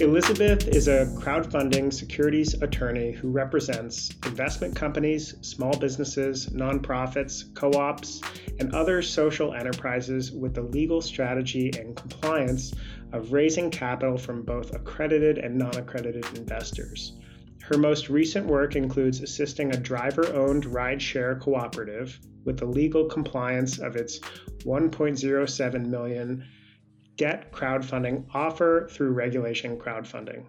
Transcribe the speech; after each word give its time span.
Elizabeth 0.00 0.66
is 0.68 0.88
a 0.88 1.04
crowdfunding 1.18 1.92
securities 1.92 2.54
attorney 2.62 3.12
who 3.12 3.28
represents 3.28 4.10
investment 4.24 4.74
companies, 4.74 5.34
small 5.42 5.76
businesses, 5.76 6.46
nonprofits, 6.46 7.54
co 7.54 7.70
ops, 7.74 8.22
and 8.58 8.74
other 8.74 9.02
social 9.02 9.52
enterprises 9.52 10.32
with 10.32 10.54
the 10.54 10.62
legal 10.62 11.02
strategy 11.02 11.70
and 11.78 11.94
compliance 11.96 12.72
of 13.12 13.30
raising 13.32 13.70
capital 13.70 14.16
from 14.16 14.42
both 14.42 14.74
accredited 14.74 15.36
and 15.36 15.58
non 15.58 15.76
accredited 15.76 16.24
investors. 16.38 17.18
Her 17.60 17.76
most 17.76 18.08
recent 18.08 18.46
work 18.46 18.76
includes 18.76 19.20
assisting 19.20 19.74
a 19.74 19.76
driver 19.76 20.32
owned 20.32 20.64
rideshare 20.64 21.38
cooperative 21.38 22.18
with 22.46 22.58
the 22.58 22.64
legal 22.64 23.04
compliance 23.04 23.78
of 23.78 23.96
its 23.96 24.18
1.07 24.64 25.86
million 25.86 26.42
debt 27.20 27.52
crowdfunding 27.52 28.24
offer 28.32 28.88
through 28.90 29.10
regulation 29.10 29.76
crowdfunding. 29.76 30.42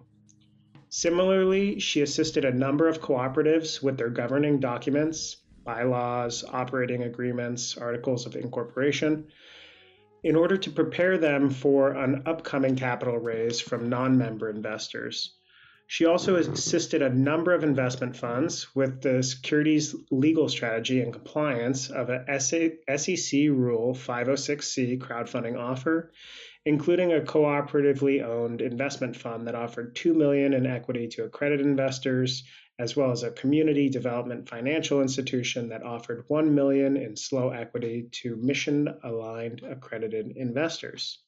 Similarly, 0.88 1.78
she 1.78 2.00
assisted 2.00 2.46
a 2.46 2.50
number 2.50 2.88
of 2.88 3.02
cooperatives 3.02 3.82
with 3.82 3.98
their 3.98 4.08
governing 4.08 4.58
documents, 4.58 5.36
bylaws, 5.66 6.42
operating 6.50 7.02
agreements, 7.02 7.76
articles 7.76 8.24
of 8.24 8.36
incorporation, 8.36 9.26
in 10.24 10.34
order 10.34 10.56
to 10.56 10.70
prepare 10.70 11.18
them 11.18 11.50
for 11.50 11.90
an 11.90 12.22
upcoming 12.24 12.74
capital 12.74 13.18
raise 13.18 13.60
from 13.60 13.90
non 13.90 14.16
member 14.16 14.48
investors. 14.48 15.34
She 15.88 16.06
also 16.06 16.36
assisted 16.36 17.02
a 17.02 17.10
number 17.10 17.52
of 17.52 17.64
investment 17.64 18.16
funds 18.16 18.74
with 18.74 19.02
the 19.02 19.22
securities 19.22 19.94
legal 20.10 20.48
strategy 20.48 21.02
and 21.02 21.12
compliance 21.12 21.90
of 21.90 22.08
a 22.08 22.40
SEC 22.40 23.40
Rule 23.50 23.92
506C 23.92 24.98
crowdfunding 24.98 25.58
offer 25.58 26.10
including 26.64 27.12
a 27.12 27.20
cooperatively 27.20 28.22
owned 28.22 28.60
investment 28.60 29.16
fund 29.16 29.46
that 29.46 29.54
offered 29.54 29.96
2 29.96 30.14
million 30.14 30.52
in 30.52 30.66
equity 30.66 31.08
to 31.08 31.24
accredited 31.24 31.66
investors 31.66 32.44
as 32.78 32.96
well 32.96 33.10
as 33.10 33.22
a 33.22 33.30
community 33.30 33.88
development 33.88 34.48
financial 34.48 35.02
institution 35.02 35.68
that 35.68 35.82
offered 35.82 36.24
1 36.28 36.54
million 36.54 36.96
in 36.96 37.16
slow 37.16 37.50
equity 37.50 38.08
to 38.10 38.36
mission 38.36 38.88
aligned 39.04 39.62
accredited 39.62 40.36
investors. 40.36 41.18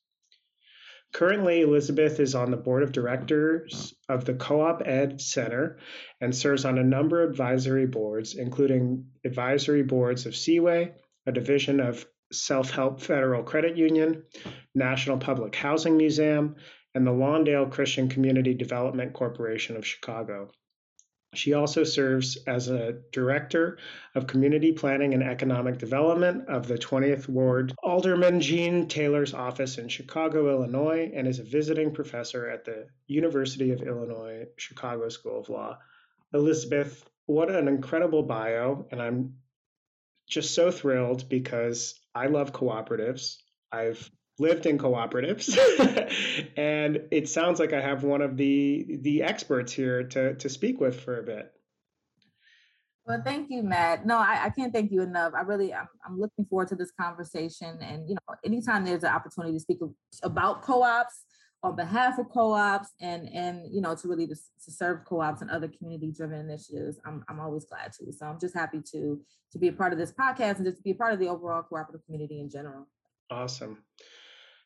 Currently, 1.13 1.61
Elizabeth 1.61 2.19
is 2.19 2.35
on 2.35 2.51
the 2.51 2.57
board 2.57 2.83
of 2.83 2.91
directors 2.91 3.95
of 4.09 4.25
the 4.25 4.35
Co 4.35 4.63
op 4.63 4.83
Ed 4.85 5.21
Center 5.21 5.79
and 6.21 6.35
serves 6.35 6.65
on 6.65 6.77
a 6.77 6.83
number 6.83 7.23
of 7.23 7.31
advisory 7.31 7.87
boards, 7.87 8.35
including 8.35 9.07
advisory 9.25 9.85
boards 9.85 10.27
of 10.27 10.35
Seaway, 10.35 10.93
a 11.25 11.31
division 11.31 11.79
of 11.79 12.05
Self 12.35 12.71
Help 12.71 13.01
Federal 13.01 13.43
Credit 13.43 13.77
Union, 13.77 14.25
National 14.75 15.19
Public 15.19 15.55
Housing 15.55 15.97
Museum, 15.97 16.57
and 16.95 17.07
the 17.07 17.11
Lawndale 17.11 17.71
Christian 17.71 18.09
Community 18.09 18.55
Development 18.55 19.13
Corporation 19.13 19.77
of 19.77 19.87
Chicago. 19.87 20.51
She 21.35 21.53
also 21.53 21.83
serves 21.83 22.37
as 22.47 22.69
a 22.69 23.01
director 23.13 23.79
of 24.15 24.27
community 24.27 24.73
planning 24.73 25.15
and 25.15 25.23
economic 25.23 25.79
development 25.79 26.49
of 26.49 26.69
the 26.69 26.79
20th 26.79 27.29
Ward 27.29 27.75
Alderman 27.83 28.41
Gene 28.41 28.87
Taylor's 28.87 29.35
office 29.35 29.79
in 29.79 29.89
Chicago, 29.89 30.49
Illinois, 30.49 31.11
and 31.15 31.27
is 31.27 31.41
a 31.41 31.45
visiting 31.45 31.93
professor 31.93 32.49
at 32.49 32.65
the 32.65 32.87
University 33.09 33.73
of 33.73 33.83
Illinois 33.83 34.47
Chicago 34.57 35.09
School 35.09 35.41
of 35.41 35.49
Law. 35.49 35.79
Elizabeth, 36.33 37.05
what 37.27 37.51
an 37.51 37.69
incredible 37.69 38.23
bio, 38.23 38.87
and 38.91 39.03
I'm 39.03 39.35
just 40.29 40.55
so 40.55 40.71
thrilled 40.71 41.29
because 41.29 41.99
I 42.15 42.27
love 42.27 42.53
cooperatives. 42.53 43.37
I've 43.73 44.11
lived 44.39 44.67
in 44.67 44.79
cooperatives 44.79 45.57
and 46.57 47.03
it 47.11 47.29
sounds 47.29 47.61
like 47.61 47.73
I 47.73 47.81
have 47.81 48.03
one 48.03 48.21
of 48.21 48.37
the 48.37 48.99
the 49.03 49.23
experts 49.23 49.73
here 49.73 50.03
to 50.03 50.35
to 50.35 50.49
speak 50.49 50.81
with 50.81 51.01
for 51.01 51.19
a 51.19 51.23
bit. 51.23 51.53
Well, 53.07 53.21
thank 53.23 53.51
you, 53.51 53.63
Matt. 53.63 54.07
No, 54.07 54.17
I, 54.17 54.45
I 54.45 54.51
can't 54.51 54.73
thank 54.73 54.91
you 54.91 55.03
enough. 55.03 55.35
I 55.37 55.43
really, 55.43 55.75
I'm, 55.75 55.89
I'm 56.07 56.19
looking 56.19 56.47
forward 56.47 56.69
to 56.69 56.75
this 56.75 56.91
conversation. 56.99 57.77
And, 57.83 58.09
you 58.09 58.15
know, 58.15 58.35
anytime 58.45 58.85
there's 58.85 59.03
an 59.03 59.13
opportunity 59.13 59.53
to 59.53 59.61
speak 59.61 59.79
about 60.23 60.63
co-ops, 60.63 61.25
on 61.65 61.75
behalf 61.75 62.19
of 62.19 62.29
co-ops 62.29 62.91
and 63.01 63.27
and 63.33 63.75
you 63.75 63.81
know 63.81 63.97
to 63.97 64.07
really 64.07 64.27
to, 64.27 64.35
to 64.35 64.71
serve 64.71 65.05
co-ops 65.07 65.41
and 65.41 65.51
other 65.51 65.67
community 65.67 66.13
driven 66.13 66.39
initiatives 66.39 67.01
I'm, 67.07 67.25
I'm 67.29 67.41
always 67.41 67.65
glad 67.65 67.93
to. 67.95 68.13
So 68.13 68.27
i'm 68.27 68.39
just 68.39 68.55
happy 68.55 68.81
to 68.93 69.21
to 69.53 69.59
be 69.59 69.69
a 69.69 69.73
part 69.73 69.93
of 69.93 69.99
this 69.99 70.13
podcast 70.13 70.57
and 70.57 70.67
just 70.67 70.85
be 70.85 70.91
a 70.91 70.95
part 70.95 71.15
of 71.15 71.19
the 71.19 71.29
overall 71.29 71.63
cooperative 71.63 72.05
community 72.05 72.41
in 72.41 72.51
general. 72.51 72.87
Awesome. 73.31 73.79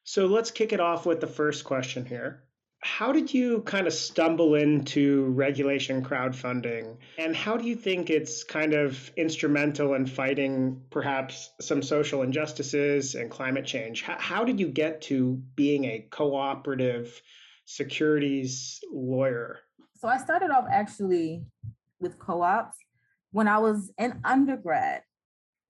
So 0.03 0.27
let's 0.27 0.51
kick 0.51 0.73
it 0.73 0.81
off 0.81 1.07
with 1.07 1.21
the 1.21 1.27
first 1.27 1.65
question 1.65 2.05
here 2.05 2.48
how 2.81 3.13
did 3.13 3.35
you 3.35 3.61
kind 3.63 3.87
of 3.87 3.93
stumble 3.93 4.55
into 4.55 5.27
regulation 5.31 6.05
crowdfunding? 6.05 6.97
And 7.19 7.35
how 7.35 7.57
do 7.57 7.67
you 7.67 7.75
think 7.75 8.09
it's 8.09 8.45
kind 8.45 8.73
of 8.73 9.11
instrumental 9.17 9.95
in 9.95 10.07
fighting 10.07 10.81
perhaps 10.91 11.51
some 11.61 11.83
social 11.83 12.23
injustices 12.23 13.17
and 13.17 13.31
climate 13.31 13.67
change? 13.67 14.03
How, 14.03 14.17
how 14.19 14.45
did 14.45 14.61
you 14.61 14.69
get 14.69 15.03
to 15.03 15.43
being 15.57 15.85
a 15.85 16.07
cooperative 16.11 17.21
securities 17.65 18.81
lawyer? 18.93 19.59
So 19.97 20.09
i 20.09 20.17
started 20.17 20.51
off 20.51 20.65
actually 20.71 21.45
with 22.01 22.19
co-ops. 22.19 22.79
When 23.33 23.49
i 23.49 23.59
was 23.59 23.91
in 23.99 24.21
undergrad 24.25 25.03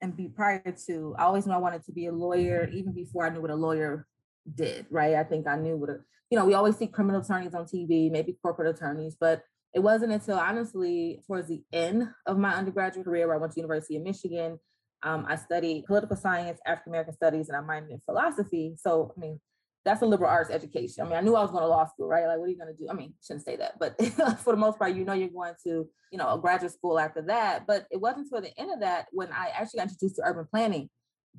and 0.00 0.16
be 0.16 0.28
prior 0.28 0.62
to 0.86 1.16
i 1.18 1.24
always 1.24 1.46
knew 1.46 1.54
i 1.54 1.58
wanted 1.58 1.84
to 1.86 1.92
be 1.92 2.06
a 2.06 2.12
lawyer 2.12 2.68
even 2.72 2.92
before 2.92 3.26
i 3.26 3.30
knew 3.30 3.40
what 3.40 3.50
a 3.50 3.56
lawyer 3.56 4.06
did 4.54 4.86
right? 4.90 5.14
I 5.14 5.24
think 5.24 5.48
i 5.48 5.56
knew 5.56 5.76
what 5.76 5.90
a 5.90 5.98
you 6.30 6.38
know, 6.38 6.44
we 6.44 6.54
always 6.54 6.76
see 6.76 6.86
criminal 6.86 7.20
attorneys 7.20 7.54
on 7.54 7.64
TV, 7.64 8.10
maybe 8.10 8.36
corporate 8.42 8.74
attorneys, 8.74 9.16
but 9.18 9.42
it 9.74 9.80
wasn't 9.80 10.12
until 10.12 10.38
honestly 10.38 11.22
towards 11.26 11.48
the 11.48 11.62
end 11.72 12.08
of 12.26 12.38
my 12.38 12.54
undergraduate 12.54 13.04
career 13.04 13.26
where 13.26 13.36
I 13.36 13.38
went 13.38 13.52
to 13.52 13.60
University 13.60 13.96
of 13.96 14.02
Michigan. 14.02 14.58
Um, 15.02 15.26
I 15.28 15.36
studied 15.36 15.84
political 15.84 16.16
science, 16.16 16.58
African 16.66 16.92
American 16.92 17.14
studies, 17.14 17.48
and 17.48 17.56
I 17.56 17.60
minored 17.60 17.90
in 17.90 18.00
philosophy. 18.04 18.74
So, 18.76 19.12
I 19.16 19.20
mean, 19.20 19.40
that's 19.84 20.02
a 20.02 20.06
liberal 20.06 20.30
arts 20.30 20.50
education. 20.50 21.04
I 21.04 21.08
mean, 21.08 21.18
I 21.18 21.20
knew 21.20 21.36
I 21.36 21.42
was 21.42 21.50
going 21.50 21.62
to 21.62 21.68
law 21.68 21.86
school, 21.86 22.08
right? 22.08 22.26
Like, 22.26 22.38
what 22.38 22.46
are 22.46 22.50
you 22.50 22.58
going 22.58 22.74
to 22.74 22.78
do? 22.78 22.88
I 22.90 22.94
mean, 22.94 23.14
shouldn't 23.24 23.44
say 23.44 23.56
that, 23.56 23.78
but 23.78 23.96
for 24.40 24.52
the 24.52 24.56
most 24.56 24.78
part, 24.78 24.94
you 24.94 25.04
know, 25.04 25.12
you're 25.12 25.28
going 25.28 25.54
to, 25.64 25.88
you 26.10 26.18
know, 26.18 26.34
a 26.34 26.38
graduate 26.38 26.72
school 26.72 26.98
after 26.98 27.22
that. 27.22 27.66
But 27.66 27.86
it 27.90 28.00
wasn't 28.00 28.26
until 28.26 28.40
the 28.40 28.58
end 28.58 28.72
of 28.72 28.80
that 28.80 29.06
when 29.12 29.32
I 29.32 29.50
actually 29.54 29.78
got 29.78 29.88
introduced 29.88 30.16
to 30.16 30.22
urban 30.24 30.46
planning 30.50 30.90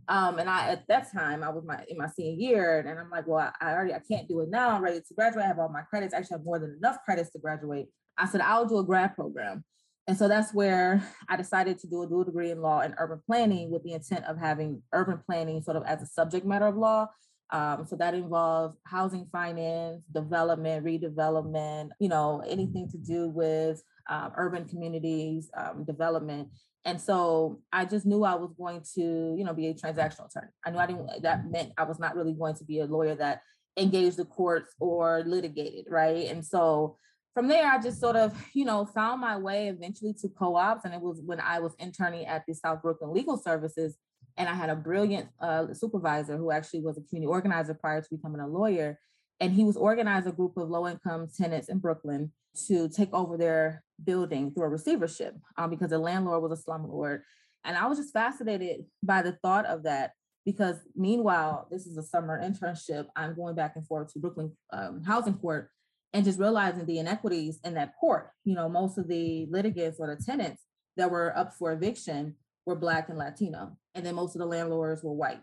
um, 0.08 0.40
and 0.40 0.50
I 0.50 0.70
at 0.70 0.88
that 0.88 1.12
time 1.12 1.44
I 1.44 1.50
was 1.50 1.64
my 1.66 1.84
in 1.88 1.98
my 1.98 2.08
senior 2.08 2.34
year, 2.34 2.80
and 2.80 3.00
I'm 3.00 3.10
like, 3.10 3.28
well, 3.28 3.52
I, 3.62 3.70
I 3.70 3.74
already 3.74 3.94
I 3.94 4.00
can't 4.00 4.28
do 4.28 4.42
it 4.42 4.50
now. 4.50 4.70
I'm 4.70 4.84
ready 4.84 5.00
to 5.00 5.14
graduate. 5.14 5.46
I 5.46 5.48
have 5.48 5.60
all 5.60 5.70
my 5.70 5.82
credits. 5.82 6.14
I 6.14 6.18
actually 6.18 6.36
have 6.36 6.46
more 6.46 6.60
than 6.60 6.76
enough 6.78 6.98
credits 7.06 7.32
to 7.32 7.40
graduate. 7.40 7.88
I 8.18 8.28
said 8.28 8.42
I'll 8.42 8.66
do 8.66 8.80
a 8.80 8.84
grad 8.84 9.16
program. 9.16 9.64
And 10.08 10.18
so 10.18 10.28
that's 10.28 10.54
where 10.54 11.08
I 11.30 11.38
decided 11.38 11.80
to 11.80 11.88
do 11.88 12.02
a 12.02 12.08
dual 12.08 12.24
degree 12.24 12.52
in 12.52 12.62
law 12.62 12.82
and 12.82 12.96
urban 12.98 13.22
planning 13.26 13.72
with 13.72 13.84
the 13.84 13.94
intent 13.94 14.26
of 14.26 14.38
having 14.38 14.82
urban 14.92 15.22
planning 15.26 15.62
sort 15.62 15.78
of 15.78 15.84
as 15.84 16.02
a 16.02 16.08
subject 16.08 16.46
matter 16.46 16.68
of 16.68 16.76
law. 16.76 17.08
Um, 17.52 17.86
so 17.88 17.96
that 17.96 18.14
involves 18.14 18.76
housing 18.86 19.28
finance, 19.32 20.04
development, 20.14 20.86
redevelopment, 20.86 21.90
you 22.00 22.10
know, 22.10 22.44
anything 22.48 22.90
to 22.92 22.98
do 22.98 23.28
with 23.30 23.82
um, 24.10 24.32
urban 24.36 24.66
communities, 24.66 25.50
um, 25.56 25.84
development. 25.84 26.50
And 26.86 27.00
so 27.00 27.62
I 27.74 27.86
just 27.86 28.06
knew 28.06 28.24
I 28.24 28.36
was 28.36 28.54
going 28.58 28.82
to, 28.96 29.36
you 29.38 29.44
know, 29.44 29.54
be 29.54 29.68
a 29.68 29.74
transactional 29.74 30.28
attorney. 30.28 30.52
I 30.66 30.72
knew 30.72 30.78
I 30.80 30.88
didn't, 30.88 31.24
that 31.24 31.50
meant 31.52 31.74
I 31.78 31.84
was 31.84 32.00
not 32.00 32.16
really 32.16 32.34
going 32.34 32.56
to 32.56 32.64
be 32.64 32.80
a 32.80 32.86
lawyer 32.86 33.16
that 33.16 33.42
engaged 33.78 34.18
the 34.18 34.26
courts 34.26 34.74
or 34.80 35.24
litigated, 35.26 35.86
right? 35.90 36.28
And 36.28 36.46
so 36.46 36.98
from 37.34 37.48
there, 37.48 37.70
I 37.70 37.82
just 37.82 38.00
sort 38.00 38.16
of, 38.16 38.34
you 38.54 38.66
know, 38.66 38.86
found 38.86 39.22
my 39.22 39.38
way 39.38 39.68
eventually 39.68 40.14
to 40.22 40.30
co-ops. 40.30 40.86
And 40.86 40.94
it 40.94 41.02
was 41.02 41.22
when 41.24 41.40
I 41.40 41.60
was 41.60 41.76
interning 41.80 42.26
at 42.26 42.44
the 42.48 42.54
South 42.54 42.82
Brooklyn 42.82 43.14
Legal 43.14 43.38
Services. 43.38 43.98
And 44.38 44.48
I 44.48 44.54
had 44.54 44.70
a 44.70 44.76
brilliant 44.76 45.28
uh, 45.42 45.74
supervisor 45.74 46.38
who 46.38 46.50
actually 46.50 46.82
was 46.82 46.98
a 46.98 47.02
community 47.02 47.28
organizer 47.28 47.74
prior 47.74 48.02
to 48.02 48.08
becoming 48.10 48.40
a 48.40 48.48
lawyer. 48.48 49.00
And 49.40 49.54
he 49.54 49.64
was 49.64 49.78
organizing 49.78 50.32
a 50.32 50.36
group 50.36 50.58
of 50.58 50.70
low 50.70 50.88
income 50.88 51.28
tenants 51.36 51.70
in 51.70 51.80
Brooklyn 51.80 52.32
to 52.68 52.90
take 52.90 53.14
over 53.14 53.38
their 53.38 53.84
building 54.04 54.52
through 54.52 54.66
a 54.66 54.70
receivership 54.70 55.36
um, 55.58 55.70
because 55.70 55.90
the 55.90 56.00
landlord 56.00 56.42
was 56.42 56.60
a 56.60 56.70
slumlord. 56.70 57.22
And 57.64 57.78
I 57.78 57.88
was 57.88 57.98
just 57.98 58.14
fascinated 58.14 58.86
by 59.04 59.22
the 59.22 59.34
thought 59.42 59.66
of 59.66 59.84
that 59.84 60.12
because 60.46 60.78
meanwhile, 60.96 61.68
this 61.70 61.86
is 61.86 61.98
a 61.98 62.04
summer 62.04 62.42
internship. 62.42 63.08
I'm 63.16 63.36
going 63.36 63.56
back 63.56 63.76
and 63.76 63.86
forth 63.86 64.12
to 64.14 64.20
Brooklyn 64.20 64.52
um, 64.72 65.04
Housing 65.04 65.36
Court 65.36 65.70
and 66.14 66.26
just 66.26 66.40
realizing 66.40 66.86
the 66.86 67.00
inequities 67.00 67.60
in 67.64 67.76
that 67.76 67.94
court. 68.00 68.32
You 68.46 68.56
know, 68.56 68.68
most 68.68 68.98
of 68.98 69.08
the 69.08 69.48
litigants 69.50 70.00
or 70.00 70.14
the 70.14 70.22
tenants 70.22 70.64
that 70.98 71.12
were 71.12 71.38
up 71.38 71.54
for 71.54 71.72
eviction 71.72 72.36
were 72.66 72.76
Black 72.76 73.10
and 73.10 73.18
Latino. 73.18 73.78
And 73.96 74.06
then 74.06 74.16
most 74.16 74.36
of 74.36 74.40
the 74.40 74.46
landlords 74.46 75.04
were 75.04 75.14
white 75.14 75.42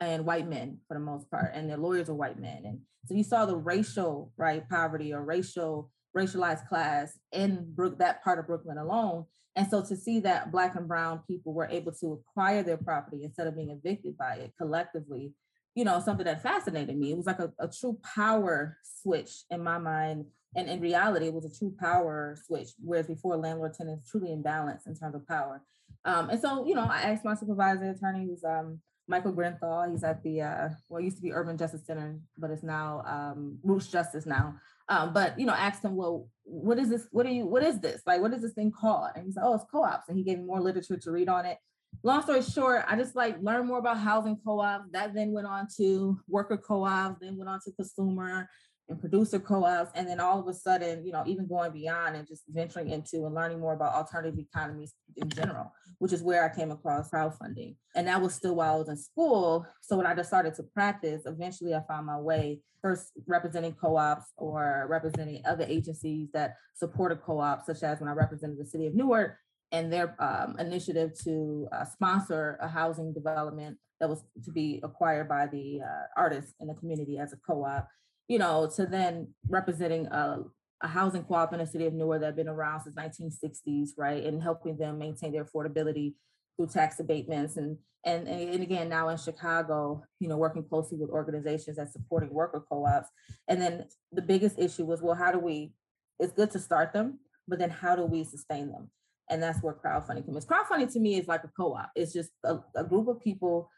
and 0.00 0.24
white 0.24 0.48
men 0.48 0.78
for 0.86 0.94
the 0.94 1.00
most 1.00 1.30
part. 1.30 1.52
And 1.54 1.68
their 1.68 1.76
lawyers 1.76 2.08
are 2.08 2.14
white 2.14 2.38
men. 2.38 2.62
And 2.64 2.80
so 3.06 3.14
you 3.14 3.24
saw 3.24 3.46
the 3.46 3.56
racial, 3.56 4.32
right, 4.36 4.68
poverty 4.68 5.12
or 5.12 5.22
racial 5.24 5.90
racialized 6.16 6.66
class 6.68 7.18
in 7.32 7.72
Brook, 7.74 7.98
that 7.98 8.24
part 8.24 8.38
of 8.38 8.46
Brooklyn 8.46 8.78
alone. 8.78 9.26
And 9.54 9.68
so 9.68 9.84
to 9.84 9.96
see 9.96 10.20
that 10.20 10.50
Black 10.50 10.74
and 10.74 10.88
Brown 10.88 11.20
people 11.28 11.52
were 11.52 11.68
able 11.70 11.92
to 11.92 12.12
acquire 12.12 12.62
their 12.62 12.76
property 12.76 13.24
instead 13.24 13.46
of 13.46 13.54
being 13.54 13.70
evicted 13.70 14.16
by 14.16 14.34
it 14.36 14.52
collectively, 14.56 15.34
you 15.74 15.84
know, 15.84 16.00
something 16.00 16.24
that 16.24 16.42
fascinated 16.42 16.96
me. 16.96 17.12
It 17.12 17.16
was 17.16 17.26
like 17.26 17.38
a, 17.38 17.52
a 17.58 17.68
true 17.68 17.98
power 18.02 18.78
switch 18.82 19.42
in 19.50 19.62
my 19.62 19.78
mind 19.78 20.26
And 20.54 20.68
in 20.68 20.80
reality, 20.80 21.26
it 21.26 21.34
was 21.34 21.44
a 21.44 21.56
true 21.56 21.74
power 21.78 22.36
switch, 22.46 22.68
whereas 22.82 23.06
before 23.06 23.36
landlord 23.36 23.74
tenants 23.74 24.10
truly 24.10 24.32
imbalance 24.32 24.86
in 24.86 24.94
terms 24.94 25.14
of 25.14 25.26
power. 25.26 25.62
Um, 26.04 26.30
and 26.30 26.40
so, 26.40 26.66
you 26.66 26.74
know, 26.74 26.88
I 26.90 27.02
asked 27.02 27.24
my 27.24 27.34
supervisor 27.34 27.90
attorney, 27.90 28.26
who's 28.26 28.44
um, 28.44 28.80
Michael 29.08 29.32
Grinthal. 29.32 29.90
He's 29.90 30.04
at 30.04 30.22
the 30.22 30.42
uh, 30.42 30.68
well, 30.88 31.00
used 31.00 31.16
to 31.16 31.22
be 31.22 31.32
Urban 31.32 31.56
Justice 31.56 31.86
Center, 31.86 32.20
but 32.36 32.50
it's 32.50 32.62
now 32.62 33.02
um, 33.06 33.58
Roots 33.62 33.88
Justice 33.88 34.26
now. 34.26 34.56
Um, 34.88 35.12
but 35.12 35.38
you 35.38 35.46
know, 35.46 35.54
asked 35.54 35.84
him, 35.84 35.96
well, 35.96 36.28
what 36.44 36.78
is 36.78 36.90
this? 36.90 37.06
What 37.10 37.26
are 37.26 37.30
you? 37.30 37.46
What 37.46 37.62
is 37.62 37.80
this? 37.80 38.02
Like, 38.06 38.20
what 38.20 38.32
is 38.32 38.42
this 38.42 38.52
thing 38.52 38.70
called? 38.70 39.10
And 39.16 39.24
he 39.26 39.32
said, 39.32 39.42
oh, 39.44 39.54
it's 39.54 39.64
co-ops. 39.70 40.08
And 40.08 40.16
he 40.16 40.24
gave 40.24 40.38
me 40.38 40.44
more 40.44 40.60
literature 40.60 40.96
to 40.96 41.10
read 41.10 41.28
on 41.28 41.46
it. 41.46 41.58
Long 42.02 42.22
story 42.22 42.42
short, 42.42 42.84
I 42.86 42.96
just 42.96 43.16
like 43.16 43.36
learned 43.42 43.66
more 43.66 43.78
about 43.78 43.98
housing 43.98 44.38
co-ops. 44.44 44.84
That 44.92 45.14
then 45.14 45.32
went 45.32 45.46
on 45.46 45.66
to 45.78 46.20
worker 46.28 46.58
co-ops, 46.58 47.18
then 47.20 47.36
went 47.36 47.48
on 47.48 47.60
to 47.64 47.72
consumer 47.72 48.48
and 48.88 49.00
producer 49.00 49.38
co-ops 49.38 49.90
and 49.94 50.08
then 50.08 50.20
all 50.20 50.40
of 50.40 50.48
a 50.48 50.54
sudden 50.54 51.04
you 51.04 51.12
know 51.12 51.22
even 51.26 51.46
going 51.46 51.72
beyond 51.72 52.16
and 52.16 52.26
just 52.26 52.42
venturing 52.48 52.90
into 52.90 53.26
and 53.26 53.34
learning 53.34 53.60
more 53.60 53.74
about 53.74 53.94
alternative 53.94 54.38
economies 54.38 54.94
in 55.16 55.28
general 55.28 55.72
which 55.98 56.12
is 56.12 56.22
where 56.22 56.44
i 56.44 56.54
came 56.54 56.70
across 56.70 57.10
crowdfunding. 57.10 57.74
And 57.94 58.06
that 58.06 58.20
was 58.20 58.34
still 58.34 58.54
while 58.54 58.74
i 58.74 58.78
was 58.78 58.88
in 58.88 58.96
school. 58.96 59.66
So 59.82 59.96
when 59.96 60.06
i 60.06 60.14
just 60.14 60.28
started 60.28 60.54
to 60.54 60.62
practice 60.62 61.22
eventually 61.26 61.74
i 61.74 61.82
found 61.88 62.06
my 62.06 62.18
way 62.18 62.60
first 62.80 63.12
representing 63.26 63.74
co-ops 63.74 64.32
or 64.36 64.86
representing 64.88 65.42
other 65.44 65.64
agencies 65.66 66.28
that 66.32 66.54
supported 66.74 67.20
co-ops 67.22 67.66
such 67.66 67.82
as 67.82 68.00
when 68.00 68.08
i 68.08 68.12
represented 68.12 68.58
the 68.58 68.66
city 68.66 68.86
of 68.86 68.94
newark 68.94 69.36
and 69.72 69.92
their 69.92 70.16
um, 70.22 70.56
initiative 70.58 71.12
to 71.24 71.68
uh, 71.72 71.84
sponsor 71.84 72.56
a 72.62 72.68
housing 72.68 73.12
development 73.12 73.76
that 74.00 74.08
was 74.08 74.22
to 74.44 74.50
be 74.52 74.80
acquired 74.82 75.28
by 75.28 75.46
the 75.46 75.80
uh, 75.84 76.06
artists 76.16 76.54
in 76.60 76.68
the 76.68 76.74
community 76.74 77.18
as 77.18 77.32
a 77.32 77.36
co-op 77.46 77.86
you 78.28 78.38
know, 78.38 78.70
to 78.76 78.86
then 78.86 79.28
representing 79.48 80.06
a, 80.06 80.40
a 80.82 80.88
housing 80.88 81.24
co-op 81.24 81.52
in 81.52 81.58
the 81.58 81.66
city 81.66 81.86
of 81.86 81.94
Newark 81.94 82.20
that 82.20 82.26
had 82.26 82.36
been 82.36 82.48
around 82.48 82.82
since 82.82 82.94
1960s, 82.94 83.90
right, 83.96 84.22
and 84.22 84.42
helping 84.42 84.76
them 84.76 84.98
maintain 84.98 85.32
their 85.32 85.44
affordability 85.44 86.14
through 86.56 86.68
tax 86.68 87.00
abatements 87.00 87.56
and 87.56 87.78
and 88.04 88.28
and 88.28 88.62
again 88.62 88.88
now 88.88 89.08
in 89.08 89.16
Chicago, 89.16 90.04
you 90.20 90.28
know, 90.28 90.36
working 90.36 90.62
closely 90.62 90.98
with 90.98 91.10
organizations 91.10 91.78
that 91.78 91.92
supporting 91.92 92.32
worker 92.32 92.64
co-ops. 92.70 93.08
And 93.48 93.60
then 93.60 93.86
the 94.12 94.22
biggest 94.22 94.58
issue 94.58 94.84
was, 94.84 95.02
well, 95.02 95.16
how 95.16 95.32
do 95.32 95.38
we? 95.38 95.72
It's 96.20 96.32
good 96.32 96.50
to 96.52 96.58
start 96.58 96.92
them, 96.92 97.18
but 97.48 97.58
then 97.58 97.70
how 97.70 97.96
do 97.96 98.04
we 98.04 98.24
sustain 98.24 98.70
them? 98.70 98.90
And 99.30 99.42
that's 99.42 99.62
where 99.62 99.74
crowdfunding 99.74 100.26
comes. 100.26 100.46
Crowdfunding 100.46 100.92
to 100.92 101.00
me 101.00 101.18
is 101.18 101.28
like 101.28 101.44
a 101.44 101.50
co-op. 101.56 101.90
It's 101.94 102.12
just 102.12 102.30
a, 102.44 102.58
a 102.76 102.84
group 102.84 103.08
of 103.08 103.20
people 103.20 103.68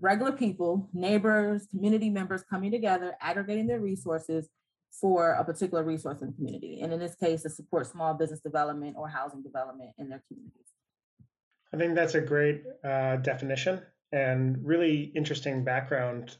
regular 0.00 0.32
people, 0.32 0.88
neighbors, 0.92 1.66
community 1.70 2.10
members 2.10 2.42
coming 2.48 2.70
together, 2.70 3.14
aggregating 3.20 3.66
their 3.66 3.80
resources 3.80 4.48
for 5.00 5.32
a 5.32 5.44
particular 5.44 5.82
resource 5.82 6.20
in 6.20 6.28
the 6.28 6.32
community. 6.34 6.80
And 6.80 6.92
in 6.92 7.00
this 7.00 7.14
case, 7.14 7.42
to 7.42 7.50
support 7.50 7.86
small 7.86 8.14
business 8.14 8.40
development 8.40 8.96
or 8.96 9.08
housing 9.08 9.42
development 9.42 9.90
in 9.98 10.08
their 10.08 10.22
communities. 10.28 10.66
I 11.72 11.76
think 11.76 11.94
that's 11.94 12.14
a 12.14 12.20
great 12.20 12.62
uh, 12.84 13.16
definition 13.16 13.82
and 14.12 14.58
really 14.64 15.12
interesting 15.16 15.64
background. 15.64 16.36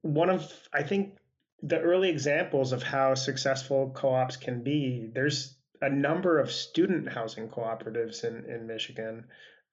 One 0.00 0.30
of, 0.30 0.50
I 0.72 0.82
think, 0.82 1.18
the 1.62 1.80
early 1.80 2.08
examples 2.08 2.72
of 2.72 2.82
how 2.82 3.14
successful 3.14 3.92
co 3.94 4.14
ops 4.14 4.36
can 4.36 4.62
be, 4.62 5.10
there's 5.12 5.56
a 5.80 5.90
number 5.90 6.38
of 6.38 6.50
student 6.50 7.12
housing 7.12 7.48
cooperatives 7.48 8.24
in, 8.24 8.44
in 8.50 8.66
Michigan 8.66 9.26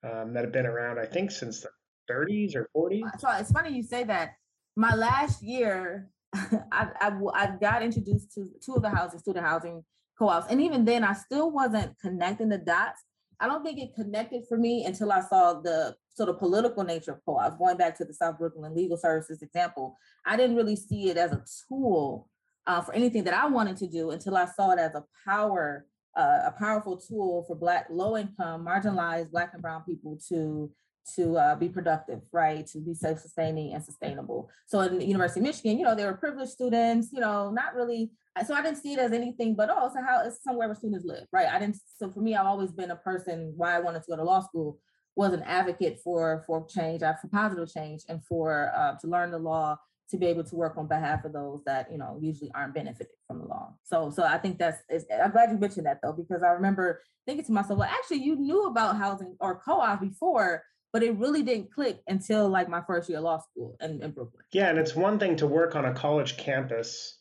um, 0.03 0.33
that 0.33 0.43
have 0.43 0.51
been 0.51 0.65
around, 0.65 0.99
I 0.99 1.05
think, 1.05 1.31
since 1.31 1.61
the 1.61 1.69
30s 2.09 2.55
or 2.55 2.69
40s? 2.75 3.19
So 3.19 3.29
it's 3.31 3.51
funny 3.51 3.75
you 3.75 3.83
say 3.83 4.03
that. 4.05 4.33
My 4.75 4.93
last 4.93 5.41
year, 5.41 6.09
I, 6.33 6.87
I, 6.99 7.11
I 7.33 7.51
got 7.59 7.81
introduced 7.81 8.33
to 8.33 8.49
two 8.63 8.73
of 8.73 8.81
the 8.81 8.89
housing, 8.89 9.19
student 9.19 9.45
housing 9.45 9.83
co-ops. 10.17 10.47
And 10.49 10.61
even 10.61 10.85
then, 10.85 11.03
I 11.03 11.13
still 11.13 11.51
wasn't 11.51 11.97
connecting 11.99 12.49
the 12.49 12.57
dots. 12.57 13.03
I 13.39 13.47
don't 13.47 13.63
think 13.63 13.79
it 13.79 13.95
connected 13.95 14.45
for 14.47 14.57
me 14.57 14.85
until 14.85 15.11
I 15.11 15.21
saw 15.21 15.59
the 15.59 15.95
sort 16.13 16.29
of 16.29 16.39
political 16.39 16.83
nature 16.83 17.11
of 17.11 17.25
co-ops. 17.25 17.57
Going 17.57 17.77
back 17.77 17.97
to 17.97 18.05
the 18.05 18.13
South 18.13 18.37
Brooklyn 18.37 18.73
Legal 18.73 18.97
Services 18.97 19.41
example, 19.41 19.97
I 20.25 20.37
didn't 20.37 20.55
really 20.55 20.75
see 20.75 21.09
it 21.09 21.17
as 21.17 21.31
a 21.31 21.43
tool 21.67 22.29
uh, 22.67 22.81
for 22.81 22.93
anything 22.93 23.23
that 23.25 23.33
I 23.33 23.47
wanted 23.47 23.77
to 23.77 23.87
do 23.87 24.11
until 24.11 24.37
I 24.37 24.45
saw 24.45 24.71
it 24.71 24.79
as 24.79 24.95
a 24.95 25.03
power, 25.25 25.85
uh, 26.15 26.39
a 26.45 26.53
powerful 26.57 26.97
tool 26.97 27.43
for 27.47 27.55
Black, 27.55 27.87
low-income, 27.89 28.65
marginalized 28.65 29.31
Black 29.31 29.51
and 29.53 29.61
Brown 29.61 29.83
people 29.83 30.17
to 30.29 30.71
to 31.15 31.37
uh, 31.37 31.55
be 31.55 31.69
productive, 31.69 32.21
right? 32.31 32.65
To 32.67 32.79
be 32.79 32.93
self-sustaining 32.93 33.73
and 33.73 33.83
sustainable. 33.83 34.49
So 34.65 34.81
in 34.81 34.97
the 34.97 35.05
University 35.05 35.39
of 35.39 35.45
Michigan, 35.45 35.77
you 35.77 35.85
know, 35.85 35.95
they 35.95 36.05
were 36.05 36.13
privileged 36.13 36.51
students, 36.51 37.09
you 37.13 37.19
know, 37.19 37.51
not 37.51 37.75
really. 37.75 38.11
So 38.45 38.53
I 38.53 38.61
didn't 38.61 38.81
see 38.81 38.93
it 38.93 38.99
as 38.99 39.13
anything 39.13 39.55
but 39.55 39.69
oh, 39.71 39.89
so 39.93 40.01
how 40.01 40.25
it's 40.25 40.43
somewhere 40.43 40.67
where 40.67 40.75
students 40.75 41.05
live, 41.05 41.25
right? 41.31 41.47
I 41.47 41.59
didn't. 41.59 41.77
So 41.97 42.09
for 42.09 42.19
me, 42.19 42.35
I've 42.35 42.45
always 42.45 42.71
been 42.71 42.91
a 42.91 42.95
person. 42.95 43.53
Why 43.55 43.75
I 43.75 43.79
wanted 43.79 44.03
to 44.03 44.09
go 44.09 44.17
to 44.17 44.23
law 44.23 44.41
school 44.41 44.79
was 45.15 45.31
an 45.31 45.43
advocate 45.43 45.99
for 46.03 46.43
for 46.45 46.65
change, 46.67 47.01
uh, 47.01 47.13
for 47.21 47.27
positive 47.29 47.71
change, 47.71 48.01
and 48.09 48.23
for 48.25 48.71
uh, 48.75 48.95
to 48.99 49.07
learn 49.07 49.31
the 49.31 49.39
law 49.39 49.77
to 50.09 50.17
be 50.17 50.25
able 50.27 50.43
to 50.43 50.55
work 50.55 50.77
on 50.77 50.87
behalf 50.87 51.25
of 51.25 51.33
those 51.33 51.63
that 51.65 51.89
you 51.91 51.97
know 51.97 52.19
usually 52.21 52.51
aren't 52.53 52.73
benefited 52.73 53.15
from 53.25 53.39
the 53.39 53.45
law. 53.45 53.73
So 53.83 54.09
so 54.09 54.23
I 54.23 54.37
think 54.37 54.59
that's 54.59 54.79
I'm 54.91 55.31
glad 55.31 55.51
you 55.51 55.57
mentioned 55.57 55.85
that 55.85 55.99
though 56.03 56.13
because 56.13 56.43
I 56.43 56.49
remember 56.49 57.01
thinking 57.25 57.45
to 57.45 57.51
myself, 57.51 57.79
well, 57.79 57.89
actually, 57.89 58.23
you 58.23 58.35
knew 58.35 58.65
about 58.67 58.97
housing 58.97 59.35
or 59.39 59.59
co-op 59.59 60.01
before 60.01 60.63
but 60.95 61.03
it 61.03 61.17
really 61.17 61.43
didn't 61.43 61.73
click 61.73 62.01
until 62.07 62.47
like 62.47 62.69
my 62.69 62.79
first 62.79 63.09
year 63.09 63.17
of 63.17 63.25
law 63.25 63.37
school 63.37 63.75
in, 63.81 64.01
in 64.01 64.11
Brooklyn. 64.11 64.45
Yeah, 64.53 64.69
and 64.69 64.79
it's 64.79 64.95
one 64.95 65.19
thing 65.19 65.35
to 65.37 65.45
work 65.45 65.75
on 65.75 65.83
a 65.83 65.93
college 65.93 66.37
campus, 66.37 67.17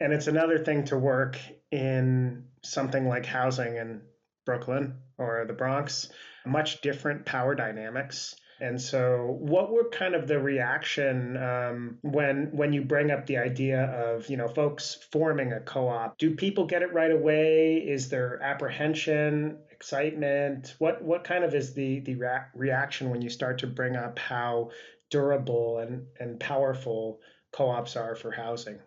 and 0.00 0.10
it's 0.10 0.26
another 0.26 0.64
thing 0.64 0.84
to 0.86 0.96
work 0.96 1.38
in 1.70 2.44
something 2.62 3.06
like 3.06 3.26
housing 3.26 3.76
in 3.76 4.00
Brooklyn 4.46 4.94
or 5.18 5.44
the 5.46 5.52
Bronx. 5.52 6.08
Much 6.46 6.80
different 6.80 7.26
power 7.26 7.54
dynamics. 7.54 8.36
And 8.58 8.80
so, 8.80 9.36
what 9.38 9.70
were 9.70 9.90
kind 9.90 10.14
of 10.14 10.26
the 10.26 10.38
reaction 10.38 11.36
um, 11.36 11.98
when 12.00 12.52
when 12.52 12.72
you 12.72 12.84
bring 12.84 13.10
up 13.10 13.26
the 13.26 13.36
idea 13.36 13.82
of 13.84 14.30
you 14.30 14.38
know 14.38 14.48
folks 14.48 14.96
forming 15.12 15.52
a 15.52 15.60
co-op? 15.60 16.16
Do 16.16 16.34
people 16.36 16.64
get 16.64 16.80
it 16.80 16.94
right 16.94 17.10
away? 17.10 17.84
Is 17.86 18.08
there 18.08 18.42
apprehension? 18.42 19.58
Excitement? 19.84 20.76
What 20.78 21.02
what 21.02 21.24
kind 21.24 21.44
of 21.44 21.54
is 21.54 21.74
the 21.74 22.00
the 22.00 22.14
rea- 22.14 22.48
reaction 22.54 23.10
when 23.10 23.20
you 23.20 23.28
start 23.28 23.58
to 23.58 23.66
bring 23.66 23.96
up 23.96 24.18
how 24.18 24.70
durable 25.10 25.78
and 25.78 26.06
and 26.18 26.40
powerful 26.40 27.20
co-ops 27.52 27.94
are 27.94 28.16
for 28.16 28.30
housing? 28.30 28.78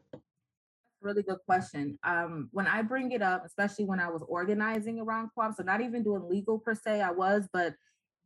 Really 0.99 1.21
good 1.21 1.37
question. 1.45 1.99
Um, 2.03 2.49
when 2.51 2.65
I 2.65 2.81
bring 2.81 3.11
it 3.11 3.21
up, 3.21 3.45
especially 3.45 3.85
when 3.85 3.99
I 3.99 4.09
was 4.09 4.23
organizing 4.27 4.99
around 4.99 5.29
co-ops, 5.35 5.57
so 5.57 5.63
not 5.63 5.81
even 5.81 6.01
doing 6.01 6.27
legal 6.27 6.57
per 6.57 6.73
se, 6.73 7.01
I 7.01 7.11
was, 7.11 7.47
but 7.53 7.75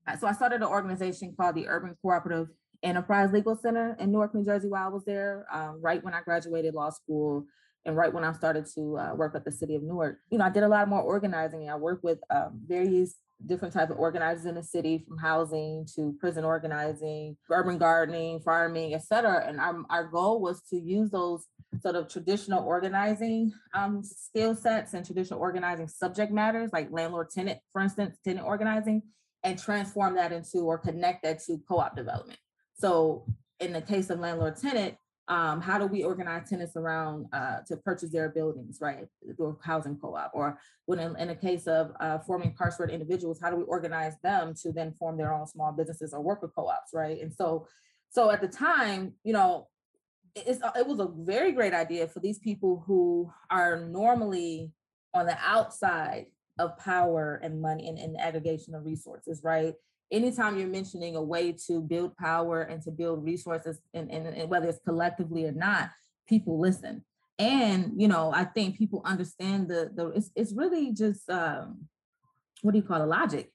uh, 0.07 0.15
so 0.15 0.25
I 0.25 0.31
started 0.31 0.61
an 0.61 0.69
organization 0.69 1.35
called 1.37 1.55
the 1.55 1.67
Urban 1.67 1.97
Cooperative 2.01 2.47
Enterprise 2.83 3.33
Legal 3.33 3.57
Center 3.57 3.97
in 3.99 4.13
Newark, 4.13 4.33
New 4.33 4.45
Jersey, 4.45 4.69
while 4.69 4.85
I 4.85 4.89
was 4.89 5.03
there, 5.03 5.45
um, 5.51 5.81
right 5.81 6.01
when 6.01 6.13
I 6.13 6.21
graduated 6.21 6.73
law 6.73 6.89
school 6.89 7.45
and 7.85 7.95
right 7.95 8.13
when 8.13 8.23
I 8.23 8.33
started 8.33 8.65
to 8.75 8.97
uh, 8.97 9.15
work 9.15 9.35
at 9.35 9.43
the 9.43 9.51
city 9.51 9.75
of 9.75 9.83
Newark, 9.83 10.19
you 10.29 10.37
know, 10.37 10.45
I 10.45 10.49
did 10.49 10.63
a 10.63 10.67
lot 10.67 10.87
more 10.87 11.01
organizing. 11.01 11.69
I 11.69 11.75
worked 11.75 12.03
with 12.03 12.19
um, 12.29 12.61
various 12.67 13.15
different 13.47 13.73
types 13.73 13.89
of 13.89 13.97
organizers 13.97 14.45
in 14.45 14.53
the 14.53 14.63
city, 14.63 15.03
from 15.07 15.17
housing 15.17 15.87
to 15.95 16.15
prison 16.19 16.45
organizing, 16.45 17.35
urban 17.49 17.79
gardening, 17.79 18.39
farming, 18.39 18.93
et 18.93 19.03
cetera. 19.03 19.47
And 19.47 19.59
our, 19.59 19.83
our 19.89 20.05
goal 20.05 20.41
was 20.41 20.61
to 20.69 20.77
use 20.77 21.09
those 21.09 21.45
sort 21.81 21.95
of 21.95 22.07
traditional 22.07 22.63
organizing 22.63 23.51
um, 23.73 24.03
skill 24.03 24.55
sets 24.55 24.93
and 24.93 25.03
traditional 25.03 25.39
organizing 25.39 25.87
subject 25.87 26.31
matters, 26.31 26.69
like 26.71 26.89
landlord 26.91 27.29
tenant, 27.31 27.59
for 27.71 27.81
instance, 27.81 28.17
tenant 28.23 28.45
organizing, 28.45 29.01
and 29.43 29.57
transform 29.57 30.15
that 30.15 30.31
into 30.31 30.59
or 30.59 30.77
connect 30.77 31.23
that 31.23 31.39
to 31.45 31.57
co-op 31.67 31.95
development. 31.95 32.37
So 32.75 33.25
in 33.59 33.73
the 33.73 33.81
case 33.81 34.11
of 34.11 34.19
landlord 34.19 34.57
tenant, 34.57 34.97
um, 35.31 35.61
how 35.61 35.77
do 35.77 35.87
we 35.87 36.03
organize 36.03 36.49
tenants 36.49 36.75
around 36.75 37.25
uh, 37.31 37.59
to 37.65 37.77
purchase 37.77 38.11
their 38.11 38.27
buildings, 38.27 38.79
right? 38.81 39.05
Through 39.37 39.57
housing 39.63 39.95
co-op, 39.95 40.31
or 40.33 40.59
when 40.87 40.99
in, 40.99 41.15
in 41.15 41.29
a 41.29 41.35
case 41.35 41.67
of 41.67 41.93
uh, 42.01 42.19
forming 42.19 42.49
incarcerated 42.49 42.93
individuals, 42.93 43.39
how 43.41 43.49
do 43.49 43.55
we 43.55 43.63
organize 43.63 44.15
them 44.23 44.53
to 44.61 44.73
then 44.73 44.93
form 44.99 45.15
their 45.15 45.33
own 45.33 45.47
small 45.47 45.71
businesses 45.71 46.13
or 46.13 46.21
worker 46.21 46.51
co-ops, 46.53 46.91
right? 46.93 47.21
And 47.21 47.33
so, 47.33 47.65
so 48.09 48.29
at 48.29 48.41
the 48.41 48.49
time, 48.49 49.13
you 49.23 49.31
know, 49.31 49.69
it's, 50.35 50.59
it 50.75 50.85
was 50.85 50.99
a 50.99 51.07
very 51.07 51.53
great 51.53 51.73
idea 51.73 52.09
for 52.09 52.19
these 52.19 52.39
people 52.39 52.83
who 52.85 53.31
are 53.49 53.79
normally 53.79 54.73
on 55.13 55.27
the 55.27 55.37
outside 55.41 56.25
of 56.59 56.77
power 56.77 57.39
and 57.41 57.61
money 57.61 57.87
and, 57.87 57.97
and 57.97 58.19
aggregation 58.19 58.75
of 58.75 58.85
resources, 58.85 59.39
right? 59.45 59.75
Anytime 60.11 60.57
you're 60.57 60.67
mentioning 60.67 61.15
a 61.15 61.21
way 61.21 61.55
to 61.67 61.81
build 61.81 62.15
power 62.17 62.61
and 62.63 62.81
to 62.83 62.91
build 62.91 63.23
resources 63.23 63.79
and, 63.93 64.11
and, 64.11 64.27
and 64.27 64.49
whether 64.49 64.67
it's 64.67 64.79
collectively 64.85 65.45
or 65.45 65.51
not 65.51 65.89
people 66.27 66.59
listen. 66.59 67.03
And 67.39 67.93
you 67.99 68.07
know 68.07 68.31
i 68.33 68.43
think 68.43 68.77
people 68.77 69.01
understand 69.03 69.67
the 69.67 69.89
the 69.95 70.09
it's, 70.09 70.29
it's 70.35 70.53
really 70.53 70.93
just 70.93 71.27
um 71.29 71.87
what 72.61 72.73
do 72.73 72.77
you 72.77 72.83
call 72.83 73.01
it? 73.01 73.07
Logic. 73.07 73.51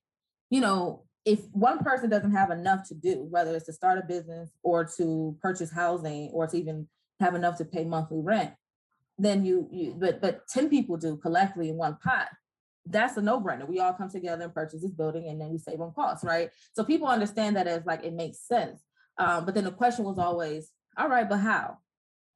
You 0.51 0.61
know 0.61 1.05
if 1.25 1.41
one 1.53 1.79
person 1.79 2.09
doesn't 2.09 2.33
have 2.33 2.51
enough 2.51 2.87
to 2.89 2.95
do 2.95 3.27
whether 3.31 3.55
it's 3.55 3.67
to 3.67 3.73
start 3.73 3.99
a 3.99 4.07
business 4.07 4.51
or 4.63 4.85
to 4.97 5.37
purchase 5.43 5.73
housing 5.73 6.31
or 6.33 6.47
to 6.47 6.57
even 6.57 6.89
have 7.21 7.35
enough 7.35 7.59
to 7.59 7.65
pay 7.65 7.85
monthly 7.85 8.21
rent 8.21 8.53
then 9.19 9.45
you 9.45 9.69
you 9.73 9.95
but 9.99 10.21
but 10.21 10.47
10 10.49 10.69
people 10.69 10.97
do 10.97 11.17
collectively 11.17 11.69
in 11.69 11.77
one 11.77 11.97
pot 12.03 12.29
that's 12.87 13.17
a 13.17 13.23
no-brainer. 13.23 13.69
We 13.69 13.81
all 13.81 13.93
come 13.93 14.11
together 14.11 14.45
and 14.45 14.55
purchase 14.55 14.83
this 14.83 14.93
building 14.93 15.29
and 15.29 15.41
then 15.41 15.51
we 15.51 15.59
save 15.59 15.81
on 15.81 15.93
costs 15.93 16.25
right? 16.25 16.51
So 16.73 16.85
people 16.85 17.09
understand 17.09 17.57
that 17.57 17.67
as 17.67 17.85
like 17.85 18.05
it 18.05 18.15
makes 18.15 18.39
sense. 18.47 18.83
Um, 19.19 19.45
but 19.45 19.55
then 19.55 19.65
the 19.65 19.73
question 19.73 20.05
was 20.05 20.19
always 20.19 20.71
all 20.97 21.09
right 21.09 21.29
but 21.29 21.39
how? 21.39 21.79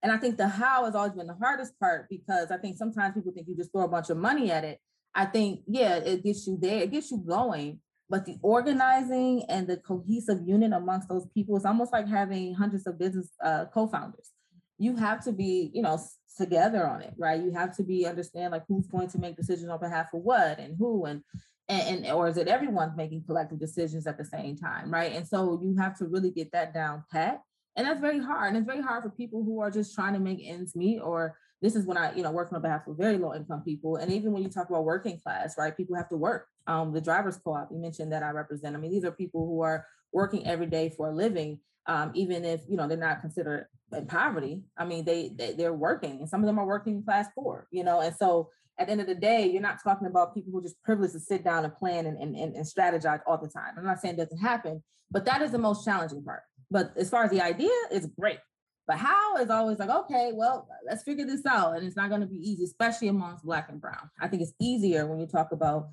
And 0.02 0.10
i 0.10 0.16
think 0.16 0.36
the 0.36 0.48
how 0.48 0.86
has 0.86 0.94
always 0.94 1.12
been 1.12 1.26
the 1.26 1.34
hardest 1.34 1.78
part 1.78 2.08
because 2.08 2.50
i 2.50 2.56
think 2.56 2.78
sometimes 2.78 3.14
people 3.14 3.32
think 3.32 3.46
you 3.46 3.56
just 3.56 3.70
throw 3.70 3.82
a 3.82 3.88
bunch 3.88 4.10
of 4.10 4.16
money 4.16 4.50
at 4.50 4.64
it. 4.64 4.80
I 5.14 5.26
think 5.26 5.60
yeah 5.66 5.96
it 5.96 6.24
gets 6.24 6.46
you 6.46 6.58
there 6.60 6.82
it 6.82 6.90
gets 6.90 7.10
you 7.10 7.18
going 7.18 7.80
but 8.10 8.26
the 8.26 8.38
organizing 8.42 9.44
and 9.48 9.68
the 9.68 9.76
cohesive 9.76 10.40
unit 10.44 10.72
amongst 10.72 11.08
those 11.08 11.26
people 11.32 11.56
is 11.56 11.64
almost 11.64 11.92
like 11.92 12.08
having 12.08 12.54
hundreds 12.54 12.86
of 12.88 12.98
business 12.98 13.30
uh, 13.42 13.66
co-founders. 13.72 14.32
You 14.78 14.96
have 14.96 15.22
to 15.24 15.32
be 15.32 15.70
you 15.72 15.82
know 15.82 15.98
together 16.36 16.86
on 16.86 17.02
it, 17.02 17.14
right? 17.18 17.42
You 17.42 17.52
have 17.52 17.76
to 17.76 17.82
be 17.82 18.06
understand 18.06 18.52
like 18.52 18.64
who's 18.68 18.86
going 18.86 19.08
to 19.08 19.18
make 19.18 19.36
decisions 19.36 19.70
on 19.70 19.80
behalf 19.80 20.12
of 20.14 20.22
what 20.22 20.58
and 20.58 20.76
who 20.78 21.04
and 21.04 21.22
and, 21.68 22.04
and 22.04 22.12
or 22.12 22.26
is 22.26 22.36
it 22.36 22.48
everyone 22.48 22.94
making 22.96 23.22
collective 23.24 23.60
decisions 23.60 24.06
at 24.06 24.18
the 24.18 24.24
same 24.24 24.56
time, 24.56 24.92
right? 24.92 25.12
And 25.12 25.26
so 25.26 25.60
you 25.62 25.76
have 25.78 25.96
to 25.98 26.06
really 26.06 26.30
get 26.30 26.50
that 26.52 26.74
down 26.74 27.04
pat. 27.12 27.42
And 27.76 27.86
that's 27.86 28.00
very 28.00 28.18
hard. 28.18 28.48
And 28.48 28.56
it's 28.56 28.66
very 28.66 28.82
hard 28.82 29.04
for 29.04 29.10
people 29.10 29.44
who 29.44 29.60
are 29.60 29.70
just 29.70 29.94
trying 29.94 30.14
to 30.14 30.18
make 30.18 30.40
ends 30.44 30.74
meet 30.74 30.98
or 30.98 31.36
this 31.62 31.76
is 31.76 31.86
when 31.86 31.96
I, 31.96 32.12
you 32.14 32.22
know, 32.22 32.30
working 32.30 32.56
on 32.56 32.62
behalf 32.62 32.86
of 32.86 32.96
very 32.96 33.18
low 33.18 33.34
income 33.34 33.62
people. 33.62 33.96
And 33.96 34.10
even 34.12 34.32
when 34.32 34.42
you 34.42 34.48
talk 34.48 34.68
about 34.68 34.84
working 34.84 35.20
class, 35.20 35.56
right? 35.58 35.76
People 35.76 35.94
have 35.94 36.08
to 36.08 36.16
work. 36.16 36.48
Um, 36.66 36.92
the 36.92 37.00
drivers 37.00 37.36
co-op, 37.36 37.70
you 37.70 37.78
mentioned 37.78 38.12
that 38.12 38.22
I 38.22 38.30
represent. 38.30 38.74
I 38.74 38.78
mean, 38.78 38.90
these 38.90 39.04
are 39.04 39.12
people 39.12 39.46
who 39.46 39.60
are 39.60 39.86
working 40.12 40.46
every 40.46 40.66
day 40.66 40.90
for 40.96 41.08
a 41.08 41.14
living 41.14 41.60
um, 41.86 42.12
even 42.14 42.44
if 42.44 42.60
you 42.68 42.76
know 42.76 42.86
they're 42.86 42.96
not 42.96 43.20
considered 43.20 43.66
in 43.92 44.06
poverty. 44.06 44.62
I 44.76 44.84
mean, 44.84 45.04
they, 45.04 45.32
they 45.36 45.52
they're 45.54 45.74
working, 45.74 46.20
and 46.20 46.28
some 46.28 46.40
of 46.40 46.46
them 46.46 46.58
are 46.58 46.66
working 46.66 47.02
class 47.02 47.26
poor. 47.34 47.66
You 47.70 47.84
know, 47.84 48.00
and 48.00 48.14
so 48.14 48.50
at 48.78 48.86
the 48.86 48.92
end 48.92 49.00
of 49.00 49.06
the 49.06 49.14
day, 49.14 49.46
you're 49.46 49.60
not 49.60 49.82
talking 49.82 50.06
about 50.06 50.34
people 50.34 50.52
who 50.52 50.58
are 50.58 50.62
just 50.62 50.82
privileged 50.84 51.14
to 51.14 51.20
sit 51.20 51.44
down 51.44 51.64
and 51.64 51.74
plan 51.74 52.06
and, 52.06 52.16
and, 52.16 52.36
and 52.36 52.64
strategize 52.64 53.20
all 53.26 53.38
the 53.38 53.48
time. 53.48 53.74
I'm 53.76 53.84
not 53.84 54.00
saying 54.00 54.14
it 54.14 54.18
doesn't 54.18 54.38
happen, 54.38 54.82
but 55.10 55.24
that 55.26 55.42
is 55.42 55.50
the 55.50 55.58
most 55.58 55.84
challenging 55.84 56.22
part. 56.22 56.42
But 56.70 56.92
as 56.96 57.10
far 57.10 57.24
as 57.24 57.30
the 57.30 57.42
idea, 57.42 57.70
it's 57.90 58.06
great. 58.18 58.38
But 58.86 58.96
how 58.96 59.36
is 59.36 59.50
always 59.50 59.78
like, 59.78 59.90
okay, 59.90 60.30
well, 60.32 60.66
let's 60.86 61.02
figure 61.02 61.26
this 61.26 61.44
out. 61.44 61.76
And 61.76 61.84
it's 61.84 61.96
not 61.96 62.08
going 62.08 62.22
to 62.22 62.26
be 62.26 62.38
easy, 62.38 62.64
especially 62.64 63.08
amongst 63.08 63.44
Black 63.44 63.68
and 63.68 63.80
Brown. 63.80 64.10
I 64.20 64.28
think 64.28 64.42
it's 64.42 64.54
easier 64.60 65.06
when 65.06 65.20
you 65.20 65.26
talk 65.26 65.52
about 65.52 65.88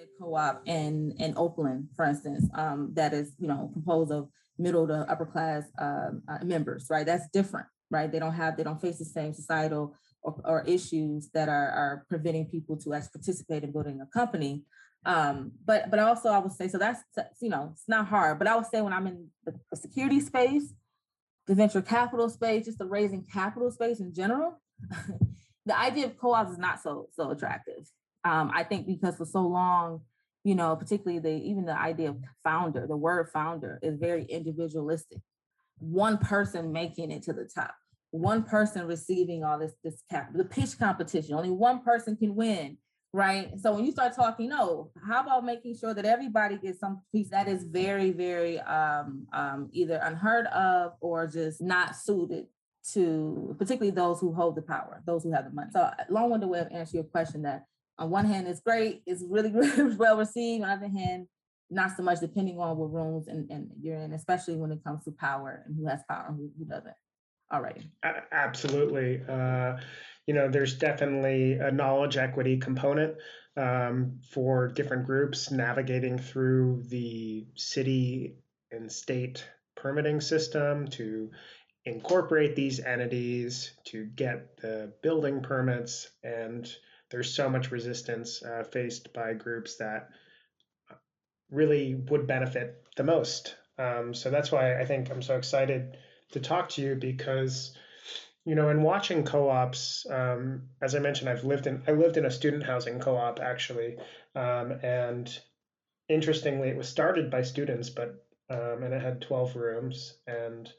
white-led 0.00 0.08
co-op 0.20 0.62
in, 0.66 1.14
in 1.18 1.34
Oakland, 1.36 1.88
for 1.96 2.04
instance, 2.04 2.48
um, 2.54 2.90
that 2.94 3.12
is, 3.12 3.32
you 3.38 3.48
know, 3.48 3.70
composed 3.72 4.12
of 4.12 4.28
middle 4.58 4.86
to 4.86 5.06
upper 5.08 5.26
class 5.26 5.64
um, 5.78 6.22
uh, 6.28 6.44
members, 6.44 6.86
right? 6.90 7.06
That's 7.06 7.28
different, 7.32 7.66
right? 7.90 8.10
They 8.10 8.18
don't 8.18 8.32
have, 8.32 8.56
they 8.56 8.62
don't 8.62 8.80
face 8.80 8.98
the 8.98 9.04
same 9.04 9.32
societal 9.32 9.94
or, 10.22 10.40
or 10.44 10.64
issues 10.66 11.30
that 11.34 11.48
are, 11.48 11.70
are 11.70 12.06
preventing 12.08 12.46
people 12.46 12.76
to 12.78 12.94
actually 12.94 13.10
participate 13.14 13.64
in 13.64 13.72
building 13.72 14.00
a 14.00 14.06
company. 14.06 14.64
Um, 15.06 15.52
but 15.64 15.90
but 15.90 15.98
also 15.98 16.28
I 16.28 16.38
would 16.38 16.52
say, 16.52 16.68
so 16.68 16.76
that's, 16.76 17.00
you 17.40 17.48
know, 17.48 17.70
it's 17.72 17.88
not 17.88 18.06
hard, 18.06 18.38
but 18.38 18.46
I 18.46 18.54
would 18.54 18.66
say 18.66 18.82
when 18.82 18.92
I'm 18.92 19.06
in 19.06 19.28
the, 19.46 19.54
the 19.70 19.76
security 19.76 20.20
space, 20.20 20.74
the 21.46 21.54
venture 21.54 21.80
capital 21.80 22.28
space, 22.28 22.66
just 22.66 22.78
the 22.78 22.84
raising 22.84 23.24
capital 23.24 23.70
space 23.70 24.00
in 24.00 24.12
general, 24.12 24.60
the 25.66 25.78
idea 25.78 26.04
of 26.04 26.18
co-ops 26.18 26.52
is 26.52 26.58
not 26.58 26.82
so 26.82 27.08
so 27.14 27.30
attractive. 27.30 27.90
Um, 28.24 28.50
I 28.54 28.64
think 28.64 28.86
because 28.86 29.16
for 29.16 29.24
so 29.24 29.40
long, 29.42 30.02
you 30.44 30.54
know, 30.54 30.76
particularly 30.76 31.18
the 31.18 31.30
even 31.30 31.64
the 31.64 31.78
idea 31.78 32.10
of 32.10 32.16
founder, 32.44 32.86
the 32.86 32.96
word 32.96 33.28
founder 33.32 33.78
is 33.82 33.98
very 33.98 34.24
individualistic. 34.24 35.18
One 35.78 36.18
person 36.18 36.72
making 36.72 37.10
it 37.10 37.22
to 37.24 37.32
the 37.32 37.48
top, 37.52 37.74
one 38.10 38.42
person 38.42 38.86
receiving 38.86 39.44
all 39.44 39.58
this 39.58 39.72
this 39.84 40.02
cap, 40.10 40.30
the 40.34 40.44
pitch 40.44 40.78
competition, 40.78 41.34
only 41.34 41.50
one 41.50 41.82
person 41.82 42.16
can 42.16 42.34
win, 42.34 42.78
right? 43.12 43.50
So 43.60 43.74
when 43.74 43.84
you 43.84 43.92
start 43.92 44.14
talking, 44.14 44.48
no, 44.48 44.90
how 45.06 45.22
about 45.22 45.44
making 45.44 45.76
sure 45.76 45.94
that 45.94 46.04
everybody 46.04 46.56
gets 46.56 46.80
some 46.80 47.02
piece 47.12 47.30
that 47.30 47.48
is 47.48 47.64
very, 47.64 48.10
very 48.10 48.60
um, 48.60 49.26
um, 49.32 49.68
either 49.72 50.00
unheard 50.02 50.46
of 50.46 50.92
or 51.00 51.26
just 51.26 51.60
not 51.60 51.96
suited 51.96 52.46
to 52.92 53.54
particularly 53.58 53.90
those 53.90 54.20
who 54.20 54.32
hold 54.32 54.56
the 54.56 54.62
power, 54.62 55.02
those 55.06 55.22
who 55.22 55.32
have 55.32 55.44
the 55.44 55.50
money. 55.50 55.70
So 55.72 55.90
long-winded 56.08 56.48
way 56.48 56.60
of 56.60 56.68
answering 56.72 57.02
your 57.02 57.10
question 57.10 57.42
that 57.42 57.66
on 58.00 58.10
one 58.10 58.24
hand, 58.24 58.48
it's 58.48 58.60
great, 58.60 59.02
it's 59.06 59.22
really, 59.28 59.50
really 59.54 59.94
well 59.94 60.16
received. 60.16 60.64
On 60.64 60.68
the 60.68 60.86
other 60.86 60.98
hand, 60.98 61.28
not 61.70 61.96
so 61.96 62.02
much 62.02 62.18
depending 62.18 62.58
on 62.58 62.76
what 62.76 62.92
rooms 62.92 63.28
and, 63.28 63.48
and 63.50 63.70
you're 63.80 64.00
in, 64.00 64.12
especially 64.12 64.56
when 64.56 64.72
it 64.72 64.82
comes 64.82 65.04
to 65.04 65.12
power 65.12 65.62
and 65.66 65.76
who 65.76 65.86
has 65.86 66.00
power 66.08 66.26
and 66.28 66.36
who, 66.36 66.50
who 66.58 66.64
doesn't. 66.64 66.94
Alrighty. 67.52 67.84
Absolutely. 68.32 69.20
Uh, 69.28 69.76
you 70.26 70.34
know, 70.34 70.48
there's 70.48 70.78
definitely 70.78 71.54
a 71.54 71.70
knowledge 71.70 72.16
equity 72.16 72.56
component 72.56 73.16
um, 73.56 74.20
for 74.32 74.68
different 74.68 75.06
groups 75.06 75.50
navigating 75.50 76.18
through 76.18 76.84
the 76.86 77.46
city 77.56 78.36
and 78.70 78.90
state 78.90 79.44
permitting 79.76 80.20
system 80.20 80.86
to 80.88 81.30
incorporate 81.84 82.54
these 82.54 82.78
entities, 82.78 83.72
to 83.84 84.04
get 84.04 84.56
the 84.58 84.92
building 85.02 85.42
permits 85.42 86.08
and 86.22 86.72
there's 87.10 87.34
so 87.34 87.48
much 87.48 87.70
resistance 87.70 88.42
uh, 88.42 88.64
faced 88.64 89.12
by 89.12 89.34
groups 89.34 89.76
that 89.76 90.10
really 91.50 91.94
would 91.94 92.26
benefit 92.26 92.82
the 92.96 93.04
most. 93.04 93.56
Um, 93.78 94.14
so 94.14 94.30
that's 94.30 94.52
why 94.52 94.80
I 94.80 94.84
think 94.84 95.10
I'm 95.10 95.22
so 95.22 95.36
excited 95.36 95.96
to 96.32 96.40
talk 96.40 96.68
to 96.70 96.82
you 96.82 96.94
because, 96.94 97.76
you 98.44 98.54
know, 98.54 98.68
in 98.68 98.82
watching 98.82 99.24
co-ops, 99.24 100.06
um, 100.10 100.68
as 100.80 100.94
I 100.94 101.00
mentioned, 101.00 101.28
I've 101.28 101.44
lived 101.44 101.66
in 101.66 101.82
I 101.86 101.92
lived 101.92 102.16
in 102.16 102.24
a 102.24 102.30
student 102.30 102.62
housing 102.62 103.00
co-op 103.00 103.40
actually, 103.40 103.96
um, 104.34 104.72
and 104.82 105.38
interestingly, 106.08 106.68
it 106.68 106.76
was 106.76 106.88
started 106.88 107.30
by 107.30 107.42
students, 107.42 107.90
but 107.90 108.24
um, 108.50 108.82
and 108.82 108.92
it 108.92 109.02
had 109.02 109.22
12 109.22 109.56
rooms 109.56 110.14
and 110.26 110.70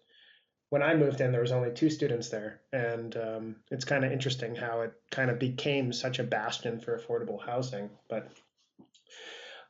when 0.71 0.81
I 0.81 0.95
moved 0.95 1.19
in, 1.19 1.33
there 1.33 1.41
was 1.41 1.51
only 1.51 1.71
two 1.71 1.89
students 1.89 2.29
there, 2.29 2.61
and 2.71 3.15
um, 3.17 3.55
it's 3.69 3.83
kind 3.83 4.05
of 4.05 4.13
interesting 4.13 4.55
how 4.55 4.79
it 4.81 4.93
kind 5.11 5.29
of 5.29 5.37
became 5.37 5.91
such 5.91 6.17
a 6.17 6.23
bastion 6.23 6.79
for 6.79 6.97
affordable 6.97 7.45
housing. 7.45 7.89
But 8.09 8.31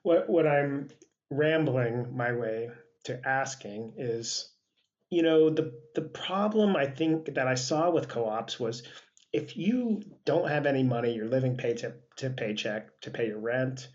what 0.03 0.29
what 0.29 0.45
I'm 0.45 0.89
rambling 1.31 2.15
my 2.15 2.33
way 2.33 2.69
to 3.05 3.19
asking 3.27 3.93
is, 3.97 4.47
you 5.09 5.23
know, 5.23 5.49
the 5.49 5.73
the 5.95 6.03
problem 6.03 6.75
I 6.75 6.85
think 6.85 7.33
that 7.33 7.47
I 7.47 7.55
saw 7.55 7.89
with 7.89 8.07
co-ops 8.07 8.59
was 8.59 8.83
if 9.33 9.57
you 9.57 10.03
don't 10.23 10.49
have 10.49 10.67
any 10.67 10.83
money, 10.83 11.15
you're 11.15 11.25
living 11.25 11.57
paycheck 11.57 11.93
to 12.17 12.29
paycheck 12.29 13.01
to 13.01 13.09
pay 13.09 13.25
your 13.25 13.39
rent, 13.39 13.87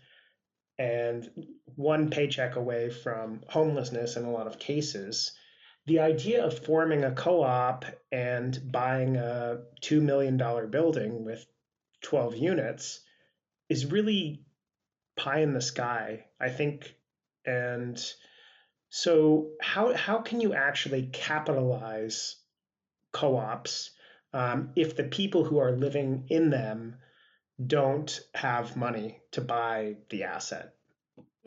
and 0.77 1.29
one 1.77 2.09
paycheck 2.09 2.57
away 2.57 2.89
from 2.89 3.43
homelessness 3.47 4.17
in 4.17 4.25
a 4.25 4.31
lot 4.31 4.47
of 4.47 4.59
cases 4.59 5.31
the 5.87 5.99
idea 6.01 6.45
of 6.45 6.65
forming 6.65 7.05
a 7.05 7.11
co-op 7.11 7.85
and 8.11 8.59
buying 8.71 9.15
a 9.15 9.59
$2 9.81 10.01
million 10.01 10.37
building 10.69 11.23
with 11.23 11.45
12 12.01 12.35
units 12.35 12.99
is 13.69 13.85
really 13.85 14.43
pie 15.15 15.39
in 15.39 15.53
the 15.53 15.61
sky 15.61 16.25
i 16.39 16.49
think. 16.49 16.93
And 17.45 17.97
so 18.89 19.51
how, 19.61 19.93
how 19.93 20.19
can 20.19 20.41
you 20.41 20.53
actually 20.53 21.09
capitalize 21.13 22.35
co-ops 23.13 23.91
um, 24.33 24.71
if 24.75 24.97
the 24.97 25.05
people 25.05 25.45
who 25.45 25.59
are 25.59 25.71
living 25.71 26.25
in 26.29 26.49
them 26.49 26.97
don't 27.65 28.19
have 28.35 28.75
money 28.75 29.21
to 29.31 29.41
buy 29.41 29.95
the 30.09 30.23
asset 30.23 30.76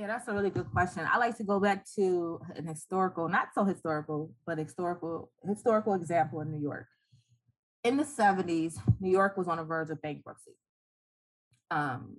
yeah, 0.01 0.07
that's 0.07 0.29
a 0.29 0.33
really 0.33 0.49
good 0.49 0.71
question. 0.73 1.07
I 1.13 1.19
like 1.19 1.37
to 1.37 1.45
go 1.45 1.61
back 1.61 1.85
to 1.97 2.41
an 2.57 2.67
historical, 2.67 3.29
not 3.29 3.49
so 3.55 3.65
historical, 3.65 4.33
but 4.47 4.57
historical 4.57 5.31
historical 5.47 5.93
example 5.93 6.41
in 6.41 6.51
New 6.51 6.63
York. 6.63 6.87
In 7.85 7.99
the 7.99 8.05
70s, 8.05 8.79
New 8.99 9.11
York 9.11 9.37
was 9.37 9.47
on 9.47 9.59
the 9.59 9.65
verge 9.65 9.91
of 9.91 10.01
bankruptcy. 10.01 10.53
Um, 11.71 12.17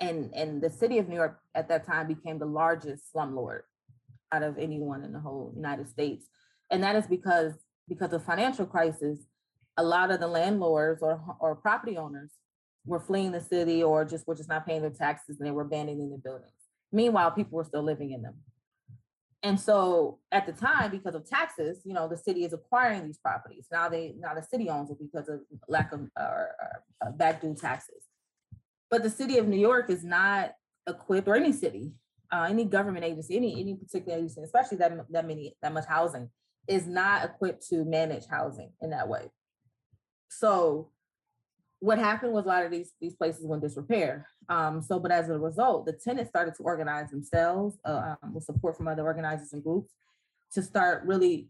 and, 0.00 0.32
and 0.34 0.62
the 0.62 0.70
city 0.70 0.96
of 0.96 1.08
New 1.08 1.16
York 1.16 1.38
at 1.54 1.68
that 1.68 1.86
time 1.86 2.08
became 2.08 2.38
the 2.38 2.46
largest 2.46 3.12
slumlord 3.14 3.60
out 4.32 4.42
of 4.42 4.56
anyone 4.56 5.04
in 5.04 5.12
the 5.12 5.20
whole 5.20 5.52
United 5.54 5.88
States. 5.88 6.24
And 6.70 6.82
that 6.82 6.96
is 6.96 7.06
because 7.06 7.52
because 7.90 8.14
of 8.14 8.24
financial 8.24 8.64
crisis, 8.64 9.18
a 9.76 9.82
lot 9.82 10.10
of 10.10 10.20
the 10.20 10.26
landlords 10.26 11.02
or, 11.02 11.20
or 11.40 11.56
property 11.56 11.98
owners 11.98 12.30
were 12.86 13.00
fleeing 13.00 13.32
the 13.32 13.40
city 13.42 13.82
or 13.82 14.06
just 14.06 14.26
were 14.26 14.34
just 14.34 14.48
not 14.48 14.66
paying 14.66 14.80
their 14.80 14.90
taxes 14.90 15.36
and 15.38 15.46
they 15.46 15.50
were 15.50 15.62
abandoning 15.62 16.10
the 16.10 16.16
buildings. 16.16 16.57
Meanwhile, 16.92 17.32
people 17.32 17.56
were 17.56 17.64
still 17.64 17.82
living 17.82 18.12
in 18.12 18.22
them. 18.22 18.34
And 19.42 19.58
so 19.60 20.18
at 20.32 20.46
the 20.46 20.52
time, 20.52 20.90
because 20.90 21.14
of 21.14 21.24
taxes, 21.24 21.80
you 21.84 21.94
know, 21.94 22.08
the 22.08 22.16
city 22.16 22.44
is 22.44 22.52
acquiring 22.52 23.06
these 23.06 23.18
properties. 23.18 23.66
Now 23.70 23.88
they 23.88 24.14
now 24.18 24.34
the 24.34 24.42
city 24.42 24.68
owns 24.68 24.90
it 24.90 24.98
because 24.98 25.28
of 25.28 25.40
lack 25.68 25.92
of 25.92 26.00
or, 26.00 26.56
or 26.60 26.82
uh, 27.06 27.10
back 27.12 27.40
due 27.40 27.54
taxes. 27.54 28.02
But 28.90 29.02
the 29.02 29.10
city 29.10 29.38
of 29.38 29.46
New 29.46 29.58
York 29.58 29.90
is 29.90 30.02
not 30.02 30.54
equipped, 30.88 31.28
or 31.28 31.36
any 31.36 31.52
city, 31.52 31.92
uh, 32.32 32.46
any 32.48 32.64
government 32.64 33.04
agency, 33.04 33.36
any 33.36 33.60
any 33.60 33.74
particular 33.76 34.18
agency, 34.18 34.42
especially 34.42 34.78
that 34.78 34.92
that 35.10 35.26
many 35.26 35.54
that 35.62 35.72
much 35.72 35.86
housing, 35.86 36.30
is 36.66 36.86
not 36.86 37.24
equipped 37.24 37.64
to 37.68 37.84
manage 37.84 38.26
housing 38.26 38.72
in 38.82 38.90
that 38.90 39.08
way. 39.08 39.30
So 40.30 40.90
what 41.80 41.98
happened 41.98 42.32
was 42.32 42.44
a 42.44 42.48
lot 42.48 42.64
of 42.64 42.70
these 42.70 42.92
these 43.00 43.14
places 43.14 43.46
went 43.46 43.62
disrepair. 43.62 44.26
Um, 44.48 44.82
so, 44.82 44.98
but 44.98 45.12
as 45.12 45.28
a 45.28 45.38
result, 45.38 45.86
the 45.86 45.92
tenants 45.92 46.30
started 46.30 46.54
to 46.56 46.62
organize 46.62 47.10
themselves 47.10 47.76
uh, 47.84 48.14
um, 48.22 48.34
with 48.34 48.44
support 48.44 48.76
from 48.76 48.88
other 48.88 49.04
organizers 49.04 49.52
and 49.52 49.62
groups 49.62 49.92
to 50.54 50.62
start 50.62 51.04
really 51.04 51.48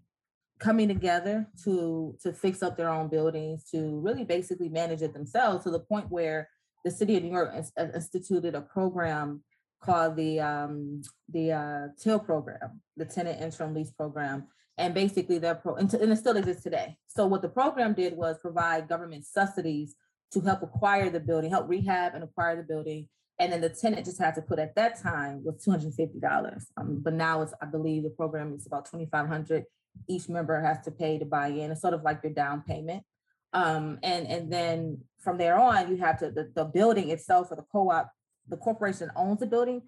coming 0.59 0.89
together 0.89 1.47
to 1.65 2.17
to 2.23 2.33
fix 2.33 2.63
up 2.63 2.77
their 2.77 2.91
own 2.91 3.09
buildings, 3.09 3.65
to 3.71 4.01
really 4.01 4.25
basically 4.25 4.69
manage 4.69 5.03
it 5.03 5.15
themselves 5.15 5.65
to 5.65 5.71
the 5.71 5.81
point 5.81 6.11
where 6.11 6.49
the 6.85 6.91
city 6.91 7.17
of 7.17 7.23
New 7.23 7.33
York 7.33 7.55
uh, 7.79 7.87
instituted 7.95 8.55
a 8.55 8.61
program 8.61 9.43
called 9.81 10.17
the 10.17 10.41
um, 10.41 11.01
the 11.31 11.53
uh, 11.53 11.89
TIL 11.99 12.19
program, 12.19 12.81
the 12.97 13.05
tenant 13.07 13.41
interim 13.41 13.73
lease 13.73 13.93
program, 13.93 14.47
and 14.77 14.93
basically 14.93 15.39
their 15.39 15.55
pro 15.55 15.77
and, 15.77 15.93
and 15.95 16.13
it 16.13 16.17
still 16.17 16.37
exists 16.37 16.63
today. 16.63 16.99
So 17.07 17.27
what 17.27 17.41
the 17.41 17.49
program 17.49 17.95
did 17.95 18.15
was 18.15 18.39
provide 18.41 18.89
government 18.89 19.25
subsidies 19.25 19.95
to 20.33 20.41
help 20.41 20.63
acquire 20.63 21.11
the 21.11 21.21
building, 21.21 21.51
help 21.51 21.69
rehab 21.69 22.15
and 22.15 22.23
acquire 22.23 22.57
the 22.57 22.63
building. 22.63 23.09
And 23.39 23.53
then 23.53 23.61
the 23.61 23.69
tenant 23.69 24.05
just 24.05 24.19
had 24.19 24.35
to 24.35 24.43
put 24.43 24.59
at 24.59 24.75
that 24.75 25.01
time 25.01 25.45
was 25.45 25.65
$250. 25.65 26.65
Um, 26.77 27.01
but 27.03 27.15
now 27.15 27.43
it's, 27.43 27.55
I 27.63 27.67
believe 27.67 28.03
the 28.03 28.11
program 28.11 28.53
is 28.55 28.67
about 28.67 28.87
2,500. 28.87 29.65
Each 30.09 30.29
member 30.29 30.61
has 30.61 30.81
to 30.85 30.91
pay 30.91 31.19
to 31.19 31.25
buy 31.25 31.49
in. 31.49 31.71
It's 31.71 31.81
sort 31.81 31.95
of 31.95 32.03
like 32.03 32.21
your 32.23 32.33
down 32.33 32.63
payment. 32.63 33.05
Um, 33.53 33.99
and, 34.03 34.27
and 34.27 34.53
then 34.53 34.99
from 35.21 35.39
there 35.39 35.59
on, 35.59 35.89
you 35.89 35.97
have 35.99 36.19
to, 36.19 36.31
the, 36.31 36.51
the 36.55 36.65
building 36.65 37.11
itself 37.11 37.51
or 37.51 37.57
the 37.57 37.65
co-op, 37.71 38.11
the 38.49 38.57
corporation 38.57 39.11
owns 39.17 39.41
the 39.41 39.47
building. 39.47 39.83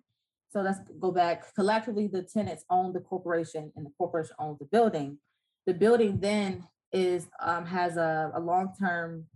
So 0.50 0.62
let's 0.62 0.80
go 0.98 1.10
back 1.10 1.54
collectively, 1.54 2.06
the 2.06 2.22
tenants 2.22 2.64
own 2.70 2.92
the 2.92 3.00
corporation 3.00 3.72
and 3.76 3.86
the 3.86 3.90
corporation 3.98 4.34
owns 4.38 4.58
the 4.58 4.64
building. 4.64 5.18
The 5.66 5.74
building 5.74 6.18
then 6.20 6.66
is, 6.92 7.28
um, 7.40 7.66
has 7.66 7.96
a, 7.96 8.32
a 8.34 8.40
long-term 8.40 9.26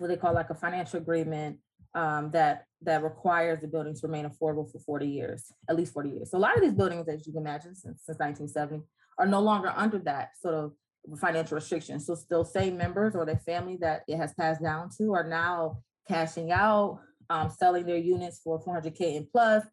what 0.00 0.08
they 0.08 0.16
call 0.16 0.34
like 0.34 0.50
a 0.50 0.54
financial 0.54 0.98
agreement 0.98 1.58
um, 1.94 2.30
that 2.30 2.64
that 2.82 3.02
requires 3.02 3.60
the 3.60 3.68
building 3.68 3.94
to 3.94 4.06
remain 4.06 4.24
affordable 4.24 4.70
for 4.70 4.78
40 4.78 5.06
years, 5.06 5.52
at 5.68 5.76
least 5.76 5.92
40 5.92 6.10
years. 6.10 6.30
So 6.30 6.38
a 6.38 6.40
lot 6.40 6.56
of 6.56 6.62
these 6.62 6.72
buildings, 6.72 7.08
as 7.08 7.26
you 7.26 7.32
can 7.32 7.42
imagine, 7.42 7.74
since, 7.74 8.02
since 8.04 8.18
1970, 8.18 8.82
are 9.18 9.26
no 9.26 9.40
longer 9.40 9.72
under 9.76 9.98
that 10.00 10.30
sort 10.40 10.54
of 10.54 10.72
financial 11.18 11.56
restriction. 11.56 12.00
So 12.00 12.14
still 12.14 12.44
same 12.44 12.76
members 12.76 13.14
or 13.14 13.26
their 13.26 13.38
family 13.38 13.76
that 13.80 14.02
it 14.08 14.16
has 14.16 14.32
passed 14.34 14.62
down 14.62 14.88
to 14.98 15.12
are 15.12 15.28
now 15.28 15.82
cashing 16.08 16.52
out, 16.52 17.00
um, 17.28 17.50
selling 17.50 17.86
their 17.86 17.96
units 17.96 18.40
for 18.42 18.62
400K 18.62 19.16
and 19.16 19.30
plus, 19.30 19.64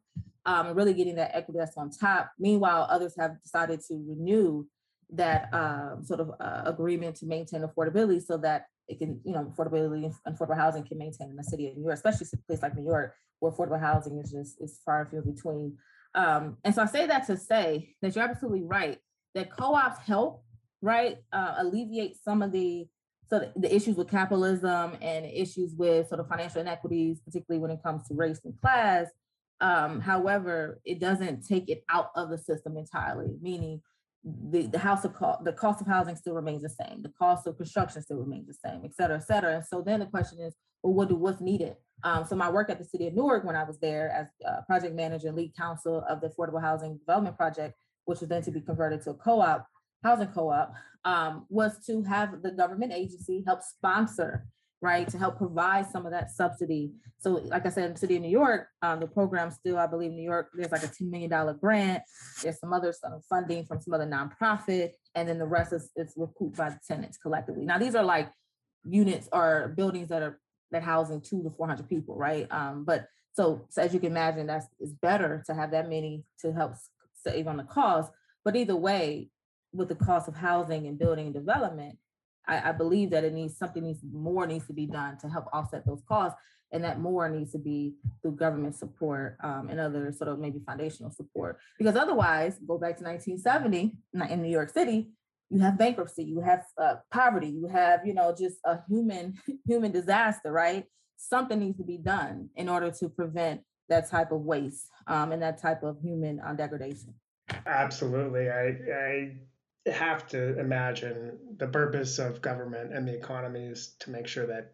um, 0.46 0.76
really 0.76 0.94
getting 0.94 1.16
that 1.16 1.36
equity 1.36 1.60
that's 1.60 1.78
on 1.78 1.92
top. 1.92 2.32
Meanwhile, 2.40 2.88
others 2.90 3.16
have 3.18 3.42
decided 3.42 3.82
to 3.88 4.04
renew 4.08 4.66
that 5.12 5.54
um, 5.54 6.04
sort 6.04 6.20
of 6.20 6.32
uh, 6.40 6.64
agreement 6.66 7.16
to 7.18 7.26
maintain 7.26 7.62
affordability 7.62 8.22
so 8.22 8.38
that 8.38 8.66
it 8.88 9.00
can, 9.00 9.20
you 9.24 9.34
know, 9.34 9.54
affordability 9.56 10.14
and 10.26 10.38
affordable 10.38 10.58
housing 10.58 10.84
can 10.86 10.98
maintain 10.98 11.30
in 11.30 11.36
the 11.36 11.44
city 11.44 11.68
of 11.68 11.76
New 11.76 11.84
York, 11.84 11.96
especially 11.96 12.28
a 12.34 12.38
place 12.48 12.62
like 12.62 12.76
New 12.76 12.86
York, 12.86 13.16
where 13.40 13.52
affordable 13.52 13.80
housing 13.80 14.18
is 14.20 14.32
just 14.32 14.62
is 14.62 14.80
far 14.86 15.02
and 15.02 15.10
few 15.10 15.22
between. 15.22 15.78
Um, 16.16 16.58
and 16.64 16.74
so 16.74 16.82
I 16.82 16.86
say 16.86 17.06
that 17.06 17.28
to 17.28 17.38
say 17.38 17.96
that 18.02 18.16
you're 18.16 18.24
absolutely 18.26 18.64
right 18.64 18.98
that 19.36 19.52
co-ops 19.52 20.00
help, 20.06 20.44
right, 20.82 21.18
uh, 21.32 21.56
alleviate 21.60 22.16
some 22.22 22.42
of 22.42 22.52
the 22.52 22.88
so 23.30 23.40
the, 23.40 23.52
the 23.58 23.76
issues 23.76 23.98
with 23.98 24.10
capitalism 24.10 24.94
and 25.02 25.26
issues 25.26 25.74
with 25.76 26.08
sort 26.08 26.22
of 26.22 26.30
financial 26.30 26.62
inequities, 26.62 27.20
particularly 27.20 27.62
when 27.62 27.72
it 27.72 27.84
comes 27.84 28.08
to 28.08 28.14
race 28.14 28.40
and 28.46 28.60
class. 28.62 29.08
Um, 29.60 30.00
however, 30.00 30.80
it 30.86 31.00
doesn't 31.00 31.46
take 31.46 31.70
it 31.70 31.84
out 31.90 32.12
of 32.16 32.30
the 32.30 32.38
system 32.38 32.78
entirely, 32.78 33.36
meaning 33.42 33.82
the, 34.50 34.68
the 34.68 34.80
house 34.80 35.06
of 35.06 35.14
cost, 35.14 35.44
the 35.44 35.54
cost 35.54 35.82
of 35.82 35.88
housing 35.88 36.16
still 36.16 36.34
remains 36.34 36.62
the 36.62 36.70
same. 36.70 37.02
The 37.02 37.14
cost 37.18 37.48
of 37.48 37.58
construction 37.58 38.02
still 38.02 38.18
remains 38.18 38.48
the 38.48 38.54
same, 38.54 38.82
et 38.84 38.94
cetera, 38.94 39.18
et 39.18 39.26
cetera. 39.26 39.56
And 39.56 39.66
so 39.66 39.82
then 39.82 40.00
the 40.00 40.06
question 40.06 40.40
is, 40.40 40.54
well, 40.84 40.94
what 40.94 41.10
do 41.10 41.16
what's 41.16 41.42
needed? 41.42 41.76
Um, 42.04 42.26
so 42.26 42.36
my 42.36 42.50
work 42.50 42.70
at 42.70 42.78
the 42.78 42.86
city 42.86 43.08
of 43.08 43.16
Newark 43.16 43.44
when 43.44 43.56
I 43.56 43.64
was 43.64 43.80
there 43.80 44.10
as 44.10 44.28
project 44.68 44.96
manager 44.96 45.28
and 45.30 45.38
lead 45.38 45.56
counsel 45.56 46.04
of 46.08 46.22
the 46.22 46.30
Affordable 46.30 46.62
Housing 46.62 46.98
Development 46.98 47.36
Project, 47.36 47.76
which 48.06 48.20
was 48.20 48.30
then 48.30 48.44
to 48.44 48.52
be 48.52 48.62
converted 48.62 49.02
to 49.04 49.12
a 49.12 49.14
co-op, 49.16 49.66
housing 50.04 50.28
co-op, 50.28 50.74
um, 51.06 51.46
was 51.50 51.84
to 51.86 52.04
have 52.04 52.42
the 52.44 52.52
government 52.52 52.92
agency 52.94 53.44
help 53.48 53.64
sponsor 53.64 54.46
right, 54.82 55.08
to 55.10 55.18
help 55.18 55.38
provide 55.38 55.90
some 55.90 56.06
of 56.06 56.12
that 56.12 56.30
subsidy. 56.30 56.92
So 57.20 57.32
like 57.46 57.66
I 57.66 57.70
said, 57.70 57.86
in 57.86 57.94
the 57.94 58.00
city 58.00 58.16
of 58.18 58.22
New 58.22 58.30
York, 58.30 58.68
um, 58.82 59.00
the 59.00 59.08
program 59.08 59.50
still, 59.50 59.78
I 59.78 59.88
believe 59.88 60.12
New 60.12 60.24
York, 60.24 60.50
there's 60.54 60.72
like 60.72 60.84
a 60.84 60.88
$10 60.88 61.10
million 61.10 61.58
grant. 61.60 62.04
There's 62.44 62.60
some 62.60 62.74
other 62.74 62.94
some 62.94 63.20
funding 63.28 63.66
from 63.66 63.82
some 63.82 63.94
other 63.94 64.06
nonprofit, 64.06 64.92
and 65.16 65.28
then 65.28 65.40
the 65.40 65.48
rest 65.48 65.74
is, 65.74 65.90
is 65.96 66.14
recouped 66.16 66.58
by 66.58 66.70
the 66.70 66.80
tenants 66.88 67.18
collectively. 67.18 67.66
Now, 67.66 67.80
these 67.80 67.96
are 67.96 68.04
like 68.04 68.32
units 68.86 69.28
or 69.34 69.74
buildings 69.76 70.10
that 70.10 70.22
are 70.22 70.40
that 70.72 70.84
housing 70.84 71.22
two 71.22 71.42
to 71.44 71.50
400 71.50 71.88
people, 71.88 72.16
right? 72.18 72.46
Um, 72.52 72.84
but 72.86 73.08
so, 73.34 73.66
so 73.70 73.82
as 73.82 73.94
you 73.94 74.00
can 74.00 74.12
imagine, 74.12 74.48
that's 74.48 74.68
it's 74.80 74.94
better 74.94 75.44
to 75.48 75.54
have 75.54 75.72
that 75.72 75.90
many 75.90 76.24
to 76.42 76.52
help 76.52 76.74
save 77.24 77.48
on 77.48 77.58
the 77.58 77.64
cost. 77.64 78.12
But 78.44 78.56
either 78.56 78.76
way, 78.76 79.30
with 79.74 79.90
the 79.90 79.96
cost 79.96 80.28
of 80.28 80.36
housing 80.36 80.88
and 80.88 80.98
building 80.98 81.28
and 81.28 81.34
development, 81.34 81.98
I, 82.48 82.70
I 82.70 82.72
believe 82.72 83.10
that 83.12 83.24
it 83.24 83.34
needs 83.34 83.58
something 83.58 83.84
needs 83.84 84.00
more 84.12 84.48
needs 84.48 84.68
to 84.68 84.74
be 84.74 84.86
done 84.86 85.18
to 85.20 85.30
help 85.30 85.46
offset 85.54 85.86
those 85.86 86.02
costs 86.08 86.40
and 86.72 86.84
that 86.84 87.00
more 87.00 87.30
needs 87.30 87.52
to 87.54 87.58
be 87.58 87.94
through 88.22 88.36
government 88.36 88.76
support 88.76 89.38
um, 89.44 89.70
and 89.70 89.80
other 89.80 90.12
sort 90.12 90.30
of 90.30 90.40
maybe 90.40 90.60
foundational 90.66 91.12
support. 91.12 91.58
Because 91.78 91.96
otherwise, 91.96 92.60
go 92.68 92.78
back 92.78 92.98
to 92.98 93.04
1970 93.04 93.96
in 94.30 94.42
New 94.42 94.50
York 94.50 94.70
City, 94.70 95.10
you 95.50 95.60
have 95.60 95.78
bankruptcy, 95.78 96.24
you 96.24 96.42
have 96.42 96.66
uh, 96.78 96.96
poverty, 97.12 97.48
you 97.48 97.68
have 97.68 98.06
you 98.06 98.14
know 98.14 98.36
just 98.38 98.58
a 98.66 98.80
human 98.90 99.36
human 99.68 99.92
disaster, 99.92 100.52
right? 100.52 100.86
Something 101.16 101.60
needs 101.60 101.78
to 101.78 101.86
be 101.86 101.98
done 101.98 102.50
in 102.56 102.70
order 102.70 102.92
to 102.92 103.10
prevent 103.10 103.62
that 103.90 104.10
type 104.10 104.32
of 104.32 104.42
waste 104.42 104.90
um, 105.08 105.32
and 105.32 105.42
that 105.42 105.62
type 105.62 105.84
of 105.84 105.98
human 106.02 106.42
uh, 106.42 106.54
degradation. 106.54 107.14
Absolutely, 107.66 108.50
I, 108.50 108.76
I 108.94 109.38
have 109.92 110.28
to 110.28 110.60
imagine 110.60 111.38
the 111.58 111.68
purpose 111.68 112.20
of 112.20 112.42
government 112.42 112.94
and 112.94 113.08
the 113.08 113.16
economy 113.16 113.66
is 113.66 113.96
to 114.00 114.12
make 114.12 114.28
sure 114.28 114.48
that 114.48 114.74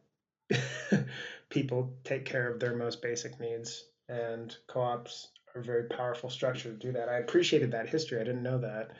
people 1.50 1.96
take 2.04 2.26
care 2.26 2.52
of 2.52 2.60
their 2.60 2.76
most 2.76 3.02
basic 3.02 3.40
needs 3.40 3.86
and 4.10 4.56
co-ops 4.68 5.30
are 5.56 5.62
a 5.62 5.64
very 5.64 5.86
powerful 5.86 6.30
structure 6.30 6.72
to 6.72 6.78
do 6.78 6.92
that. 6.92 7.10
I 7.10 7.18
appreciated 7.18 7.72
that 7.72 7.90
history. 7.90 8.20
I 8.20 8.24
didn't 8.24 8.44
know 8.44 8.60
that. 8.60 8.92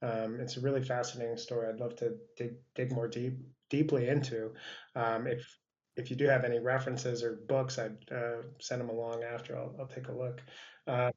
Um, 0.00 0.40
it's 0.40 0.56
a 0.56 0.60
really 0.60 0.82
fascinating 0.82 1.36
story. 1.36 1.68
I'd 1.68 1.80
love 1.80 1.96
to 1.96 2.16
dig, 2.36 2.52
dig 2.74 2.92
more 2.92 3.08
deep 3.08 3.38
deeply 3.70 4.08
into 4.08 4.52
um, 4.96 5.26
if 5.26 5.58
if 5.96 6.10
you 6.10 6.16
do 6.16 6.26
have 6.26 6.44
any 6.44 6.58
references 6.58 7.22
or 7.22 7.40
books 7.48 7.78
i'd 7.78 7.96
uh, 8.10 8.42
send 8.60 8.80
them 8.80 8.88
along 8.88 9.22
after. 9.22 9.58
I'll, 9.58 9.74
I'll 9.78 9.86
take 9.86 10.08
a 10.08 10.12
look. 10.12 10.40
Uh, 10.86 11.10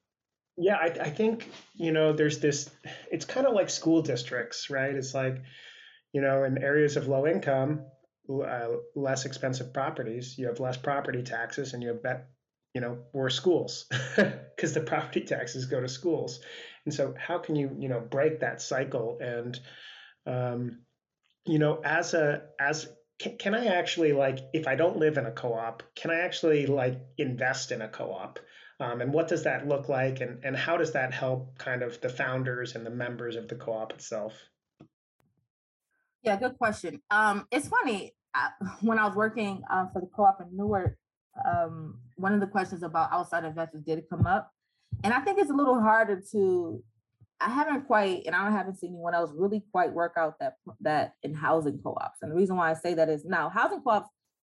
yeah, 0.58 0.76
I, 0.76 0.86
I 0.86 1.10
think, 1.10 1.48
you 1.76 1.92
know, 1.92 2.14
there's 2.14 2.40
this, 2.40 2.70
it's 3.12 3.26
kind 3.26 3.48
of 3.48 3.54
like 3.54 3.70
school 3.70 4.02
districts, 4.02 4.70
right? 4.70 4.94
It's 4.94 5.14
like, 5.14 5.42
you 6.14 6.22
know, 6.22 6.44
in 6.44 6.62
areas 6.62 6.98
of 6.98 7.08
low 7.08 7.26
income, 7.26 7.86
uh, 8.30 8.68
less 8.96 9.26
expensive 9.26 9.74
properties, 9.74 10.38
you 10.38 10.48
have 10.48 10.60
less 10.60 10.78
property 10.78 11.24
taxes 11.24 11.74
and 11.74 11.82
you 11.82 11.90
have, 11.90 12.04
bet, 12.04 12.28
you 12.74 12.82
know, 12.82 13.00
worse 13.14 13.36
schools 13.36 13.86
because 14.16 14.74
the 14.74 14.82
property 14.82 15.22
taxes 15.22 15.66
go 15.66 15.80
to 15.80 15.90
schools. 15.90 16.40
And 16.86 16.94
so 16.94 17.14
how 17.18 17.38
can 17.40 17.56
you, 17.56 17.76
you 17.80 17.90
know, 17.90 18.00
break 18.00 18.42
that 18.42 18.62
cycle? 18.62 19.20
And, 19.22 19.60
um, 20.26 20.80
you 21.46 21.60
know, 21.60 21.82
as 21.84 22.14
a, 22.14 22.44
as, 22.60 22.88
can, 23.20 23.38
can 23.38 23.56
I 23.56 23.68
actually 23.68 24.14
like, 24.14 24.40
if 24.54 24.68
I 24.68 24.76
don't 24.76 24.98
live 24.98 25.18
in 25.18 25.26
a 25.26 25.32
co-op, 25.32 25.84
can 25.96 26.12
I 26.12 26.22
actually 26.22 26.66
like 26.66 27.00
invest 27.18 27.72
in 27.72 27.82
a 27.82 27.88
co-op? 27.88 28.40
Um, 28.82 29.00
and 29.00 29.14
what 29.14 29.28
does 29.28 29.44
that 29.44 29.68
look 29.68 29.90
like? 29.90 30.22
And, 30.22 30.44
and 30.44 30.58
how 30.58 30.76
does 30.76 30.92
that 30.94 31.14
help 31.14 31.56
kind 31.60 31.84
of 31.84 32.02
the 32.02 32.10
founders 32.10 32.76
and 32.76 32.84
the 32.84 32.90
members 32.90 33.36
of 33.36 33.48
the 33.48 33.54
co-op 33.54 33.94
itself? 33.94 34.34
Yeah, 36.24 36.38
good 36.38 36.58
question. 36.58 37.00
Um, 37.12 37.48
it's 37.52 37.68
funny, 37.68 38.16
I, 38.34 38.50
when 38.82 38.98
I 38.98 39.06
was 39.06 39.16
working 39.16 39.62
uh, 39.70 39.86
for 39.94 40.02
the 40.02 40.08
co-op 40.08 40.42
in 40.42 40.58
Newark, 40.58 40.98
um, 41.48 42.00
one 42.16 42.34
of 42.34 42.40
the 42.40 42.48
questions 42.48 42.82
about 42.82 43.14
outside 43.14 43.46
investors 43.46 43.84
did 43.86 44.04
come 44.10 44.26
up. 44.26 44.52
And 45.04 45.14
I 45.14 45.20
think 45.20 45.38
it's 45.38 45.52
a 45.52 45.56
little 45.56 45.80
harder 45.80 46.22
to, 46.32 46.84
I 47.40 47.50
haven't 47.50 47.86
quite, 47.86 48.24
and 48.26 48.36
I 48.36 48.50
haven't 48.50 48.80
seen 48.80 48.94
anyone 48.94 49.14
else 49.14 49.32
really 49.36 49.64
quite 49.72 49.94
work 49.94 50.14
out 50.18 50.40
that 50.40 50.56
that 50.82 51.14
in 51.22 51.34
housing 51.36 51.80
co-ops. 51.84 52.18
And 52.22 52.32
the 52.32 52.36
reason 52.36 52.56
why 52.56 52.72
I 52.72 52.74
say 52.74 52.96
that 52.96 53.10
is 53.10 53.26
now 53.26 53.48
housing 53.48 53.82
co-ops 53.82 54.10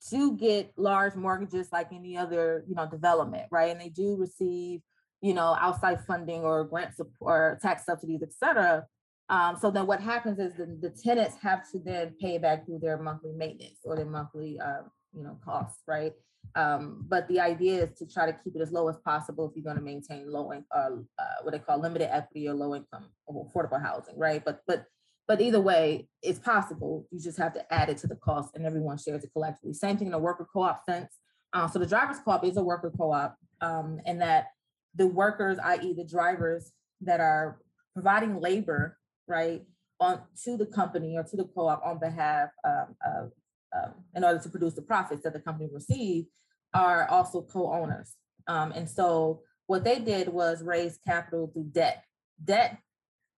do 0.10 0.38
get 0.38 0.72
large 0.78 1.16
mortgages 1.16 1.70
like 1.72 1.92
any 1.92 2.18
other, 2.18 2.64
you 2.68 2.76
know, 2.76 2.88
development, 2.90 3.48
right? 3.52 3.72
And 3.72 3.80
they 3.80 3.90
do 3.90 4.16
receive, 4.18 4.82
you 5.22 5.34
know, 5.34 5.56
outside 5.60 6.06
funding 6.06 6.42
or 6.42 6.66
grant 6.66 6.96
support 6.96 7.14
or 7.22 7.60
tax 7.62 7.86
subsidies, 7.86 8.22
et 8.24 8.34
cetera. 8.34 8.86
Um, 9.30 9.58
so 9.60 9.72
then 9.72 9.88
what 9.88 10.02
happens 10.02 10.40
is 10.40 10.54
the, 10.56 10.78
the 10.82 10.90
tenants 10.90 11.38
have 11.42 11.70
to 11.72 11.80
then 11.80 12.16
pay 12.20 12.38
back 12.38 12.66
through 12.66 12.80
their 12.80 12.98
monthly 12.98 13.32
maintenance 13.32 13.80
or 13.86 13.96
their 13.96 14.06
monthly, 14.06 14.60
uh, 14.60 14.84
you 15.16 15.24
know, 15.24 15.38
costs, 15.44 15.82
right? 15.88 16.14
Um, 16.56 17.06
but 17.08 17.28
the 17.30 17.40
idea 17.40 17.84
is 17.84 17.98
to 18.00 18.06
try 18.06 18.26
to 18.26 18.38
keep 18.44 18.56
it 18.56 18.62
as 18.62 18.72
low 18.72 18.90
as 18.90 18.98
possible 18.98 19.48
if 19.48 19.56
you're 19.56 19.64
going 19.64 19.78
to 19.78 19.82
maintain 19.82 20.30
low 20.30 20.52
income, 20.52 20.68
uh, 20.76 21.22
uh, 21.22 21.36
what 21.44 21.52
they 21.52 21.60
call 21.60 21.80
limited 21.80 22.14
equity 22.14 22.48
or 22.50 22.54
low 22.54 22.76
income 22.76 23.06
affordable 23.30 23.82
housing, 23.82 24.20
right? 24.20 24.44
But 24.44 24.62
but 24.68 24.86
but 25.28 25.42
either 25.42 25.62
way, 25.62 26.08
it's 26.22 26.40
possible. 26.40 27.08
You 27.12 27.20
just 27.20 27.38
have 27.38 27.54
to 27.54 27.74
add 27.74 27.90
it 27.90 27.98
to 28.00 28.08
the 28.08 28.16
cost 28.16 28.56
and 28.56 28.66
everyone 28.66 28.98
shares 28.98 29.24
it 29.24 29.32
collectively. 29.34 29.74
Same 29.74 29.98
thing 29.98 30.08
in 30.08 30.14
a 30.14 30.20
worker 30.20 30.48
co-op 30.52 30.84
sense. 30.86 31.18
Uh, 31.54 31.68
so 31.68 31.80
the 31.80 31.86
drivers 31.86 32.18
co-op 32.24 32.44
is 32.44 32.58
a 32.58 32.64
worker 32.64 32.92
co-op 32.98 33.38
um, 33.62 34.00
and 34.06 34.22
that 34.22 34.48
the 34.96 35.08
workers, 35.08 35.58
i.e. 35.64 35.94
the 35.94 36.04
drivers 36.04 36.72
that 37.02 37.20
are 37.20 37.60
providing 37.94 38.40
labor, 38.40 38.98
right, 39.28 39.64
on 40.00 40.22
to 40.44 40.58
the 40.58 40.66
company 40.66 41.16
or 41.18 41.24
to 41.24 41.38
the 41.38 41.46
co-op 41.46 41.82
on 41.86 42.00
behalf 42.00 42.50
um, 42.66 42.96
of, 43.06 43.32
um, 43.76 43.94
in 44.16 44.24
order 44.24 44.40
to 44.40 44.50
produce 44.50 44.74
the 44.74 44.82
profits 44.82 45.24
that 45.24 45.34
the 45.34 45.40
company 45.40 45.70
receive 45.72 46.26
are 46.74 47.08
also 47.10 47.42
co-owners. 47.42 48.16
Um, 48.48 48.72
and 48.74 48.90
so 48.90 49.42
what 49.68 49.84
they 49.84 50.00
did 50.00 50.28
was 50.28 50.62
raise 50.62 51.00
capital 51.08 51.50
through 51.54 51.70
debt. 51.72 52.04
Debt 52.44 52.78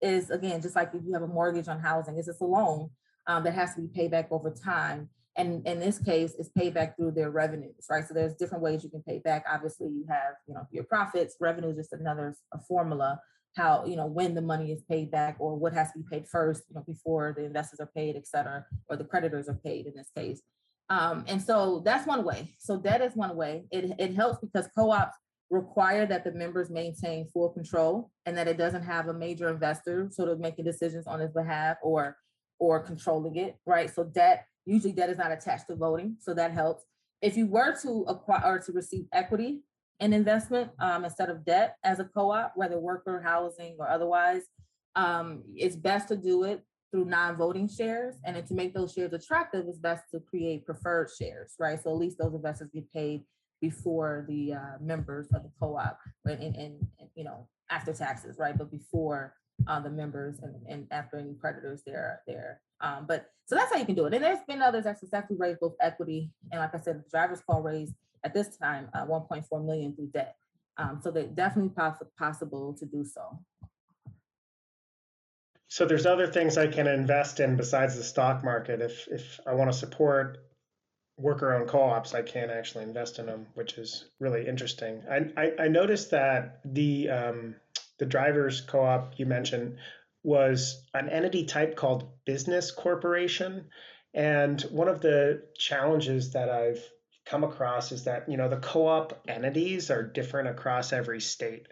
is 0.05 0.29
again 0.29 0.61
just 0.61 0.75
like 0.75 0.91
if 0.93 1.01
you 1.05 1.13
have 1.13 1.23
a 1.23 1.27
mortgage 1.27 1.67
on 1.67 1.79
housing, 1.79 2.17
it's 2.17 2.27
just 2.27 2.41
a 2.41 2.45
loan 2.45 2.89
um, 3.27 3.43
that 3.43 3.53
has 3.53 3.75
to 3.75 3.81
be 3.81 3.87
paid 3.87 4.11
back 4.11 4.27
over 4.31 4.51
time. 4.51 5.09
And 5.37 5.67
in 5.67 5.81
this 5.81 5.99
case, 5.99 6.33
it's 6.39 6.49
paid 6.49 6.73
back 6.73 6.95
through 6.95 7.11
their 7.11 7.29
revenues, 7.29 7.87
right? 7.89 8.07
So 8.07 8.13
there's 8.13 8.35
different 8.35 8.63
ways 8.63 8.85
you 8.85 8.89
can 8.89 9.03
pay 9.03 9.19
back. 9.19 9.43
Obviously, 9.51 9.87
you 9.87 10.05
have 10.09 10.35
you 10.47 10.53
know 10.53 10.67
your 10.71 10.85
profits, 10.85 11.35
revenues, 11.41 11.75
just 11.75 11.91
another 11.91 12.35
formula 12.67 13.19
how 13.55 13.85
you 13.85 13.95
know 13.95 14.05
when 14.05 14.35
the 14.35 14.41
money 14.41 14.71
is 14.71 14.81
paid 14.89 15.09
back 15.11 15.35
or 15.39 15.55
what 15.55 15.73
has 15.73 15.91
to 15.91 15.99
be 15.99 16.05
paid 16.11 16.27
first 16.27 16.63
you 16.69 16.75
know 16.75 16.83
before 16.85 17.33
the 17.37 17.43
investors 17.43 17.79
are 17.79 17.89
paid 17.95 18.15
et 18.15 18.27
cetera 18.27 18.65
or 18.89 18.97
the 18.97 19.03
creditors 19.03 19.47
are 19.47 19.59
paid 19.65 19.85
in 19.85 19.93
this 19.95 20.09
case 20.15 20.41
um, 20.89 21.23
and 21.27 21.41
so 21.41 21.81
that's 21.85 22.05
one 22.05 22.23
way 22.23 22.53
so 22.59 22.77
that 22.77 23.01
is 23.01 23.15
one 23.15 23.35
way 23.35 23.63
it, 23.71 23.93
it 23.97 24.13
helps 24.13 24.39
because 24.39 24.67
co-ops 24.77 25.17
require 25.49 26.05
that 26.05 26.23
the 26.23 26.31
members 26.31 26.69
maintain 26.69 27.27
full 27.27 27.49
control 27.49 28.11
and 28.25 28.37
that 28.37 28.47
it 28.47 28.57
doesn't 28.57 28.83
have 28.83 29.07
a 29.07 29.13
major 29.13 29.49
investor 29.49 30.09
sort 30.11 30.29
of 30.29 30.39
making 30.39 30.65
decisions 30.65 31.05
on 31.07 31.19
his 31.19 31.31
behalf 31.31 31.77
or 31.83 32.17
or 32.57 32.79
controlling 32.79 33.35
it 33.35 33.55
right 33.65 33.93
so 33.93 34.03
debt 34.03 34.45
usually 34.65 34.93
debt 34.93 35.09
is 35.09 35.17
not 35.17 35.31
attached 35.31 35.67
to 35.67 35.75
voting 35.75 36.15
so 36.19 36.33
that 36.33 36.51
helps 36.51 36.83
if 37.21 37.37
you 37.37 37.45
were 37.45 37.75
to 37.79 38.05
acquire 38.07 38.55
or 38.55 38.59
to 38.59 38.71
receive 38.71 39.05
equity 39.13 39.61
an 39.99 40.13
investment 40.13 40.71
um, 40.79 41.05
instead 41.05 41.29
of 41.29 41.45
debt 41.45 41.77
as 41.83 41.99
a 41.99 42.05
co-op, 42.05 42.53
whether 42.55 42.79
worker 42.79 43.21
housing 43.21 43.75
or 43.79 43.89
otherwise. 43.89 44.43
Um, 44.95 45.43
it's 45.55 45.75
best 45.75 46.07
to 46.09 46.17
do 46.17 46.43
it 46.43 46.63
through 46.91 47.05
non-voting 47.05 47.67
shares, 47.67 48.15
and 48.23 48.45
to 48.45 48.53
make 48.53 48.73
those 48.73 48.93
shares 48.93 49.11
attractive, 49.11 49.65
it's 49.67 49.79
best 49.79 50.03
to 50.13 50.19
create 50.21 50.65
preferred 50.65 51.09
shares, 51.17 51.55
right? 51.59 51.81
So 51.81 51.91
at 51.91 51.97
least 51.97 52.17
those 52.17 52.33
investors 52.33 52.69
get 52.73 52.91
paid 52.93 53.23
before 53.69 54.25
the 54.29 54.53
uh, 54.53 54.77
members 54.79 55.27
of 55.33 55.41
the 55.43 55.51
co-op, 55.59 55.97
and, 56.25 56.39
and, 56.41 56.55
and, 56.55 57.09
you 57.15 57.23
know 57.23 57.47
after 57.71 57.91
taxes, 57.93 58.37
right? 58.37 58.55
But 58.55 58.69
before 58.69 59.33
uh, 59.67 59.79
the 59.79 59.89
members 59.89 60.35
and, 60.43 60.55
and 60.67 60.87
after 60.91 61.17
any 61.17 61.33
creditors 61.33 61.81
there 61.85 62.21
there. 62.27 62.61
Um, 62.81 63.05
but 63.07 63.31
so 63.47 63.55
that's 63.55 63.71
how 63.71 63.79
you 63.79 63.85
can 63.85 63.95
do 63.95 64.05
it. 64.05 64.13
And 64.13 64.23
there's 64.23 64.45
been 64.47 64.61
others 64.61 64.83
that 64.83 64.99
successfully 64.99 65.39
raised 65.39 65.59
both 65.61 65.75
equity 65.81 66.29
and, 66.51 66.59
like 66.59 66.75
I 66.75 66.79
said, 66.79 66.99
the 66.99 67.09
drivers 67.09 67.41
call 67.47 67.61
raised 67.63 67.95
at 68.23 68.33
this 68.33 68.57
time 68.57 68.89
uh, 68.93 69.05
1.4 69.05 69.65
million 69.65 69.95
through 69.95 70.09
debt. 70.13 70.35
Um, 70.77 70.99
so 71.01 71.09
they're 71.09 71.27
definitely 71.27 71.71
poss- 71.75 72.03
possible 72.19 72.75
to 72.79 72.85
do 72.85 73.03
so. 73.03 73.39
So 75.69 75.85
there's 75.85 76.05
other 76.05 76.27
things 76.27 76.57
I 76.57 76.67
can 76.67 76.87
invest 76.87 77.39
in 77.39 77.55
besides 77.55 77.95
the 77.95 78.03
stock 78.03 78.43
market. 78.43 78.81
If 78.81 79.07
if 79.07 79.39
I 79.47 79.53
want 79.53 79.71
to 79.71 79.77
support 79.77 80.44
worker-owned 81.17 81.69
co-ops, 81.69 82.13
I 82.13 82.21
can 82.21 82.49
actually 82.49 82.83
invest 82.83 83.19
in 83.19 83.25
them, 83.25 83.47
which 83.53 83.77
is 83.77 84.05
really 84.19 84.47
interesting. 84.47 85.03
I 85.09 85.31
I, 85.37 85.51
I 85.65 85.67
noticed 85.67 86.11
that 86.11 86.59
the 86.65 87.09
um, 87.09 87.55
the 87.99 88.05
drivers 88.05 88.61
co-op 88.61 89.17
you 89.17 89.25
mentioned 89.25 89.77
was 90.23 90.83
an 90.93 91.09
entity 91.09 91.45
type 91.45 91.75
called 91.75 92.09
business 92.25 92.71
corporation, 92.71 93.65
and 94.13 94.61
one 94.63 94.87
of 94.87 95.01
the 95.01 95.43
challenges 95.57 96.33
that 96.33 96.49
I've 96.49 96.83
come 97.25 97.43
across 97.43 97.91
is 97.91 98.03
that 98.03 98.29
you 98.29 98.37
know 98.37 98.49
the 98.49 98.57
co-op 98.57 99.23
entities 99.27 99.89
are 99.91 100.03
different 100.03 100.49
across 100.49 100.91
every 100.91 101.21
state. 101.21 101.67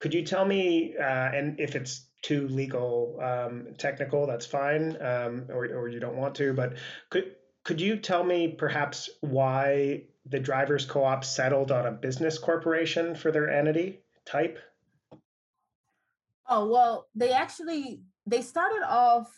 Could 0.00 0.14
you 0.14 0.24
tell 0.24 0.46
me, 0.46 0.94
uh, 0.98 1.02
and 1.02 1.60
if 1.60 1.76
it's 1.76 2.06
too 2.22 2.48
legal 2.48 3.18
um, 3.22 3.74
technical, 3.76 4.26
that's 4.26 4.46
fine, 4.46 4.96
um, 5.02 5.46
or 5.50 5.66
or 5.66 5.88
you 5.88 6.00
don't 6.00 6.16
want 6.16 6.36
to, 6.36 6.54
but 6.54 6.74
could 7.10 7.34
could 7.64 7.80
you 7.80 7.96
tell 7.96 8.24
me 8.24 8.48
perhaps 8.48 9.10
why 9.20 10.04
the 10.26 10.40
drivers 10.40 10.84
co-op 10.84 11.24
settled 11.24 11.70
on 11.70 11.86
a 11.86 11.92
business 11.92 12.38
corporation 12.38 13.14
for 13.14 13.30
their 13.30 13.50
entity 13.50 14.00
type? 14.24 14.58
Oh 16.48 16.68
well, 16.68 17.08
they 17.14 17.32
actually 17.32 18.02
they 18.26 18.42
started 18.42 18.82
off, 18.86 19.28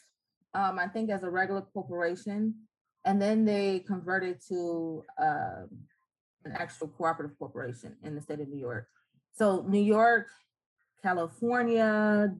um, 0.55 0.79
I 0.79 0.89
think, 0.89 1.11
as 1.11 1.23
a 1.23 1.31
regular 1.31 1.63
corporation, 1.63 2.55
and 3.05 3.21
then 3.21 3.45
they 3.45 3.81
converted 3.81 4.41
to 4.49 5.05
uh, 5.21 5.63
an 6.45 6.53
actual 6.53 6.89
cooperative 6.89 7.39
corporation 7.39 7.97
in 8.03 8.15
the 8.15 8.21
state 8.21 8.41
of 8.41 8.49
New 8.49 8.59
York. 8.59 8.89
So 9.35 9.65
New 9.69 9.83
York, 9.83 10.29
California, 11.03 12.35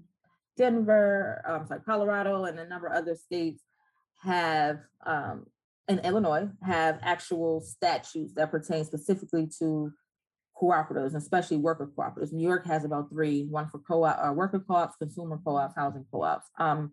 Denver, 0.57 1.43
I'm 1.47 1.67
sorry, 1.67 1.81
Colorado, 1.81 2.45
and 2.45 2.59
a 2.59 2.69
number 2.69 2.87
of 2.87 2.95
other 2.95 3.15
states 3.15 3.63
have, 4.23 4.81
um, 5.07 5.47
and 5.93 6.07
Illinois 6.07 6.49
have 6.63 6.99
actual 7.03 7.61
statutes 7.61 8.35
that 8.35 8.51
pertain 8.51 8.85
specifically 8.85 9.49
to 9.59 9.93
cooperatives, 10.61 11.15
especially 11.15 11.57
worker 11.57 11.91
cooperatives. 11.97 12.33
New 12.33 12.47
York 12.47 12.67
has 12.67 12.85
about 12.85 13.11
three: 13.11 13.47
one 13.49 13.69
for 13.69 13.79
co-op, 13.79 14.19
uh, 14.19 14.33
worker 14.33 14.61
co-ops, 14.67 14.97
consumer 14.97 15.39
co-ops, 15.45 15.75
housing 15.77 16.05
co-ops. 16.11 16.47
Um, 16.59 16.93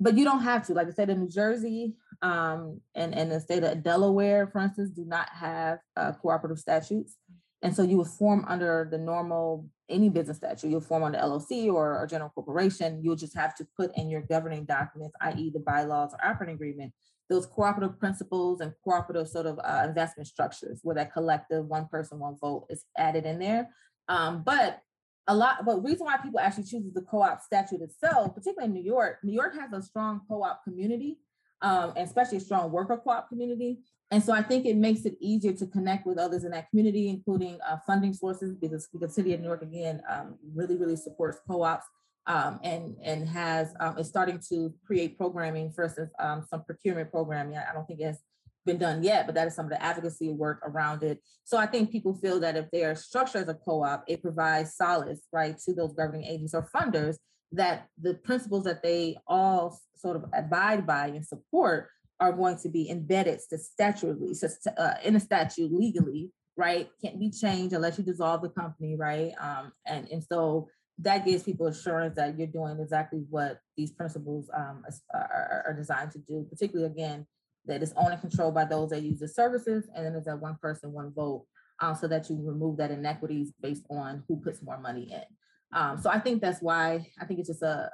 but 0.00 0.16
you 0.16 0.24
don't 0.24 0.42
have 0.42 0.66
to. 0.66 0.74
Like 0.74 0.88
I 0.88 0.92
said, 0.92 1.10
in 1.10 1.20
New 1.20 1.28
Jersey 1.28 1.94
um, 2.22 2.80
and, 2.94 3.14
and 3.14 3.30
the 3.30 3.40
state 3.40 3.64
of 3.64 3.82
Delaware, 3.82 4.46
for 4.46 4.60
instance, 4.60 4.90
do 4.90 5.04
not 5.04 5.28
have 5.30 5.78
uh, 5.96 6.12
cooperative 6.12 6.58
statutes. 6.58 7.16
And 7.62 7.74
so 7.74 7.82
you 7.82 7.96
would 7.98 8.06
form 8.06 8.44
under 8.46 8.86
the 8.90 8.98
normal, 8.98 9.68
any 9.88 10.08
business 10.08 10.36
statute, 10.36 10.68
you'll 10.68 10.80
form 10.80 11.02
under 11.02 11.18
LLC 11.18 11.72
or 11.72 12.02
a 12.02 12.06
general 12.06 12.30
corporation. 12.30 13.00
You'll 13.02 13.16
just 13.16 13.36
have 13.36 13.54
to 13.56 13.66
put 13.76 13.90
in 13.96 14.08
your 14.08 14.22
governing 14.22 14.64
documents, 14.64 15.16
i.e. 15.22 15.50
the 15.52 15.60
bylaws 15.60 16.12
or 16.12 16.24
operating 16.24 16.54
agreement, 16.54 16.92
those 17.28 17.46
cooperative 17.46 17.98
principles 17.98 18.60
and 18.60 18.72
cooperative 18.84 19.28
sort 19.28 19.46
of 19.46 19.58
uh, 19.58 19.84
investment 19.86 20.28
structures 20.28 20.80
where 20.82 20.94
that 20.94 21.12
collective 21.12 21.66
one 21.66 21.88
person, 21.88 22.20
one 22.20 22.36
vote 22.40 22.66
is 22.70 22.84
added 22.96 23.26
in 23.26 23.38
there. 23.40 23.70
Um, 24.08 24.42
but 24.44 24.80
a 25.26 25.34
lot, 25.34 25.64
but 25.64 25.84
reason 25.84 26.06
why 26.06 26.16
people 26.16 26.40
actually 26.40 26.64
choose 26.64 26.92
the 26.94 27.02
co-op 27.02 27.42
statute 27.42 27.82
itself, 27.82 28.34
particularly 28.34 28.66
in 28.66 28.72
New 28.72 28.84
York, 28.84 29.18
New 29.22 29.34
York 29.34 29.54
has 29.54 29.72
a 29.72 29.82
strong 29.82 30.22
co-op 30.28 30.64
community, 30.64 31.18
um, 31.60 31.92
and 31.96 32.06
especially 32.06 32.38
a 32.38 32.40
strong 32.40 32.70
worker 32.72 33.00
co-op 33.02 33.28
community. 33.28 33.80
And 34.10 34.22
so 34.22 34.32
I 34.32 34.42
think 34.42 34.64
it 34.64 34.76
makes 34.76 35.04
it 35.04 35.16
easier 35.20 35.52
to 35.52 35.66
connect 35.66 36.06
with 36.06 36.18
others 36.18 36.44
in 36.44 36.52
that 36.52 36.70
community, 36.70 37.10
including 37.10 37.58
uh, 37.68 37.76
funding 37.86 38.14
sources, 38.14 38.56
because 38.56 38.88
the 38.92 39.08
city 39.08 39.34
of 39.34 39.40
New 39.40 39.48
York, 39.48 39.62
again, 39.62 40.00
um, 40.10 40.36
really, 40.54 40.76
really 40.76 40.96
supports 40.96 41.38
co-ops 41.46 41.84
um, 42.26 42.58
and, 42.64 42.96
and 43.04 43.28
has, 43.28 43.74
um, 43.80 43.98
is 43.98 44.08
starting 44.08 44.40
to 44.48 44.72
create 44.86 45.18
programming, 45.18 45.72
for 45.72 45.84
instance, 45.84 46.10
um, 46.18 46.46
some 46.48 46.64
procurement 46.64 47.10
programming. 47.10 47.58
I 47.58 47.72
don't 47.74 47.86
think 47.86 48.00
it 48.00 48.06
has 48.06 48.18
been 48.64 48.78
done 48.78 49.02
yet, 49.02 49.26
but 49.26 49.34
that 49.34 49.46
is 49.46 49.54
some 49.54 49.66
of 49.66 49.70
the 49.70 49.82
advocacy 49.82 50.30
work 50.30 50.60
around 50.64 51.02
it. 51.02 51.20
So 51.44 51.58
I 51.58 51.66
think 51.66 51.90
people 51.90 52.14
feel 52.14 52.40
that 52.40 52.56
if 52.56 52.70
they 52.70 52.84
are 52.84 52.94
structured 52.94 53.42
as 53.42 53.48
a 53.48 53.54
co-op, 53.54 54.04
it 54.08 54.22
provides 54.22 54.74
solace, 54.74 55.20
right, 55.32 55.58
to 55.66 55.74
those 55.74 55.92
governing 55.92 56.24
agents 56.24 56.54
or 56.54 56.68
funders 56.74 57.16
that 57.52 57.88
the 58.00 58.14
principles 58.14 58.64
that 58.64 58.82
they 58.82 59.16
all 59.26 59.78
sort 59.96 60.16
of 60.16 60.24
abide 60.34 60.86
by 60.86 61.06
and 61.08 61.26
support 61.26 61.88
are 62.20 62.32
going 62.32 62.58
to 62.58 62.68
be 62.68 62.90
embedded 62.90 63.40
statutorily, 63.40 64.36
uh, 64.76 64.94
in 65.04 65.16
a 65.16 65.20
statute 65.20 65.72
legally, 65.72 66.32
right? 66.56 66.90
Can't 67.02 67.20
be 67.20 67.30
changed 67.30 67.74
unless 67.74 67.98
you 67.98 68.04
dissolve 68.04 68.42
the 68.42 68.48
company, 68.48 68.96
right? 68.96 69.32
Um, 69.40 69.72
and 69.86 70.08
and 70.08 70.24
so 70.24 70.68
that 71.00 71.24
gives 71.24 71.44
people 71.44 71.66
assurance 71.68 72.16
that 72.16 72.36
you're 72.36 72.48
doing 72.48 72.80
exactly 72.80 73.24
what 73.30 73.60
these 73.76 73.92
principles 73.92 74.50
um, 74.52 74.84
are, 75.14 75.64
are 75.66 75.74
designed 75.74 76.10
to 76.12 76.18
do. 76.18 76.46
Particularly 76.50 76.90
again, 76.90 77.26
that 77.66 77.82
it's 77.82 77.92
owned 77.96 78.12
and 78.12 78.20
controlled 78.20 78.54
by 78.54 78.64
those 78.64 78.90
that 78.90 79.02
use 79.02 79.20
the 79.20 79.28
services, 79.28 79.88
and 79.94 80.04
then 80.04 80.12
there's 80.12 80.24
that 80.24 80.40
one 80.40 80.56
person, 80.60 80.92
one 80.92 81.12
vote, 81.14 81.46
um, 81.80 81.94
so 81.94 82.08
that 82.08 82.28
you 82.28 82.36
remove 82.42 82.78
that 82.78 82.90
inequities 82.90 83.52
based 83.60 83.84
on 83.90 84.24
who 84.26 84.40
puts 84.40 84.62
more 84.62 84.80
money 84.80 85.12
in. 85.12 85.78
Um, 85.78 86.00
so 86.00 86.10
I 86.10 86.18
think 86.18 86.40
that's 86.40 86.60
why 86.60 87.06
I 87.20 87.24
think 87.26 87.40
it's 87.40 87.48
just 87.48 87.62
a, 87.62 87.90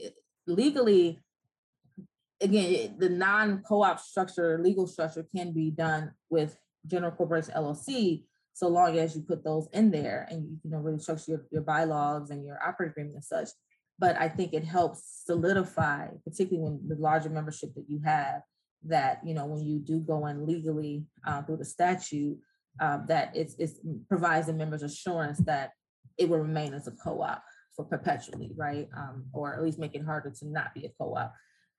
a 0.00 0.10
legally, 0.46 1.20
again, 2.40 2.96
the 2.98 3.08
non-co-op 3.08 4.00
structure, 4.00 4.58
legal 4.62 4.86
structure 4.86 5.26
can 5.34 5.52
be 5.52 5.70
done 5.70 6.12
with 6.30 6.56
general 6.86 7.12
corporation 7.12 7.54
LLC, 7.54 8.24
so 8.52 8.68
long 8.68 8.96
as 8.98 9.16
you 9.16 9.22
put 9.22 9.44
those 9.44 9.68
in 9.72 9.90
there 9.90 10.28
and 10.30 10.44
you, 10.44 10.58
you 10.64 10.70
know 10.70 10.78
really 10.78 10.98
structure 11.00 11.32
your, 11.32 11.46
your 11.50 11.62
bylaws 11.62 12.30
and 12.30 12.44
your 12.44 12.58
operating 12.62 12.92
agreement 12.92 13.16
and 13.16 13.24
such. 13.24 13.48
But 13.98 14.16
I 14.16 14.28
think 14.28 14.52
it 14.52 14.64
helps 14.64 15.22
solidify, 15.24 16.08
particularly 16.24 16.70
when 16.70 16.88
the 16.88 16.96
larger 17.00 17.30
membership 17.30 17.74
that 17.74 17.86
you 17.88 18.00
have, 18.04 18.42
that 18.84 19.20
you 19.24 19.34
know 19.34 19.46
when 19.46 19.64
you 19.64 19.78
do 19.78 19.98
go 19.98 20.26
in 20.26 20.46
legally 20.46 21.04
uh, 21.26 21.42
through 21.42 21.58
the 21.58 21.64
statute 21.64 22.38
uh, 22.80 22.98
that 23.08 23.34
it 23.36 23.52
it's 23.58 23.80
provides 24.08 24.46
the 24.46 24.52
members 24.52 24.82
assurance 24.82 25.38
that 25.38 25.70
it 26.18 26.28
will 26.28 26.38
remain 26.38 26.74
as 26.74 26.86
a 26.86 26.92
co-op 26.92 27.42
for 27.74 27.84
perpetually, 27.84 28.52
right? 28.56 28.88
Um, 28.96 29.24
or 29.32 29.54
at 29.54 29.62
least 29.62 29.78
make 29.78 29.94
it 29.94 30.04
harder 30.04 30.30
to 30.30 30.48
not 30.48 30.74
be 30.74 30.84
a 30.84 30.90
co-op. 30.96 31.32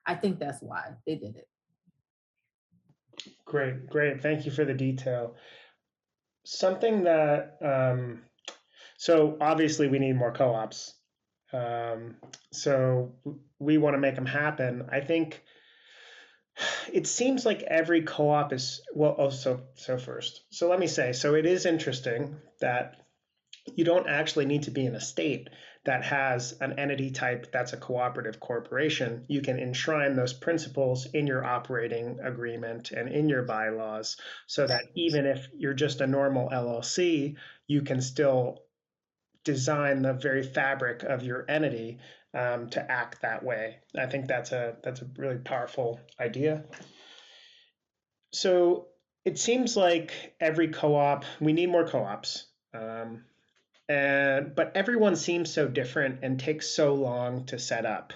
I 0.05 0.15
think 0.15 0.39
that's 0.39 0.61
why 0.61 0.93
they 1.05 1.15
did 1.15 1.35
it. 1.35 1.47
Great, 3.45 3.87
great. 3.87 4.21
Thank 4.21 4.45
you 4.45 4.51
for 4.51 4.65
the 4.65 4.73
detail. 4.73 5.35
Something 6.45 7.05
that, 7.05 7.57
um, 7.61 8.23
so 8.97 9.37
obviously 9.41 9.87
we 9.87 9.99
need 9.99 10.15
more 10.15 10.31
co-ops. 10.31 10.93
Um, 11.53 12.15
so 12.51 13.15
we 13.59 13.77
want 13.77 13.95
to 13.95 13.99
make 13.99 14.15
them 14.15 14.25
happen. 14.25 14.89
I 14.91 14.99
think 14.99 15.41
it 16.91 17.07
seems 17.07 17.45
like 17.45 17.61
every 17.63 18.01
co-op 18.01 18.53
is 18.53 18.81
well. 18.93 19.15
Oh, 19.17 19.29
so 19.29 19.61
so 19.75 19.97
first. 19.97 20.43
So 20.51 20.69
let 20.69 20.79
me 20.79 20.87
say. 20.87 21.13
So 21.13 21.35
it 21.35 21.45
is 21.45 21.65
interesting 21.65 22.37
that 22.61 22.95
you 23.75 23.83
don't 23.83 24.07
actually 24.07 24.45
need 24.45 24.63
to 24.63 24.71
be 24.71 24.85
in 24.85 24.95
a 24.95 25.01
state 25.01 25.49
that 25.85 26.03
has 26.03 26.53
an 26.61 26.79
entity 26.79 27.11
type 27.11 27.51
that's 27.51 27.73
a 27.73 27.77
cooperative 27.77 28.39
corporation, 28.39 29.23
you 29.27 29.41
can 29.41 29.59
enshrine 29.59 30.15
those 30.15 30.33
principles 30.33 31.05
in 31.13 31.27
your 31.27 31.45
operating 31.45 32.19
agreement 32.23 32.91
and 32.91 33.07
in 33.07 33.29
your 33.29 33.43
bylaws 33.43 34.17
so 34.47 34.65
that 34.65 34.83
even 34.95 35.25
if 35.27 35.47
you're 35.55 35.73
just 35.73 36.01
a 36.01 36.07
normal 36.07 36.49
LLC, 36.49 37.35
you 37.67 37.83
can 37.83 38.01
still 38.01 38.63
design 39.43 40.01
the 40.01 40.13
very 40.13 40.41
fabric 40.41 41.03
of 41.03 41.23
your 41.23 41.45
entity 41.47 41.99
um, 42.33 42.69
to 42.71 42.91
act 42.91 43.21
that 43.21 43.43
way. 43.43 43.77
I 43.97 44.07
think 44.07 44.27
that's 44.27 44.51
a 44.51 44.77
that's 44.83 45.01
a 45.01 45.07
really 45.17 45.37
powerful 45.37 45.99
idea. 46.19 46.65
So 48.33 48.87
it 49.23 49.37
seems 49.37 49.77
like 49.77 50.33
every 50.39 50.69
co-op, 50.69 51.25
we 51.39 51.53
need 51.53 51.69
more 51.69 51.87
co-ops. 51.87 52.47
Um, 52.73 53.23
and 53.87 54.55
but 54.55 54.71
everyone 54.75 55.15
seems 55.15 55.51
so 55.51 55.67
different 55.67 56.19
and 56.23 56.39
takes 56.39 56.67
so 56.67 56.93
long 56.93 57.45
to 57.45 57.59
set 57.59 57.85
up. 57.85 58.13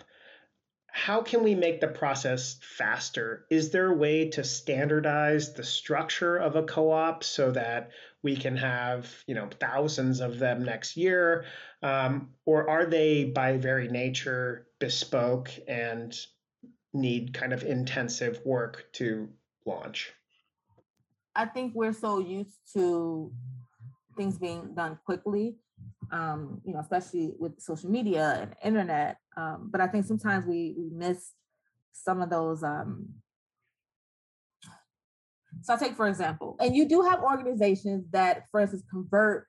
How 0.92 1.22
can 1.22 1.44
we 1.44 1.54
make 1.54 1.80
the 1.80 1.88
process 1.88 2.58
faster? 2.62 3.46
Is 3.52 3.70
there 3.70 3.92
a 3.92 3.96
way 3.96 4.30
to 4.32 4.44
standardize 4.44 5.54
the 5.54 5.64
structure 5.64 6.36
of 6.36 6.56
a 6.56 6.64
co-op 6.64 7.24
so 7.24 7.52
that 7.52 7.92
we 8.24 8.36
can 8.36 8.58
have 8.58 9.08
you 9.28 9.36
know 9.36 9.48
thousands 9.60 10.20
of 10.20 10.40
them 10.40 10.64
next 10.64 10.98
year? 10.98 11.46
Um, 11.84 12.30
or 12.46 12.70
are 12.70 12.86
they 12.86 13.26
by 13.26 13.58
very 13.58 13.88
nature 13.88 14.68
bespoke 14.80 15.52
and 15.68 16.18
need 16.94 17.34
kind 17.34 17.54
of 17.54 17.64
intensive 17.64 18.42
work 18.44 18.86
to 18.94 19.30
launch? 19.66 20.12
I 21.36 21.46
think 21.46 21.74
we're 21.76 21.94
so 21.94 22.20
used 22.20 22.58
to 22.74 23.32
things 24.20 24.38
being 24.38 24.74
done 24.76 25.00
quickly, 25.06 25.56
um, 26.12 26.60
you 26.66 26.74
know, 26.74 26.82
especially 26.82 27.32
with 27.40 27.58
social 27.62 27.90
media 27.90 28.38
and 28.42 28.54
internet. 28.62 29.16
Um, 29.38 29.70
but 29.72 29.80
I 29.80 29.88
think 29.88 30.06
sometimes 30.06 30.46
we 30.46 30.76
we 30.78 30.90
miss 30.92 31.32
some 31.94 32.22
of 32.22 32.30
those. 32.30 32.62
Um, 32.62 33.08
so 35.62 35.74
I'll 35.74 35.80
take 35.80 35.96
for 35.96 36.10
example, 36.10 36.58
and 36.60 36.76
you 36.76 36.86
do 36.86 37.02
have 37.02 37.22
organizations 37.22 38.06
that, 38.12 38.44
for 38.52 38.60
instance, 38.60 38.84
convert. 38.92 39.48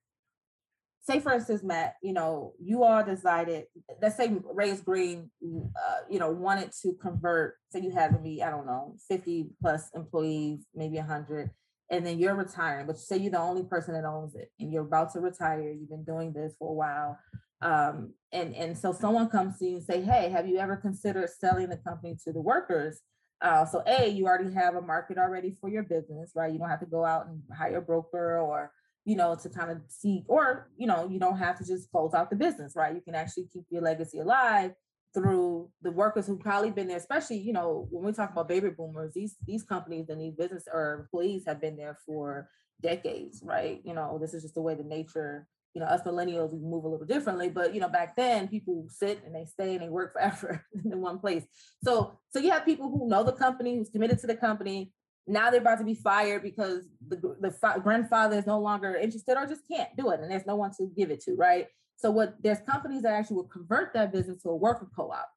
Say, 1.02 1.18
for 1.18 1.32
instance, 1.32 1.64
Matt, 1.64 1.94
you 2.02 2.12
know, 2.12 2.52
you 2.62 2.84
all 2.84 3.02
decided, 3.02 3.64
let's 4.02 4.16
say 4.18 4.36
Raise 4.52 4.82
Green, 4.82 5.30
uh, 5.42 6.00
you 6.10 6.18
know, 6.18 6.30
wanted 6.30 6.70
to 6.82 6.92
convert, 7.00 7.56
say 7.70 7.80
you 7.80 7.90
had 7.90 8.12
maybe, 8.12 8.42
I 8.42 8.50
don't 8.50 8.66
know, 8.66 8.94
50 9.08 9.46
plus 9.62 9.88
employees, 9.94 10.60
maybe 10.74 10.98
100 10.98 11.50
and 11.90 12.06
then 12.06 12.18
you're 12.18 12.34
retiring, 12.34 12.86
but 12.86 12.98
say 12.98 13.16
you're 13.16 13.32
the 13.32 13.40
only 13.40 13.64
person 13.64 13.94
that 13.94 14.04
owns 14.04 14.34
it 14.36 14.52
and 14.60 14.72
you're 14.72 14.84
about 14.84 15.12
to 15.12 15.20
retire, 15.20 15.72
you've 15.72 15.90
been 15.90 16.04
doing 16.04 16.32
this 16.32 16.54
for 16.58 16.70
a 16.70 16.74
while. 16.74 17.18
Um, 17.62 18.14
and, 18.32 18.54
and 18.54 18.78
so 18.78 18.92
someone 18.92 19.28
comes 19.28 19.58
to 19.58 19.66
you 19.66 19.76
and 19.76 19.84
say, 19.84 20.00
Hey, 20.00 20.30
have 20.30 20.48
you 20.48 20.58
ever 20.58 20.76
considered 20.76 21.28
selling 21.28 21.68
the 21.68 21.76
company 21.76 22.16
to 22.24 22.32
the 22.32 22.40
workers? 22.40 23.00
Uh, 23.42 23.64
so 23.66 23.82
A, 23.86 24.08
you 24.08 24.26
already 24.26 24.52
have 24.54 24.76
a 24.76 24.82
market 24.82 25.18
already 25.18 25.56
for 25.60 25.68
your 25.68 25.82
business, 25.82 26.32
right? 26.34 26.52
You 26.52 26.58
don't 26.58 26.68
have 26.68 26.80
to 26.80 26.86
go 26.86 27.04
out 27.04 27.26
and 27.26 27.42
hire 27.56 27.78
a 27.78 27.82
broker 27.82 28.38
or, 28.38 28.70
you 29.04 29.16
know, 29.16 29.34
to 29.34 29.48
kind 29.48 29.70
of 29.70 29.78
seek, 29.88 30.24
or, 30.28 30.68
you 30.76 30.86
know, 30.86 31.08
you 31.08 31.18
don't 31.18 31.38
have 31.38 31.58
to 31.58 31.66
just 31.66 31.90
close 31.90 32.14
out 32.14 32.30
the 32.30 32.36
business, 32.36 32.74
right? 32.76 32.94
You 32.94 33.00
can 33.00 33.14
actually 33.14 33.48
keep 33.52 33.64
your 33.70 33.82
legacy 33.82 34.20
alive 34.20 34.72
through 35.12 35.68
the 35.82 35.90
workers 35.90 36.26
who've 36.26 36.40
probably 36.40 36.70
been 36.70 36.88
there, 36.88 36.96
especially, 36.96 37.38
you 37.38 37.52
know, 37.52 37.88
when 37.90 38.04
we 38.04 38.12
talk 38.12 38.30
about 38.30 38.48
baby 38.48 38.70
boomers, 38.70 39.12
these 39.14 39.36
these 39.46 39.62
companies 39.62 40.08
and 40.08 40.20
these 40.20 40.34
business 40.34 40.64
or 40.72 41.00
employees 41.00 41.44
have 41.46 41.60
been 41.60 41.76
there 41.76 41.98
for 42.06 42.48
decades, 42.82 43.42
right? 43.44 43.80
You 43.84 43.94
know, 43.94 44.18
this 44.20 44.34
is 44.34 44.42
just 44.42 44.54
the 44.54 44.62
way 44.62 44.74
the 44.74 44.84
nature, 44.84 45.46
you 45.74 45.80
know, 45.80 45.86
us 45.86 46.02
millennials, 46.02 46.52
we 46.52 46.60
move 46.60 46.84
a 46.84 46.88
little 46.88 47.06
differently, 47.06 47.48
but 47.48 47.74
you 47.74 47.80
know, 47.80 47.88
back 47.88 48.16
then 48.16 48.48
people 48.48 48.86
sit 48.88 49.22
and 49.24 49.34
they 49.34 49.44
stay 49.44 49.74
and 49.74 49.82
they 49.82 49.88
work 49.88 50.12
forever 50.14 50.64
in 50.84 51.00
one 51.00 51.18
place. 51.18 51.44
So 51.82 52.18
so 52.30 52.38
you 52.38 52.50
have 52.50 52.64
people 52.64 52.88
who 52.88 53.08
know 53.08 53.24
the 53.24 53.32
company, 53.32 53.76
who's 53.76 53.90
committed 53.90 54.20
to 54.20 54.26
the 54.26 54.36
company. 54.36 54.92
Now 55.26 55.50
they're 55.50 55.60
about 55.60 55.78
to 55.78 55.84
be 55.84 55.94
fired 55.94 56.42
because 56.42 56.82
the, 57.06 57.16
the 57.16 57.80
grandfather 57.82 58.38
is 58.38 58.46
no 58.46 58.58
longer 58.58 58.96
interested 58.96 59.36
or 59.36 59.46
just 59.46 59.62
can't 59.70 59.94
do 59.96 60.10
it. 60.10 60.20
And 60.20 60.30
there's 60.30 60.46
no 60.46 60.56
one 60.56 60.72
to 60.78 60.90
give 60.96 61.10
it 61.10 61.20
to, 61.24 61.34
right? 61.34 61.66
So 62.00 62.10
what 62.10 62.34
there's 62.42 62.60
companies 62.60 63.02
that 63.02 63.12
actually 63.12 63.36
will 63.36 63.44
convert 63.44 63.92
that 63.92 64.10
business 64.10 64.42
to 64.42 64.48
a 64.48 64.56
worker 64.56 64.88
co-op. 64.96 65.28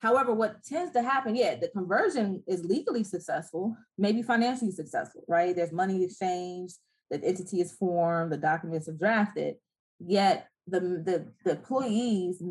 However, 0.00 0.34
what 0.34 0.64
tends 0.64 0.92
to 0.94 1.02
happen, 1.02 1.36
yeah, 1.36 1.54
the 1.54 1.68
conversion 1.68 2.42
is 2.48 2.64
legally 2.64 3.04
successful, 3.04 3.76
maybe 3.96 4.22
financially 4.22 4.72
successful, 4.72 5.22
right? 5.28 5.54
There's 5.54 5.72
money 5.72 6.02
exchanged, 6.02 6.76
the 7.10 7.22
entity 7.22 7.60
is 7.60 7.72
formed, 7.72 8.32
the 8.32 8.38
documents 8.38 8.88
are 8.88 8.92
drafted, 8.92 9.56
yet 10.00 10.48
the, 10.66 10.80
the, 10.80 11.26
the 11.44 11.50
employees 11.52 12.42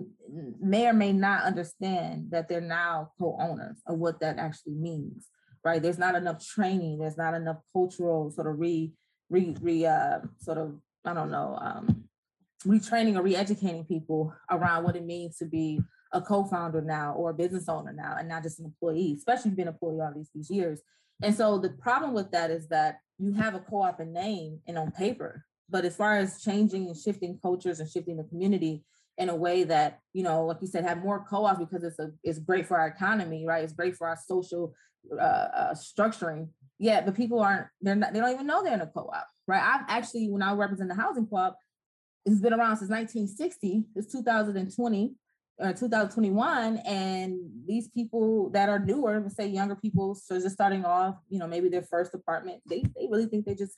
may 0.61 0.87
or 0.87 0.93
may 0.93 1.11
not 1.11 1.43
understand 1.43 2.27
that 2.29 2.47
they're 2.47 2.61
now 2.61 3.11
co-owners 3.19 3.81
of 3.87 3.97
what 3.97 4.21
that 4.21 4.37
actually 4.37 4.75
means, 4.75 5.27
right? 5.65 5.81
There's 5.81 5.97
not 5.97 6.15
enough 6.15 6.45
training, 6.45 6.99
there's 6.99 7.17
not 7.17 7.33
enough 7.33 7.57
cultural 7.73 8.31
sort 8.31 8.47
of 8.47 8.57
re, 8.57 8.93
re, 9.29 9.55
re 9.59 9.85
uh, 9.85 10.19
sort 10.37 10.59
of, 10.59 10.79
I 11.03 11.13
don't 11.13 11.31
know, 11.31 11.57
um, 11.59 11.98
retraining 12.65 13.15
or 13.15 13.21
re-educating 13.21 13.85
people 13.85 14.33
around 14.51 14.83
what 14.83 14.95
it 14.95 15.05
means 15.05 15.37
to 15.37 15.45
be 15.45 15.81
a 16.13 16.21
co-founder 16.21 16.81
now 16.81 17.13
or 17.13 17.29
a 17.29 17.33
business 17.33 17.69
owner 17.69 17.93
now 17.93 18.15
and 18.17 18.27
not 18.27 18.43
just 18.43 18.59
an 18.59 18.65
employee, 18.65 19.15
especially 19.17 19.51
being 19.51 19.67
an 19.67 19.73
employee 19.73 20.01
all 20.01 20.11
these, 20.15 20.29
these 20.33 20.49
years. 20.49 20.81
And 21.21 21.35
so 21.35 21.57
the 21.57 21.69
problem 21.69 22.13
with 22.13 22.31
that 22.31 22.49
is 22.49 22.67
that 22.69 22.99
you 23.17 23.33
have 23.33 23.55
a 23.55 23.59
co-op 23.59 23.99
in 23.99 24.13
name 24.13 24.59
and 24.67 24.77
on 24.77 24.91
paper, 24.91 25.45
but 25.69 25.85
as 25.85 25.95
far 25.95 26.17
as 26.17 26.41
changing 26.41 26.87
and 26.87 26.97
shifting 26.97 27.39
cultures 27.41 27.79
and 27.79 27.89
shifting 27.89 28.17
the 28.17 28.23
community 28.23 28.83
in 29.17 29.29
a 29.29 29.35
way 29.35 29.63
that, 29.65 29.99
you 30.13 30.23
know, 30.23 30.45
like 30.45 30.57
you 30.61 30.67
said, 30.67 30.85
have 30.85 31.03
more 31.03 31.25
co-ops 31.29 31.59
because 31.59 31.83
it's 31.83 31.99
a 31.99 32.11
it's 32.23 32.39
great 32.39 32.65
for 32.65 32.79
our 32.79 32.87
economy, 32.87 33.45
right? 33.45 33.63
It's 33.63 33.73
great 33.73 33.95
for 33.97 34.07
our 34.07 34.17
social 34.17 34.73
uh, 35.11 35.21
uh, 35.21 35.73
structuring. 35.73 36.49
Yeah, 36.77 37.01
but 37.01 37.15
people 37.15 37.41
aren't, 37.41 37.67
they're 37.81 37.95
not, 37.95 38.13
they 38.13 38.19
don't 38.19 38.33
even 38.33 38.47
know 38.47 38.63
they're 38.63 38.73
in 38.73 38.81
a 38.81 38.87
co-op, 38.87 39.27
right? 39.45 39.61
I've 39.61 39.85
actually, 39.89 40.29
when 40.29 40.41
I 40.41 40.53
represent 40.53 40.89
the 40.89 40.95
housing 40.95 41.27
co-op, 41.27 41.57
it's 42.31 42.41
been 42.41 42.53
around 42.53 42.77
since 42.77 42.89
1960. 42.89 43.85
It's 43.95 44.11
2020 44.11 45.13
or 45.59 45.73
2021, 45.73 46.77
and 46.77 47.37
these 47.67 47.89
people 47.89 48.49
that 48.51 48.69
are 48.69 48.79
newer, 48.79 49.23
say 49.29 49.47
younger 49.47 49.75
people, 49.75 50.15
so 50.15 50.39
just 50.39 50.53
starting 50.53 50.85
off, 50.85 51.15
you 51.27 51.37
know, 51.37 51.47
maybe 51.47 51.67
their 51.67 51.83
first 51.83 52.13
apartment, 52.13 52.61
they 52.65 52.83
they 52.95 53.07
really 53.09 53.25
think 53.25 53.45
they're 53.45 53.55
just 53.55 53.73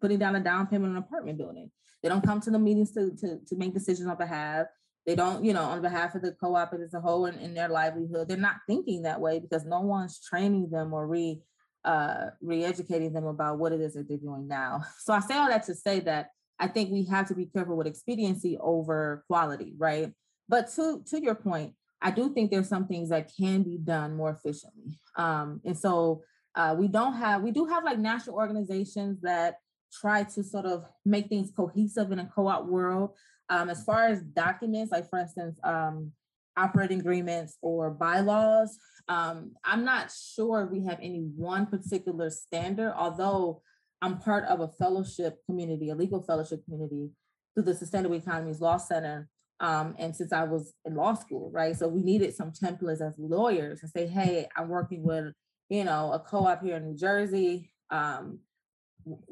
putting 0.00 0.18
down 0.18 0.36
a 0.36 0.40
down 0.40 0.66
payment 0.66 0.90
on 0.90 0.96
an 0.96 1.02
apartment 1.02 1.38
building. 1.38 1.70
They 2.02 2.08
don't 2.08 2.24
come 2.24 2.40
to 2.40 2.50
the 2.50 2.58
meetings 2.58 2.92
to 2.92 3.10
to, 3.20 3.38
to 3.46 3.56
make 3.56 3.74
decisions 3.74 4.08
on 4.08 4.16
behalf. 4.16 4.66
They 5.04 5.14
don't, 5.14 5.44
you 5.44 5.52
know, 5.52 5.62
on 5.62 5.82
behalf 5.82 6.14
of 6.14 6.22
the 6.22 6.32
co-op 6.32 6.74
as 6.74 6.94
a 6.94 7.00
whole 7.00 7.26
and 7.26 7.40
in 7.40 7.54
their 7.54 7.68
livelihood. 7.68 8.28
They're 8.28 8.36
not 8.36 8.56
thinking 8.66 9.02
that 9.02 9.20
way 9.20 9.38
because 9.38 9.64
no 9.64 9.80
one's 9.80 10.20
training 10.20 10.70
them 10.70 10.92
or 10.92 11.06
re 11.06 11.42
uh, 11.84 12.30
re-educating 12.40 13.12
them 13.12 13.26
about 13.26 13.58
what 13.58 13.72
it 13.72 13.80
is 13.80 13.94
that 13.94 14.08
they're 14.08 14.16
doing 14.18 14.48
now. 14.48 14.82
So 14.98 15.12
I 15.12 15.20
say 15.20 15.36
all 15.36 15.48
that 15.48 15.64
to 15.66 15.74
say 15.74 16.00
that 16.00 16.30
I 16.58 16.68
think 16.68 16.90
we 16.90 17.04
have 17.06 17.28
to 17.28 17.34
be 17.34 17.46
careful 17.46 17.76
with 17.76 17.86
expediency 17.86 18.56
over 18.60 19.24
quality, 19.26 19.74
right? 19.78 20.12
But 20.48 20.72
to 20.74 21.02
to 21.06 21.22
your 21.22 21.34
point, 21.34 21.74
I 22.00 22.10
do 22.10 22.32
think 22.32 22.50
there's 22.50 22.68
some 22.68 22.86
things 22.86 23.10
that 23.10 23.32
can 23.36 23.62
be 23.62 23.78
done 23.78 24.16
more 24.16 24.30
efficiently. 24.30 24.98
Um, 25.16 25.60
and 25.64 25.76
so 25.76 26.22
uh, 26.54 26.74
we 26.78 26.88
don't 26.88 27.14
have 27.14 27.42
we 27.42 27.50
do 27.50 27.66
have 27.66 27.84
like 27.84 27.98
national 27.98 28.36
organizations 28.36 29.20
that 29.22 29.56
try 29.92 30.24
to 30.24 30.42
sort 30.42 30.66
of 30.66 30.84
make 31.04 31.28
things 31.28 31.50
cohesive 31.54 32.12
in 32.12 32.18
a 32.18 32.26
co-op 32.26 32.66
world. 32.66 33.10
Um, 33.48 33.70
as 33.70 33.84
far 33.84 34.08
as 34.08 34.22
documents, 34.22 34.92
like 34.92 35.08
for 35.08 35.18
instance, 35.18 35.58
um, 35.62 36.12
operating 36.56 37.00
agreements 37.00 37.58
or 37.62 37.90
bylaws, 37.90 38.78
um, 39.08 39.52
I'm 39.64 39.84
not 39.84 40.10
sure 40.10 40.66
we 40.66 40.84
have 40.84 40.98
any 41.00 41.20
one 41.20 41.66
particular 41.66 42.30
standard, 42.30 42.94
although 42.96 43.62
I'm 44.02 44.18
part 44.18 44.44
of 44.44 44.60
a 44.60 44.68
fellowship 44.68 45.38
community, 45.46 45.90
a 45.90 45.94
legal 45.94 46.22
fellowship 46.22 46.64
community 46.64 47.10
through 47.54 47.64
the 47.64 47.74
Sustainable 47.74 48.16
Economies 48.16 48.60
Law 48.60 48.76
Center. 48.76 49.28
Um, 49.58 49.94
and 49.98 50.14
since 50.14 50.32
I 50.32 50.44
was 50.44 50.74
in 50.84 50.94
law 50.94 51.14
school, 51.14 51.50
right? 51.50 51.74
So 51.74 51.88
we 51.88 52.02
needed 52.02 52.34
some 52.34 52.52
templates 52.52 53.00
as 53.00 53.14
lawyers 53.18 53.80
and 53.82 53.90
say, 53.90 54.06
hey, 54.06 54.48
I'm 54.54 54.68
working 54.68 55.02
with, 55.02 55.32
you 55.70 55.84
know, 55.84 56.12
a 56.12 56.18
co-op 56.20 56.62
here 56.62 56.76
in 56.76 56.84
New 56.84 56.96
Jersey. 56.96 57.72
Um, 57.90 58.40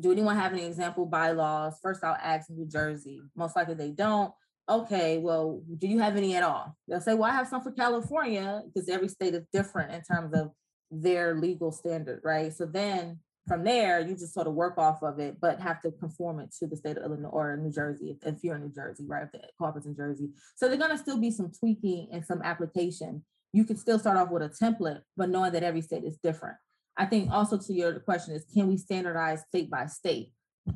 do 0.00 0.12
anyone 0.12 0.36
have 0.36 0.52
any 0.52 0.64
example 0.64 1.04
bylaws? 1.04 1.78
First, 1.82 2.02
I'll 2.02 2.16
ask 2.22 2.48
New 2.48 2.66
Jersey. 2.66 3.20
Most 3.36 3.56
likely 3.56 3.74
they 3.74 3.90
don't. 3.90 4.32
okay, 4.66 5.18
well, 5.18 5.60
do 5.76 5.86
you 5.86 5.98
have 5.98 6.16
any 6.16 6.36
at 6.36 6.42
all? 6.42 6.74
They'll 6.88 7.00
say, 7.00 7.12
well, 7.12 7.30
I 7.30 7.34
have 7.34 7.48
some 7.48 7.60
for 7.60 7.72
California 7.72 8.62
because 8.64 8.88
every 8.88 9.08
state 9.08 9.34
is 9.34 9.44
different 9.52 9.92
in 9.92 10.00
terms 10.02 10.34
of 10.34 10.52
their 10.90 11.34
legal 11.34 11.70
standard, 11.70 12.22
right? 12.24 12.50
So 12.50 12.64
then 12.64 13.18
from 13.46 13.64
there, 13.64 14.00
you 14.00 14.14
just 14.14 14.32
sort 14.32 14.46
of 14.46 14.54
work 14.54 14.78
off 14.78 15.02
of 15.02 15.18
it, 15.18 15.36
but 15.40 15.60
have 15.60 15.80
to 15.82 15.90
conform 15.90 16.40
it 16.40 16.54
to 16.58 16.66
the 16.66 16.76
state 16.76 16.96
of 16.96 17.04
Illinois 17.04 17.28
or 17.30 17.56
New 17.56 17.70
Jersey 17.70 18.10
if, 18.10 18.34
if 18.34 18.42
you're 18.42 18.56
in 18.56 18.62
New 18.62 18.72
Jersey, 18.72 19.04
right? 19.06 19.24
If 19.24 19.32
the 19.32 19.40
co-op 19.58 19.76
in 19.84 19.94
Jersey. 19.94 20.30
So 20.56 20.66
there's 20.66 20.80
gonna 20.80 20.96
still 20.98 21.18
be 21.18 21.30
some 21.30 21.50
tweaking 21.50 22.08
and 22.12 22.24
some 22.24 22.42
application. 22.42 23.22
You 23.52 23.64
can 23.64 23.76
still 23.76 23.98
start 23.98 24.16
off 24.16 24.30
with 24.30 24.42
a 24.42 24.48
template, 24.48 25.02
but 25.16 25.28
knowing 25.28 25.52
that 25.52 25.62
every 25.62 25.82
state 25.82 26.04
is 26.04 26.16
different. 26.16 26.56
I 26.96 27.06
think 27.06 27.30
also 27.30 27.58
to 27.58 27.72
your 27.72 28.00
question 28.00 28.34
is, 28.34 28.44
can 28.52 28.68
we 28.68 28.76
standardize 28.76 29.42
state 29.48 29.70
by 29.70 29.86
state? 29.86 30.32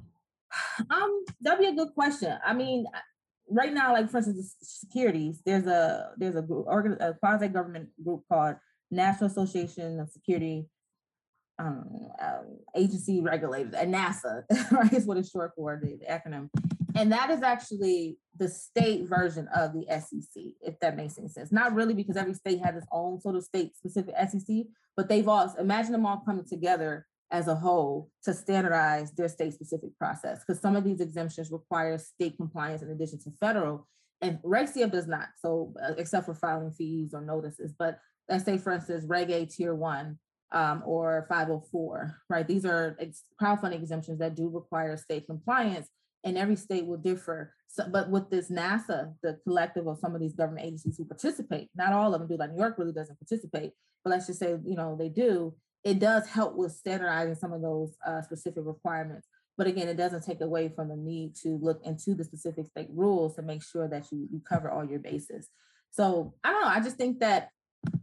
Um, 0.91 1.25
that'd 1.41 1.59
be 1.59 1.67
a 1.67 1.75
good 1.75 1.93
question. 1.93 2.39
I 2.47 2.55
mean, 2.55 2.87
right 3.51 3.73
now, 3.73 3.93
like 3.93 4.11
for 4.11 4.19
instance, 4.19 4.57
securities, 4.63 5.43
there's 5.45 5.67
a 5.67 6.13
there's 6.17 6.37
a 6.37 6.43
group, 6.43 6.67
a 6.69 7.15
quasi 7.15 7.49
government 7.49 7.89
group 8.03 8.23
called 8.31 8.57
National 8.91 9.29
Association 9.29 10.01
of 10.01 10.09
Security 10.09 10.67
um, 11.59 12.09
um, 12.21 12.59
Agency 12.77 13.21
Regulators, 13.21 13.75
and 13.75 13.95
NASAA, 13.95 14.45
right, 14.71 14.93
is 14.93 15.07
what 15.07 15.17
it's 15.17 15.31
short 15.31 15.53
for, 15.57 15.81
the, 15.83 15.97
the 15.97 16.07
acronym. 16.07 16.49
And 16.95 17.13
that 17.13 17.31
is 17.31 17.43
actually 17.43 18.19
the 18.37 18.49
state 18.49 19.09
version 19.09 19.49
of 19.55 19.73
the 19.73 19.85
SEC, 19.89 20.43
if 20.63 20.79
that 20.81 20.97
makes 20.97 21.19
any 21.19 21.29
sense. 21.29 21.53
Not 21.53 21.75
really 21.75 21.95
because 21.95 22.17
every 22.17 22.35
state 22.35 22.65
has 22.65 22.77
its 22.77 22.87
own 22.91 23.21
sort 23.21 23.37
of 23.37 23.45
state 23.45 23.77
specific 23.77 24.15
SEC, 24.29 24.65
but 24.97 25.09
they've 25.09 25.29
all 25.29 25.55
imagine 25.59 25.93
them 25.93 26.07
all 26.07 26.23
coming 26.27 26.45
together 26.45 27.07
as 27.31 27.47
a 27.47 27.55
whole 27.55 28.11
to 28.25 28.33
standardize 28.33 29.13
their 29.13 29.29
state 29.29 29.53
specific 29.53 29.97
process 29.99 30.41
because 30.41 30.61
some 30.61 30.77
of 30.77 30.85
these 30.85 31.01
exemptions 31.01 31.51
require 31.53 31.99
state 31.99 32.37
compliance 32.37 32.83
in 32.83 32.91
addition 32.91 33.19
to 33.19 33.31
federal 33.39 33.87
and 34.23 34.39
Reg 34.43 34.69
does 34.91 35.07
not 35.07 35.29
so 35.39 35.75
uh, 35.83 35.93
except 35.99 36.25
for 36.25 36.35
filing 36.35 36.71
fees 36.71 37.13
or 37.13 37.21
notices 37.21 37.75
but 37.79 37.99
let's 38.29 38.45
say 38.45 38.57
for 38.57 38.73
instance 38.73 39.05
Reg 39.07 39.31
A 39.31 39.45
tier 39.45 39.75
one 39.75 40.19
um, 40.53 40.83
or 40.87 41.27
504 41.29 42.17
right 42.31 42.49
these 42.49 42.65
are 42.65 42.97
ex- 43.01 43.25
crowdfunding 43.41 43.83
exemptions 43.83 44.19
that 44.19 44.35
do 44.35 44.49
require 44.49 44.97
state 44.97 45.27
compliance 45.27 45.89
and 46.25 46.37
every 46.37 46.57
state 46.57 46.87
will 46.87 46.97
differ 46.97 47.55
so, 47.69 47.85
but 47.91 48.11
with 48.11 48.31
this 48.31 48.51
NASAA 48.51 49.15
the 49.23 49.39
collective 49.45 49.87
of 49.87 49.99
some 49.99 50.15
of 50.15 50.21
these 50.21 50.35
government 50.35 50.67
agencies 50.67 50.97
who 50.97 51.05
participate 51.05 51.69
not 51.77 51.93
all 51.93 52.15
of 52.15 52.21
them 52.21 52.29
do 52.29 52.37
like 52.37 52.53
New 52.53 52.61
York 52.61 52.77
really 52.79 52.93
doesn't 52.93 53.19
participate 53.19 53.73
but 54.05 54.11
let's 54.11 54.27
just 54.27 54.41
say 54.41 54.57
you 54.65 54.77
know 54.77 54.97
they 54.99 55.09
do 55.09 55.55
it 55.85 55.99
does 55.99 56.27
help 56.27 56.55
with 56.55 56.73
standardizing 56.73 57.35
some 57.35 57.53
of 57.53 57.63
those 57.63 57.97
uh, 58.07 58.23
specific 58.23 58.65
requirements. 58.67 59.27
But 59.57 59.67
again, 59.67 59.89
it 59.89 59.97
doesn't 59.97 60.25
take 60.25 60.41
away 60.41 60.69
from 60.69 60.89
the 60.89 60.97
need 60.97 61.35
to 61.43 61.59
look 61.61 61.81
into 61.85 62.15
the 62.15 62.25
specific 62.25 62.67
state 62.67 62.89
rules 62.91 63.35
to 63.37 63.43
make 63.43 63.63
sure 63.63 63.89
that 63.89 64.07
you, 64.13 64.29
you 64.31 64.41
cover 64.49 64.71
all 64.71 64.85
your 64.85 65.01
bases. 65.01 65.49
So 65.91 66.35
I 66.45 66.53
don't 66.53 66.63
know. 66.63 66.69
I 66.69 66.81
just 66.81 66.97
think 66.97 67.21
that 67.21 67.49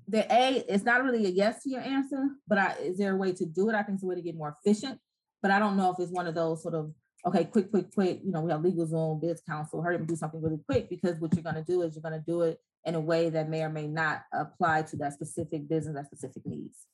the 0.07 0.31
A, 0.33 0.63
it's 0.67 0.83
not 0.83 1.03
really 1.03 1.25
a 1.25 1.29
yes 1.29 1.63
to 1.63 1.69
your 1.69 1.81
answer, 1.81 2.29
but 2.47 2.57
I, 2.57 2.75
is 2.81 2.97
there 2.97 3.13
a 3.13 3.17
way 3.17 3.33
to 3.33 3.45
do 3.45 3.69
it? 3.69 3.75
I 3.75 3.83
think 3.83 3.95
it's 3.95 4.03
a 4.03 4.07
way 4.07 4.15
to 4.15 4.21
get 4.21 4.35
more 4.35 4.55
efficient. 4.63 4.99
But 5.41 5.51
I 5.51 5.59
don't 5.59 5.77
know 5.77 5.91
if 5.91 5.99
it's 5.99 6.11
one 6.11 6.27
of 6.27 6.35
those 6.35 6.63
sort 6.63 6.73
of, 6.73 6.91
okay, 7.25 7.45
quick, 7.45 7.69
quick, 7.69 7.93
quick, 7.93 8.21
you 8.23 8.31
know, 8.31 8.41
we 8.41 8.51
have 8.51 8.61
LegalZoom, 8.61 9.21
Biz 9.21 9.41
Counsel, 9.47 9.81
hurry 9.81 9.95
up 9.95 10.01
and 10.01 10.07
do 10.07 10.15
something 10.15 10.41
really 10.41 10.59
quick 10.67 10.89
because 10.89 11.19
what 11.19 11.33
you're 11.33 11.43
going 11.43 11.55
to 11.55 11.63
do 11.63 11.81
is 11.81 11.95
you're 11.95 12.09
going 12.09 12.19
to 12.19 12.25
do 12.25 12.41
it 12.41 12.59
in 12.83 12.95
a 12.95 12.99
way 12.99 13.29
that 13.29 13.49
may 13.49 13.61
or 13.61 13.69
may 13.69 13.88
not 13.88 14.23
apply 14.33 14.83
to 14.83 14.95
that 14.97 15.13
specific 15.13 15.67
business, 15.67 15.95
that 15.95 16.05
specific 16.05 16.45
needs 16.45 16.88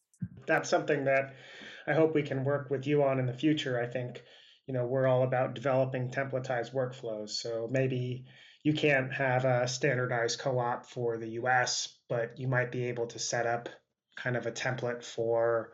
that's 0.47 0.69
something 0.69 1.05
that 1.05 1.33
I 1.87 1.93
hope 1.93 2.13
we 2.13 2.23
can 2.23 2.43
work 2.43 2.69
with 2.69 2.87
you 2.87 3.03
on 3.03 3.19
in 3.19 3.25
the 3.25 3.33
future. 3.33 3.81
I 3.81 3.87
think, 3.87 4.21
you 4.67 4.73
know, 4.73 4.85
we're 4.85 5.07
all 5.07 5.23
about 5.23 5.55
developing 5.55 6.09
templatized 6.09 6.73
workflows. 6.73 7.29
So 7.29 7.67
maybe 7.71 8.25
you 8.63 8.73
can't 8.73 9.11
have 9.13 9.45
a 9.45 9.67
standardized 9.67 10.39
co-op 10.39 10.85
for 10.85 11.17
the 11.17 11.29
US, 11.29 11.97
but 12.09 12.37
you 12.37 12.47
might 12.47 12.71
be 12.71 12.85
able 12.85 13.07
to 13.07 13.19
set 13.19 13.47
up 13.47 13.69
kind 14.15 14.37
of 14.37 14.45
a 14.45 14.51
template 14.51 15.03
for 15.03 15.71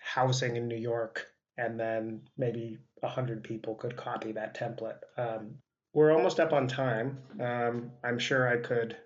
housing 0.00 0.56
in 0.56 0.66
New 0.66 0.76
York, 0.76 1.26
and 1.56 1.78
then 1.78 2.22
maybe 2.36 2.78
a 3.02 3.08
hundred 3.08 3.44
people 3.44 3.74
could 3.74 3.96
copy 3.96 4.32
that 4.32 4.56
template. 4.56 4.98
Um, 5.16 5.56
we're 5.92 6.12
almost 6.12 6.40
up 6.40 6.52
on 6.52 6.68
time. 6.68 7.18
Um, 7.40 7.90
I'm 8.02 8.18
sure 8.18 8.48
I 8.48 8.56
could 8.58 8.96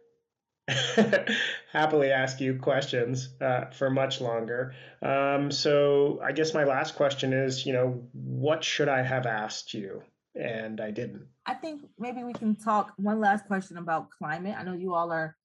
happily 1.72 2.10
ask 2.10 2.40
you 2.40 2.58
questions 2.58 3.28
uh, 3.40 3.66
for 3.66 3.90
much 3.90 4.20
longer. 4.20 4.74
Um, 5.02 5.50
so 5.50 6.20
I 6.22 6.32
guess 6.32 6.54
my 6.54 6.64
last 6.64 6.94
question 6.94 7.32
is, 7.32 7.66
you 7.66 7.72
know, 7.72 8.06
what 8.12 8.64
should 8.64 8.88
I 8.88 9.02
have 9.02 9.26
asked 9.26 9.74
you? 9.74 10.02
And 10.34 10.80
I 10.80 10.90
didn't. 10.90 11.26
I 11.46 11.54
think 11.54 11.82
maybe 11.98 12.24
we 12.24 12.32
can 12.32 12.56
talk 12.56 12.92
one 12.96 13.20
last 13.20 13.46
question 13.46 13.76
about 13.76 14.10
climate. 14.10 14.56
I 14.58 14.64
know 14.64 14.72
you 14.72 14.94
all 14.94 15.12
are 15.12 15.36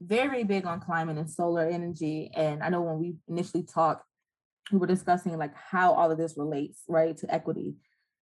very 0.00 0.44
big 0.44 0.64
on 0.64 0.80
climate 0.80 1.18
and 1.18 1.30
solar 1.30 1.68
energy. 1.68 2.30
And 2.34 2.62
I 2.62 2.68
know 2.68 2.80
when 2.80 2.98
we 2.98 3.16
initially 3.28 3.64
talked, 3.64 4.04
we 4.72 4.78
were 4.78 4.86
discussing 4.86 5.36
like 5.38 5.54
how 5.54 5.92
all 5.92 6.10
of 6.10 6.18
this 6.18 6.36
relates, 6.36 6.82
right, 6.88 7.16
to 7.18 7.34
equity 7.34 7.76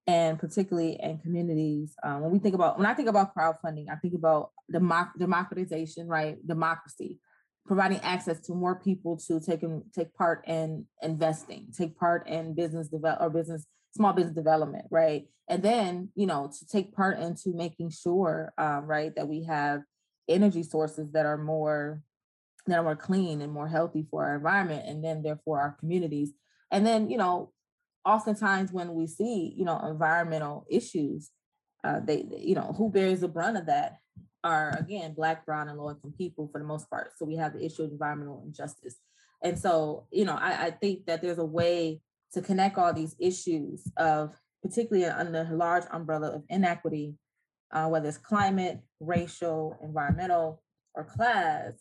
and 0.07 0.39
particularly 0.39 0.99
in 1.03 1.19
communities. 1.19 1.95
Um, 2.03 2.23
when 2.23 2.31
we 2.31 2.39
think 2.39 2.55
about, 2.55 2.79
when 2.79 2.87
I 2.87 2.95
think 2.95 3.09
about 3.09 3.35
crowdfunding, 3.35 3.87
I 3.91 3.97
think 3.97 4.15
about 4.15 4.51
democ- 4.73 5.19
democratization, 5.19 6.07
right? 6.07 6.45
Democracy, 6.47 7.19
providing 7.67 7.99
access 8.01 8.41
to 8.43 8.55
more 8.55 8.77
people 8.77 9.17
to 9.27 9.41
take 9.41 9.62
in, 9.62 9.83
take 9.95 10.15
part 10.15 10.47
in 10.47 10.87
investing, 11.03 11.73
take 11.77 11.99
part 11.99 12.29
in 12.29 12.55
business 12.55 12.89
develop 12.89 13.21
or 13.21 13.31
business 13.31 13.67
small 13.96 14.12
business 14.12 14.35
development, 14.35 14.87
right? 14.90 15.26
And 15.48 15.62
then 15.62 16.11
you 16.14 16.26
know 16.26 16.50
to 16.59 16.66
take 16.66 16.94
part 16.94 17.18
into 17.18 17.54
making 17.54 17.90
sure, 17.90 18.52
um, 18.59 18.87
right, 18.87 19.14
that 19.16 19.28
we 19.28 19.44
have 19.44 19.82
energy 20.28 20.62
sources 20.62 21.12
that 21.12 21.26
are 21.26 21.38
more 21.38 22.02
that 22.66 22.78
are 22.78 22.82
more 22.82 22.96
clean 22.96 23.42
and 23.42 23.52
more 23.52 23.68
healthy 23.68 24.06
for 24.11 24.24
our 24.24 24.37
environment, 24.37 24.85
and 24.87 25.04
then 25.04 25.22
therefore 25.22 25.61
our 25.61 25.76
communities. 25.78 26.32
And 26.70 26.87
then 26.87 27.11
you 27.11 27.16
know 27.16 27.52
oftentimes 28.06 28.72
when 28.72 28.94
we 28.94 29.06
see, 29.06 29.52
you 29.56 29.64
know, 29.64 29.78
environmental 29.85 30.64
issues, 30.70 31.30
uh, 31.85 32.00
they, 32.02 32.24
you 32.38 32.54
know, 32.54 32.72
who 32.78 32.88
bears 32.88 33.20
the 33.20 33.28
brunt 33.28 33.56
of 33.56 33.66
that 33.66 33.98
are 34.44 34.70
again 34.78 35.12
Black, 35.12 35.44
Brown, 35.44 35.68
and 35.68 35.78
low 35.78 35.90
income 35.90 36.14
people 36.16 36.48
for 36.50 36.61
the 36.61 36.66
most 36.66 36.88
part. 36.88 37.11
So 37.16 37.24
we 37.26 37.37
have 37.37 37.52
the 37.52 37.64
issue 37.64 37.82
of 37.82 37.90
environmental 37.90 38.42
injustice, 38.46 38.96
and 39.42 39.59
so 39.59 40.06
you 40.11 40.24
know, 40.24 40.37
I, 40.40 40.66
I 40.66 40.70
think 40.70 41.06
that 41.06 41.20
there's 41.20 41.38
a 41.38 41.44
way 41.44 42.00
to 42.33 42.43
connect 42.43 42.79
all 42.79 42.93
these 42.93 43.17
issues 43.19 43.91
of 43.97 44.35
particularly 44.62 45.07
under 45.07 45.49
a 45.51 45.57
large 45.57 45.85
umbrella 45.93 46.31
of 46.31 46.43
inequity, 46.49 47.15
uh, 47.73 47.87
whether 47.89 48.09
it's 48.09 48.19
climate, 48.19 48.81
racial, 49.01 49.79
environmental, 49.83 50.62
or 50.95 51.05
class, 51.05 51.73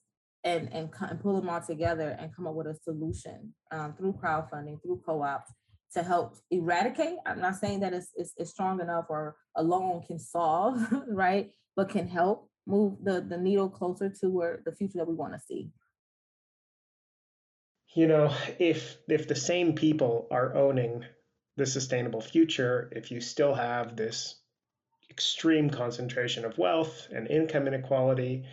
and, 0.44 0.72
and, 0.72 0.90
and 1.10 1.20
pull 1.20 1.40
them 1.40 1.50
all 1.50 1.62
together 1.62 2.16
and 2.20 2.36
come 2.36 2.46
up 2.46 2.54
with 2.54 2.68
a 2.68 2.76
solution 2.84 3.54
um, 3.72 3.94
through 3.98 4.14
crowdfunding, 4.14 4.82
through 4.82 5.02
co-ops, 5.06 5.52
to 5.94 6.04
help 6.04 6.36
eradicate. 6.52 7.16
I'm 7.26 7.40
not 7.40 7.56
saying 7.56 7.80
that 7.80 7.94
it's, 7.94 8.10
it's, 8.16 8.34
it's 8.38 8.52
strong 8.52 8.80
enough 8.82 9.06
or 9.10 9.36
alone 9.56 10.04
can 10.06 10.20
solve, 10.20 10.80
right? 11.08 11.52
But 11.76 11.90
can 11.90 12.08
help 12.08 12.50
move 12.68 12.98
the, 13.04 13.22
the 13.22 13.38
needle 13.38 13.70
closer 13.70 14.10
to 14.10 14.30
where 14.30 14.62
the 14.66 14.76
future 14.76 15.00
that 15.00 15.08
we 15.08 15.16
want 15.16 15.34
to 15.34 15.40
see. 15.40 15.70
You 17.96 18.08
know, 18.08 18.36
if 18.60 18.98
if 19.08 19.28
the 19.28 19.36
same 19.36 19.74
people 19.74 20.28
are 20.30 20.54
owning 20.54 21.06
the 21.56 21.66
sustainable 21.66 22.20
future, 22.20 22.92
if 22.92 23.10
you 23.10 23.22
still 23.22 23.54
have 23.54 23.96
this 23.96 24.36
extreme 25.10 25.70
concentration 25.70 26.44
of 26.44 26.58
wealth 26.58 27.08
and 27.10 27.26
income 27.30 27.68
inequality, 27.68 28.46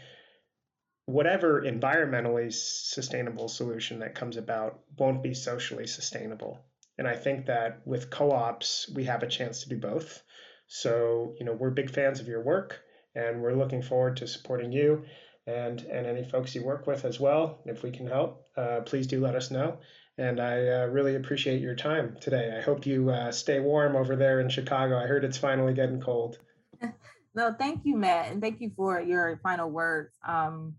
whatever 1.06 1.60
environmentally 1.60 2.52
sustainable 2.52 3.48
solution 3.48 3.98
that 3.98 4.14
comes 4.14 4.36
about 4.36 4.78
won't 4.96 5.24
be 5.24 5.34
socially 5.34 5.88
sustainable. 5.88 6.60
And 6.96 7.08
I 7.08 7.16
think 7.16 7.46
that 7.46 7.84
with 7.84 8.10
co-ops, 8.10 8.88
we 8.94 9.04
have 9.04 9.24
a 9.24 9.28
chance 9.28 9.62
to 9.62 9.68
do 9.68 9.76
both. 9.76 10.22
So, 10.68 11.34
you 11.40 11.44
know, 11.44 11.52
we're 11.52 11.70
big 11.70 11.90
fans 11.90 12.20
of 12.20 12.28
your 12.28 12.42
work 12.42 12.78
and 13.16 13.42
we're 13.42 13.56
looking 13.56 13.82
forward 13.82 14.18
to 14.18 14.28
supporting 14.28 14.70
you 14.70 15.04
and, 15.48 15.80
and 15.80 16.06
any 16.06 16.22
folks 16.22 16.54
you 16.54 16.64
work 16.64 16.86
with 16.86 17.04
as 17.04 17.18
well. 17.18 17.60
If 17.66 17.82
we 17.82 17.90
can 17.90 18.06
help, 18.06 18.41
uh, 18.56 18.80
please 18.80 19.06
do 19.06 19.20
let 19.20 19.34
us 19.34 19.50
know. 19.50 19.78
And 20.18 20.40
I 20.40 20.68
uh, 20.68 20.86
really 20.86 21.16
appreciate 21.16 21.60
your 21.60 21.74
time 21.74 22.16
today. 22.20 22.54
I 22.56 22.60
hope 22.60 22.86
you 22.86 23.10
uh, 23.10 23.32
stay 23.32 23.60
warm 23.60 23.96
over 23.96 24.14
there 24.14 24.40
in 24.40 24.48
Chicago. 24.50 24.98
I 24.98 25.06
heard 25.06 25.24
it's 25.24 25.38
finally 25.38 25.72
getting 25.72 26.00
cold. 26.00 26.38
no, 27.34 27.54
thank 27.58 27.80
you, 27.84 27.96
Matt. 27.96 28.30
And 28.30 28.40
thank 28.40 28.60
you 28.60 28.70
for 28.76 29.00
your 29.00 29.40
final 29.42 29.70
words. 29.70 30.14
Um, 30.26 30.74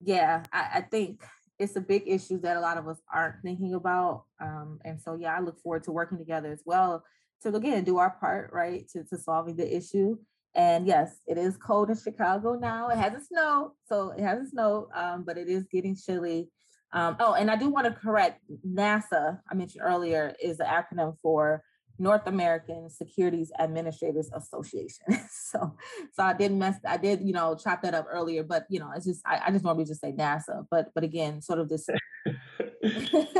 yeah, 0.00 0.42
I, 0.52 0.68
I 0.76 0.80
think 0.80 1.22
it's 1.58 1.76
a 1.76 1.80
big 1.80 2.04
issue 2.06 2.40
that 2.40 2.56
a 2.56 2.60
lot 2.60 2.78
of 2.78 2.88
us 2.88 2.98
aren't 3.12 3.42
thinking 3.42 3.74
about. 3.74 4.24
Um, 4.40 4.78
and 4.84 5.00
so, 5.00 5.14
yeah, 5.14 5.36
I 5.36 5.40
look 5.40 5.60
forward 5.60 5.84
to 5.84 5.92
working 5.92 6.18
together 6.18 6.50
as 6.50 6.62
well 6.64 7.04
to 7.42 7.54
again 7.54 7.84
do 7.84 7.98
our 7.98 8.10
part, 8.18 8.50
right, 8.52 8.88
to, 8.90 9.04
to 9.04 9.18
solving 9.18 9.56
the 9.56 9.76
issue. 9.76 10.16
And 10.54 10.86
yes, 10.86 11.18
it 11.26 11.38
is 11.38 11.56
cold 11.56 11.90
in 11.90 11.96
Chicago 11.96 12.54
now. 12.54 12.88
It 12.88 12.98
hasn't 12.98 13.26
snowed, 13.26 13.72
so 13.86 14.10
it 14.10 14.22
hasn't 14.22 14.50
snowed, 14.50 14.88
um, 14.94 15.24
but 15.24 15.36
it 15.38 15.48
is 15.48 15.64
getting 15.70 15.94
chilly. 15.94 16.48
Um, 16.92 17.16
oh, 17.20 17.34
and 17.34 17.50
I 17.50 17.56
do 17.56 17.68
want 17.68 17.86
to 17.86 17.92
correct 17.92 18.40
NASAA. 18.66 19.38
I 19.50 19.54
mentioned 19.54 19.82
earlier 19.84 20.34
is 20.42 20.58
the 20.58 20.64
acronym 20.64 21.16
for 21.22 21.62
North 21.98 22.26
American 22.26 22.88
Securities 22.88 23.50
Administrators 23.58 24.30
Association. 24.32 25.06
so, 25.30 25.74
so 26.12 26.22
I 26.22 26.32
did 26.32 26.52
mess, 26.52 26.76
I 26.86 26.96
did, 26.96 27.20
you 27.22 27.32
know, 27.32 27.56
chop 27.56 27.82
that 27.82 27.94
up 27.94 28.06
earlier, 28.10 28.42
but 28.42 28.66
you 28.70 28.78
know, 28.78 28.90
it's 28.94 29.04
just, 29.04 29.20
I, 29.26 29.40
I 29.46 29.50
just 29.50 29.64
normally 29.64 29.84
just 29.84 30.00
say 30.00 30.12
NASAA, 30.12 30.66
but, 30.70 30.90
but 30.94 31.04
again, 31.04 31.42
sort 31.42 31.58
of 31.58 31.68
this 31.68 31.88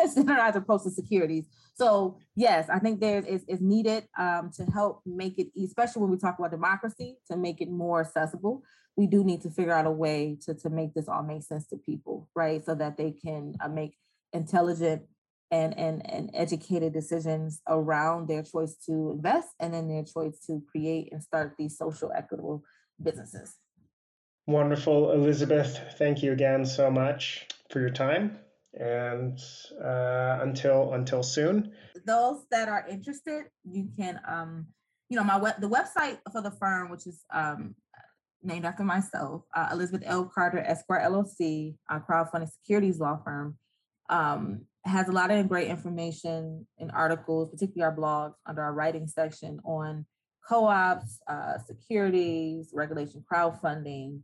standardized 0.06 0.56
approach 0.56 0.84
to 0.84 0.90
securities. 0.90 1.46
So 1.74 2.18
yes, 2.34 2.68
I 2.68 2.78
think 2.78 3.00
there 3.00 3.20
is, 3.20 3.44
is 3.48 3.60
needed 3.60 4.04
um, 4.18 4.50
to 4.56 4.64
help 4.64 5.02
make 5.06 5.38
it, 5.38 5.48
especially 5.62 6.02
when 6.02 6.10
we 6.10 6.18
talk 6.18 6.38
about 6.38 6.50
democracy, 6.50 7.16
to 7.30 7.36
make 7.36 7.60
it 7.60 7.70
more 7.70 8.00
accessible. 8.00 8.62
We 8.96 9.06
do 9.06 9.22
need 9.22 9.42
to 9.42 9.50
figure 9.50 9.72
out 9.72 9.86
a 9.86 9.90
way 9.90 10.38
to, 10.42 10.54
to 10.54 10.70
make 10.70 10.94
this 10.94 11.08
all 11.08 11.22
make 11.22 11.44
sense 11.44 11.68
to 11.68 11.76
people, 11.76 12.28
right? 12.34 12.64
So 12.64 12.74
that 12.74 12.96
they 12.96 13.12
can 13.12 13.54
uh, 13.60 13.68
make 13.68 13.96
intelligent 14.32 15.02
and, 15.50 15.78
and, 15.78 16.10
and 16.10 16.30
educated 16.34 16.92
decisions 16.92 17.62
around 17.68 18.28
their 18.28 18.42
choice 18.42 18.74
to 18.86 19.12
invest 19.12 19.48
and 19.60 19.72
then 19.72 19.88
their 19.88 20.04
choice 20.04 20.38
to 20.46 20.62
create 20.70 21.10
and 21.12 21.22
start 21.22 21.54
these 21.58 21.78
social 21.78 22.12
equitable 22.14 22.64
businesses. 23.02 23.54
Wonderful. 24.46 25.12
Elizabeth, 25.12 25.78
thank 25.96 26.22
you 26.22 26.32
again 26.32 26.64
so 26.64 26.90
much 26.90 27.46
for 27.70 27.80
your 27.80 27.90
time. 27.90 28.38
And 28.78 29.38
uh, 29.82 30.38
until 30.40 30.94
until 30.94 31.22
soon. 31.22 31.72
Those 32.06 32.44
that 32.50 32.68
are 32.68 32.86
interested, 32.88 33.46
you 33.64 33.88
can 33.98 34.20
um, 34.26 34.66
you 35.08 35.16
know, 35.16 35.24
my 35.24 35.36
web 35.36 35.60
the 35.60 35.68
website 35.68 36.18
for 36.30 36.42
the 36.42 36.52
firm, 36.52 36.90
which 36.90 37.06
is 37.06 37.24
um 37.32 37.74
named 38.42 38.64
after 38.64 38.84
myself, 38.84 39.42
uh, 39.54 39.68
Elizabeth 39.72 40.02
L. 40.06 40.30
Carter 40.32 40.60
Esquire 40.60 41.00
LLC, 41.10 41.74
a 41.90 41.98
crowdfunding 41.98 42.50
securities 42.50 43.00
law 43.00 43.18
firm. 43.24 43.58
Um, 44.08 44.62
has 44.84 45.08
a 45.08 45.12
lot 45.12 45.30
of 45.30 45.48
great 45.48 45.68
information 45.68 46.66
and 46.78 46.90
articles, 46.92 47.50
particularly 47.50 47.82
our 47.82 47.96
blogs 47.96 48.34
under 48.46 48.62
our 48.62 48.72
writing 48.72 49.06
section 49.06 49.60
on 49.64 50.06
co-ops, 50.48 51.18
uh, 51.28 51.58
securities, 51.66 52.70
regulation 52.72 53.22
crowdfunding, 53.30 54.20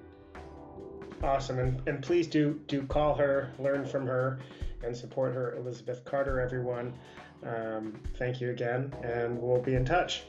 Awesome, 1.23 1.57
and, 1.57 1.81
and 1.87 2.03
please 2.03 2.27
do 2.27 2.59
do 2.67 2.83
call 2.83 3.15
her, 3.15 3.51
learn 3.57 3.85
from 3.85 4.05
her, 4.05 4.39
and 4.83 4.95
support 4.95 5.33
her, 5.33 5.55
Elizabeth 5.55 6.05
Carter. 6.05 6.39
Everyone, 6.39 6.93
um, 7.43 7.99
thank 8.17 8.39
you 8.39 8.51
again, 8.51 8.93
and 9.03 9.41
we'll 9.41 9.61
be 9.61 9.73
in 9.73 9.83
touch. 9.83 10.23